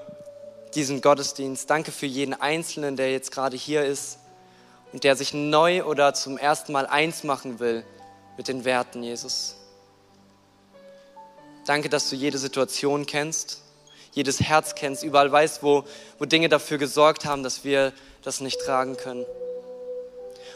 diesen 0.75 1.01
Gottesdienst. 1.01 1.71
Danke 1.71 1.93
für 1.93 2.07
jeden 2.07 2.35
Einzelnen, 2.35 2.97
der 2.97 3.13
jetzt 3.13 3.31
gerade 3.31 3.57
hier 3.57 3.85
ist 3.85 4.19
und 4.93 5.05
der 5.05 5.15
sich 5.15 5.35
neu 5.35 5.85
oder 5.85 6.15
zum 6.15 6.37
ersten 6.37 6.73
Mal 6.73 6.87
eins 6.87 7.23
machen 7.23 7.61
will 7.61 7.85
mit 8.37 8.49
den 8.49 8.65
Werten, 8.65 9.03
Jesus. 9.03 9.57
Danke, 11.65 11.89
dass 11.89 12.11
du 12.11 12.17
jede 12.17 12.39
Situation 12.39 13.07
kennst, 13.07 13.61
jedes 14.13 14.41
Herz 14.41 14.75
kennst, 14.75 15.05
überall 15.05 15.31
weißt, 15.31 15.63
wo, 15.63 15.85
wo 16.19 16.25
Dinge 16.25 16.49
dafür 16.49 16.79
gesorgt 16.79 17.25
haben, 17.25 17.43
dass 17.43 17.65
wir 17.65 17.93
das 18.23 18.41
nicht 18.41 18.61
tragen 18.61 18.97
können. 18.97 19.25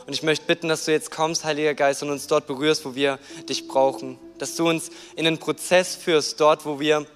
Und 0.06 0.12
ich 0.12 0.22
möchte 0.22 0.46
bitten, 0.46 0.68
dass 0.68 0.84
du 0.84 0.92
jetzt 0.92 1.10
kommst, 1.10 1.44
Heiliger 1.44 1.74
Geist, 1.74 2.02
und 2.02 2.10
uns 2.10 2.26
dort 2.26 2.46
berührst, 2.46 2.84
wo 2.84 2.94
wir 2.94 3.18
dich 3.48 3.66
brauchen. 3.66 4.18
Dass 4.38 4.54
du 4.56 4.68
uns 4.68 4.90
in 5.16 5.24
den 5.24 5.38
Prozess 5.38 5.96
führst, 5.96 6.40
dort, 6.40 6.64
wo 6.64 6.78
wir 6.78 7.06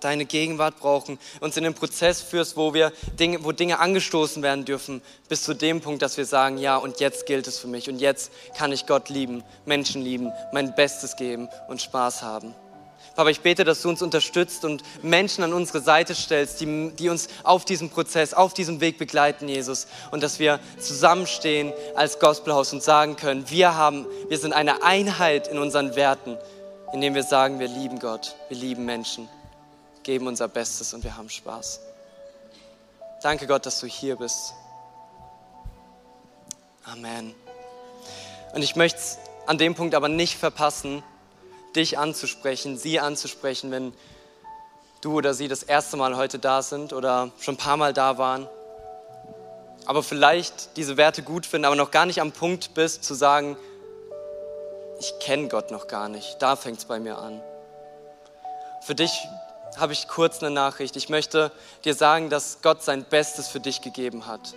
deine 0.00 0.24
Gegenwart 0.24 0.78
brauchen, 0.78 1.18
uns 1.40 1.56
in 1.56 1.64
den 1.64 1.74
Prozess 1.74 2.20
führst, 2.20 2.56
wo 2.56 2.74
wir 2.74 2.92
Dinge, 3.18 3.44
wo 3.44 3.52
Dinge 3.52 3.78
angestoßen 3.78 4.42
werden 4.42 4.64
dürfen, 4.64 5.00
bis 5.28 5.42
zu 5.42 5.54
dem 5.54 5.80
Punkt, 5.80 6.02
dass 6.02 6.16
wir 6.16 6.26
sagen, 6.26 6.58
ja, 6.58 6.76
und 6.76 7.00
jetzt 7.00 7.26
gilt 7.26 7.46
es 7.46 7.58
für 7.58 7.68
mich 7.68 7.88
und 7.88 8.00
jetzt 8.00 8.32
kann 8.56 8.72
ich 8.72 8.86
Gott 8.86 9.08
lieben, 9.08 9.44
Menschen 9.64 10.02
lieben, 10.02 10.32
mein 10.52 10.74
Bestes 10.74 11.16
geben 11.16 11.48
und 11.68 11.80
Spaß 11.80 12.22
haben. 12.22 12.54
Papa, 13.14 13.28
ich 13.28 13.40
bete, 13.40 13.64
dass 13.64 13.82
du 13.82 13.90
uns 13.90 14.00
unterstützt 14.00 14.64
und 14.64 14.82
Menschen 15.02 15.44
an 15.44 15.52
unsere 15.52 15.80
Seite 15.80 16.14
stellst, 16.14 16.60
die, 16.60 16.92
die 16.98 17.10
uns 17.10 17.28
auf 17.44 17.64
diesem 17.64 17.90
Prozess, 17.90 18.32
auf 18.32 18.54
diesem 18.54 18.80
Weg 18.80 18.96
begleiten, 18.96 19.48
Jesus. 19.48 19.86
Und 20.10 20.22
dass 20.22 20.38
wir 20.38 20.60
zusammenstehen 20.78 21.72
als 21.94 22.18
Gospelhaus 22.18 22.72
und 22.72 22.82
sagen 22.82 23.16
können, 23.16 23.50
wir 23.50 23.74
haben, 23.74 24.06
wir 24.28 24.38
sind 24.38 24.54
eine 24.54 24.82
Einheit 24.82 25.48
in 25.48 25.58
unseren 25.58 25.94
Werten, 25.94 26.38
indem 26.94 27.14
wir 27.14 27.22
sagen, 27.22 27.58
wir 27.58 27.68
lieben 27.68 27.98
Gott, 27.98 28.34
wir 28.48 28.56
lieben 28.56 28.86
Menschen, 28.86 29.28
geben 30.02 30.26
unser 30.26 30.48
Bestes 30.48 30.94
und 30.94 31.04
wir 31.04 31.16
haben 31.16 31.28
Spaß. 31.28 31.80
Danke 33.22 33.46
Gott, 33.46 33.66
dass 33.66 33.78
du 33.78 33.86
hier 33.86 34.16
bist. 34.16 34.54
Amen. 36.84 37.34
Und 38.54 38.62
ich 38.62 38.74
möchte 38.74 38.98
es 38.98 39.18
an 39.46 39.58
dem 39.58 39.74
Punkt 39.74 39.94
aber 39.94 40.08
nicht 40.08 40.38
verpassen, 40.38 41.02
dich 41.76 41.98
anzusprechen, 41.98 42.76
sie 42.76 43.00
anzusprechen, 43.00 43.70
wenn 43.70 43.92
du 45.00 45.14
oder 45.16 45.34
sie 45.34 45.48
das 45.48 45.62
erste 45.62 45.96
Mal 45.96 46.16
heute 46.16 46.38
da 46.38 46.62
sind 46.62 46.92
oder 46.92 47.30
schon 47.40 47.54
ein 47.54 47.58
paar 47.58 47.76
Mal 47.76 47.92
da 47.92 48.18
waren, 48.18 48.48
aber 49.86 50.02
vielleicht 50.02 50.76
diese 50.76 50.96
Werte 50.96 51.22
gut 51.22 51.46
finden, 51.46 51.64
aber 51.64 51.76
noch 51.76 51.90
gar 51.90 52.06
nicht 52.06 52.20
am 52.20 52.32
Punkt 52.32 52.74
bist 52.74 53.04
zu 53.04 53.14
sagen, 53.14 53.56
ich 55.00 55.18
kenne 55.18 55.48
Gott 55.48 55.72
noch 55.72 55.88
gar 55.88 56.08
nicht. 56.08 56.36
Da 56.40 56.54
fängt 56.54 56.78
es 56.78 56.84
bei 56.84 57.00
mir 57.00 57.18
an. 57.18 57.42
Für 58.82 58.94
dich 58.94 59.10
habe 59.76 59.92
ich 59.92 60.06
kurz 60.06 60.40
eine 60.40 60.50
Nachricht. 60.50 60.96
Ich 60.96 61.08
möchte 61.08 61.50
dir 61.84 61.94
sagen, 61.94 62.30
dass 62.30 62.58
Gott 62.62 62.82
sein 62.84 63.04
Bestes 63.04 63.48
für 63.48 63.58
dich 63.58 63.80
gegeben 63.80 64.26
hat. 64.26 64.54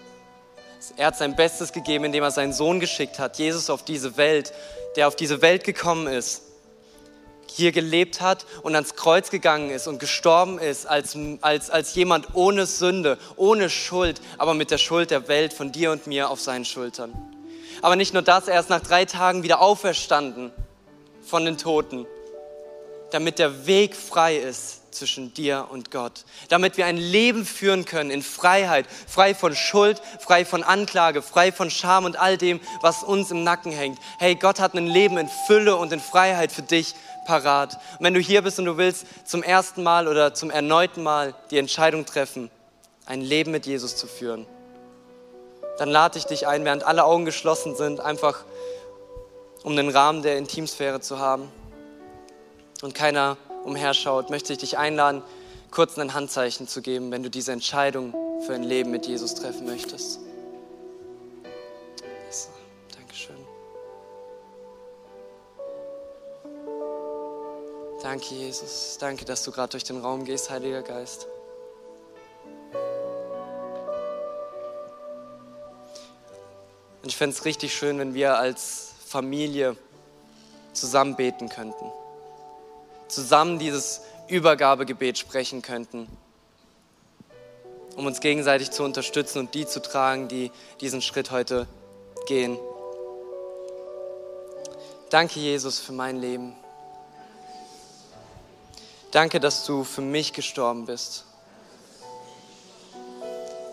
Er 0.97 1.07
hat 1.07 1.17
sein 1.17 1.35
Bestes 1.35 1.73
gegeben, 1.73 2.05
indem 2.05 2.23
er 2.23 2.31
seinen 2.31 2.53
Sohn 2.53 2.79
geschickt 2.79 3.17
hat, 3.17 3.39
Jesus 3.39 3.71
auf 3.71 3.83
diese 3.83 4.17
Welt, 4.17 4.53
der 4.95 5.07
auf 5.07 5.15
diese 5.15 5.41
Welt 5.41 5.63
gekommen 5.63 6.05
ist, 6.07 6.43
hier 7.55 7.71
gelebt 7.71 8.19
hat 8.19 8.45
und 8.63 8.75
ans 8.75 8.95
Kreuz 8.95 9.29
gegangen 9.29 9.69
ist 9.69 9.87
und 9.87 9.99
gestorben 9.99 10.59
ist 10.59 10.85
als, 10.85 11.17
als, 11.39 11.69
als 11.69 11.95
jemand 11.95 12.27
ohne 12.33 12.65
Sünde, 12.65 13.17
ohne 13.37 13.69
Schuld, 13.69 14.19
aber 14.37 14.53
mit 14.53 14.71
der 14.71 14.77
Schuld 14.77 15.09
der 15.09 15.29
Welt 15.29 15.53
von 15.53 15.71
dir 15.71 15.91
und 15.91 16.05
mir 16.05 16.29
auf 16.29 16.41
seinen 16.41 16.65
Schultern. 16.65 17.13
Aber 17.81 17.95
nicht 17.95 18.13
nur 18.13 18.23
das, 18.23 18.49
er 18.49 18.59
ist 18.59 18.69
nach 18.69 18.81
drei 18.81 19.05
Tagen 19.05 19.43
wieder 19.43 19.61
auferstanden 19.61 20.51
von 21.21 21.45
den 21.45 21.57
Toten, 21.57 22.05
damit 23.11 23.39
der 23.39 23.65
Weg 23.65 23.95
frei 23.95 24.35
ist 24.35 24.81
zwischen 24.91 25.33
dir 25.33 25.67
und 25.69 25.91
Gott, 25.91 26.25
damit 26.49 26.77
wir 26.77 26.85
ein 26.85 26.97
Leben 26.97 27.45
führen 27.45 27.85
können 27.85 28.11
in 28.11 28.21
Freiheit, 28.21 28.85
frei 29.07 29.35
von 29.35 29.55
Schuld, 29.55 30.01
frei 30.19 30.45
von 30.45 30.63
Anklage, 30.63 31.21
frei 31.21 31.51
von 31.51 31.69
Scham 31.69 32.05
und 32.05 32.17
all 32.17 32.37
dem, 32.37 32.59
was 32.81 33.03
uns 33.03 33.31
im 33.31 33.43
Nacken 33.43 33.71
hängt. 33.71 33.99
Hey, 34.19 34.35
Gott 34.35 34.59
hat 34.59 34.73
ein 34.73 34.87
Leben 34.87 35.17
in 35.17 35.29
Fülle 35.47 35.75
und 35.75 35.93
in 35.93 35.99
Freiheit 35.99 36.51
für 36.51 36.61
dich 36.61 36.95
parat. 37.25 37.73
Und 37.99 38.05
wenn 38.05 38.13
du 38.13 38.19
hier 38.19 38.41
bist 38.41 38.57
und 38.59 38.65
du 38.65 38.77
willst 38.77 39.05
zum 39.25 39.43
ersten 39.43 39.83
Mal 39.83 40.07
oder 40.07 40.33
zum 40.33 40.49
erneuten 40.49 41.03
Mal 41.03 41.35
die 41.51 41.57
Entscheidung 41.57 42.05
treffen, 42.05 42.49
ein 43.05 43.21
Leben 43.21 43.51
mit 43.51 43.65
Jesus 43.65 43.95
zu 43.95 44.07
führen, 44.07 44.45
dann 45.77 45.89
lade 45.89 46.17
ich 46.17 46.25
dich 46.25 46.47
ein, 46.47 46.63
während 46.63 46.83
alle 46.83 47.03
Augen 47.03 47.25
geschlossen 47.25 47.75
sind, 47.75 47.99
einfach 47.99 48.45
um 49.63 49.75
den 49.75 49.89
Rahmen 49.89 50.21
der 50.21 50.37
Intimsphäre 50.37 51.01
zu 51.01 51.19
haben 51.19 51.51
und 52.81 52.95
keiner 52.95 53.37
umherschaut, 53.65 54.29
möchte 54.29 54.53
ich 54.53 54.59
dich 54.59 54.77
einladen, 54.77 55.21
kurz 55.71 55.97
ein 55.97 56.13
Handzeichen 56.13 56.67
zu 56.67 56.81
geben, 56.81 57.11
wenn 57.11 57.23
du 57.23 57.29
diese 57.29 57.51
Entscheidung 57.51 58.13
für 58.45 58.53
ein 58.53 58.63
Leben 58.63 58.91
mit 58.91 59.07
Jesus 59.07 59.35
treffen 59.35 59.65
möchtest. 59.65 60.19
Danke, 68.05 68.35
Jesus. 68.35 68.99
Danke, 68.99 69.25
dass 69.25 69.43
du 69.43 69.51
gerade 69.51 69.71
durch 69.71 69.83
den 69.83 69.99
Raum 69.99 70.25
gehst, 70.25 70.51
Heiliger 70.51 70.83
Geist. 70.83 71.25
Und 77.01 77.09
ich 77.09 77.17
fände 77.17 77.35
es 77.35 77.45
richtig 77.45 77.73
schön, 77.75 77.97
wenn 77.97 78.13
wir 78.13 78.37
als 78.37 78.91
Familie 79.07 79.75
zusammen 80.71 81.15
beten 81.15 81.49
könnten. 81.49 81.91
Zusammen 83.07 83.57
dieses 83.57 84.01
Übergabegebet 84.27 85.17
sprechen 85.17 85.63
könnten. 85.63 86.07
Um 87.95 88.05
uns 88.05 88.19
gegenseitig 88.19 88.69
zu 88.69 88.83
unterstützen 88.83 89.39
und 89.39 89.55
die 89.55 89.65
zu 89.65 89.81
tragen, 89.81 90.27
die 90.27 90.51
diesen 90.79 91.01
Schritt 91.01 91.31
heute 91.31 91.65
gehen. 92.27 92.55
Danke, 95.09 95.39
Jesus, 95.39 95.79
für 95.79 95.93
mein 95.93 96.17
Leben. 96.17 96.55
Danke, 99.15 99.39
dass 99.39 99.63
du 99.63 99.85
für 99.85 100.01
mich 100.01 100.33
gestorben 100.33 100.85
bist. 100.85 101.23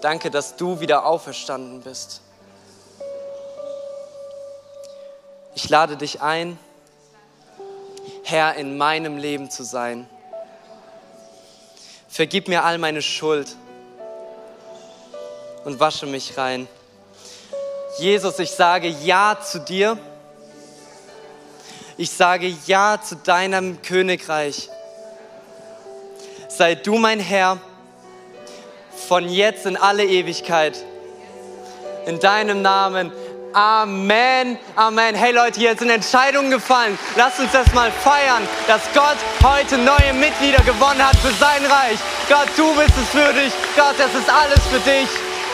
Danke, 0.00 0.30
dass 0.30 0.54
du 0.54 0.78
wieder 0.78 1.04
auferstanden 1.04 1.80
bist. 1.80 2.20
Ich 5.56 5.68
lade 5.68 5.96
dich 5.96 6.20
ein, 6.22 6.60
Herr 8.22 8.54
in 8.54 8.78
meinem 8.78 9.16
Leben 9.16 9.50
zu 9.50 9.64
sein. 9.64 10.08
Vergib 12.08 12.46
mir 12.46 12.62
all 12.62 12.78
meine 12.78 13.02
Schuld 13.02 13.56
und 15.64 15.80
wasche 15.80 16.06
mich 16.06 16.38
rein. 16.38 16.68
Jesus, 17.98 18.38
ich 18.38 18.52
sage 18.52 18.86
Ja 18.86 19.40
zu 19.40 19.58
dir. 19.58 19.98
Ich 21.96 22.12
sage 22.12 22.46
Ja 22.68 23.02
zu 23.02 23.16
deinem 23.16 23.82
Königreich 23.82 24.68
sei 26.56 26.74
du 26.74 26.96
mein 26.98 27.20
Herr 27.20 27.58
von 29.08 29.28
jetzt 29.28 29.66
in 29.66 29.76
alle 29.76 30.04
Ewigkeit. 30.04 30.76
In 32.06 32.18
deinem 32.20 32.62
Namen. 32.62 33.12
Amen, 33.54 34.58
Amen. 34.76 35.14
Hey 35.14 35.32
Leute, 35.32 35.60
hier 35.60 35.76
sind 35.76 35.90
Entscheidungen 35.90 36.50
gefallen. 36.50 36.98
Lasst 37.16 37.38
uns 37.38 37.52
das 37.52 37.72
mal 37.74 37.90
feiern, 37.90 38.42
dass 38.66 38.80
Gott 38.94 39.18
heute 39.42 39.76
neue 39.76 40.14
Mitglieder 40.14 40.62
gewonnen 40.62 41.06
hat 41.06 41.16
für 41.16 41.32
sein 41.32 41.64
Reich. 41.66 41.98
Gott, 42.30 42.48
du 42.56 42.74
bist 42.74 42.94
es 42.96 43.08
für 43.10 43.32
dich. 43.34 43.52
Gott, 43.76 43.94
das 43.98 44.14
ist 44.14 44.30
alles 44.30 44.60
für 44.68 44.80
dich. 44.90 45.08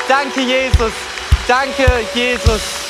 Danke, 0.08 0.40
Jesus. 0.40 0.92
Danke, 1.48 1.86
Jesus. 2.14 2.87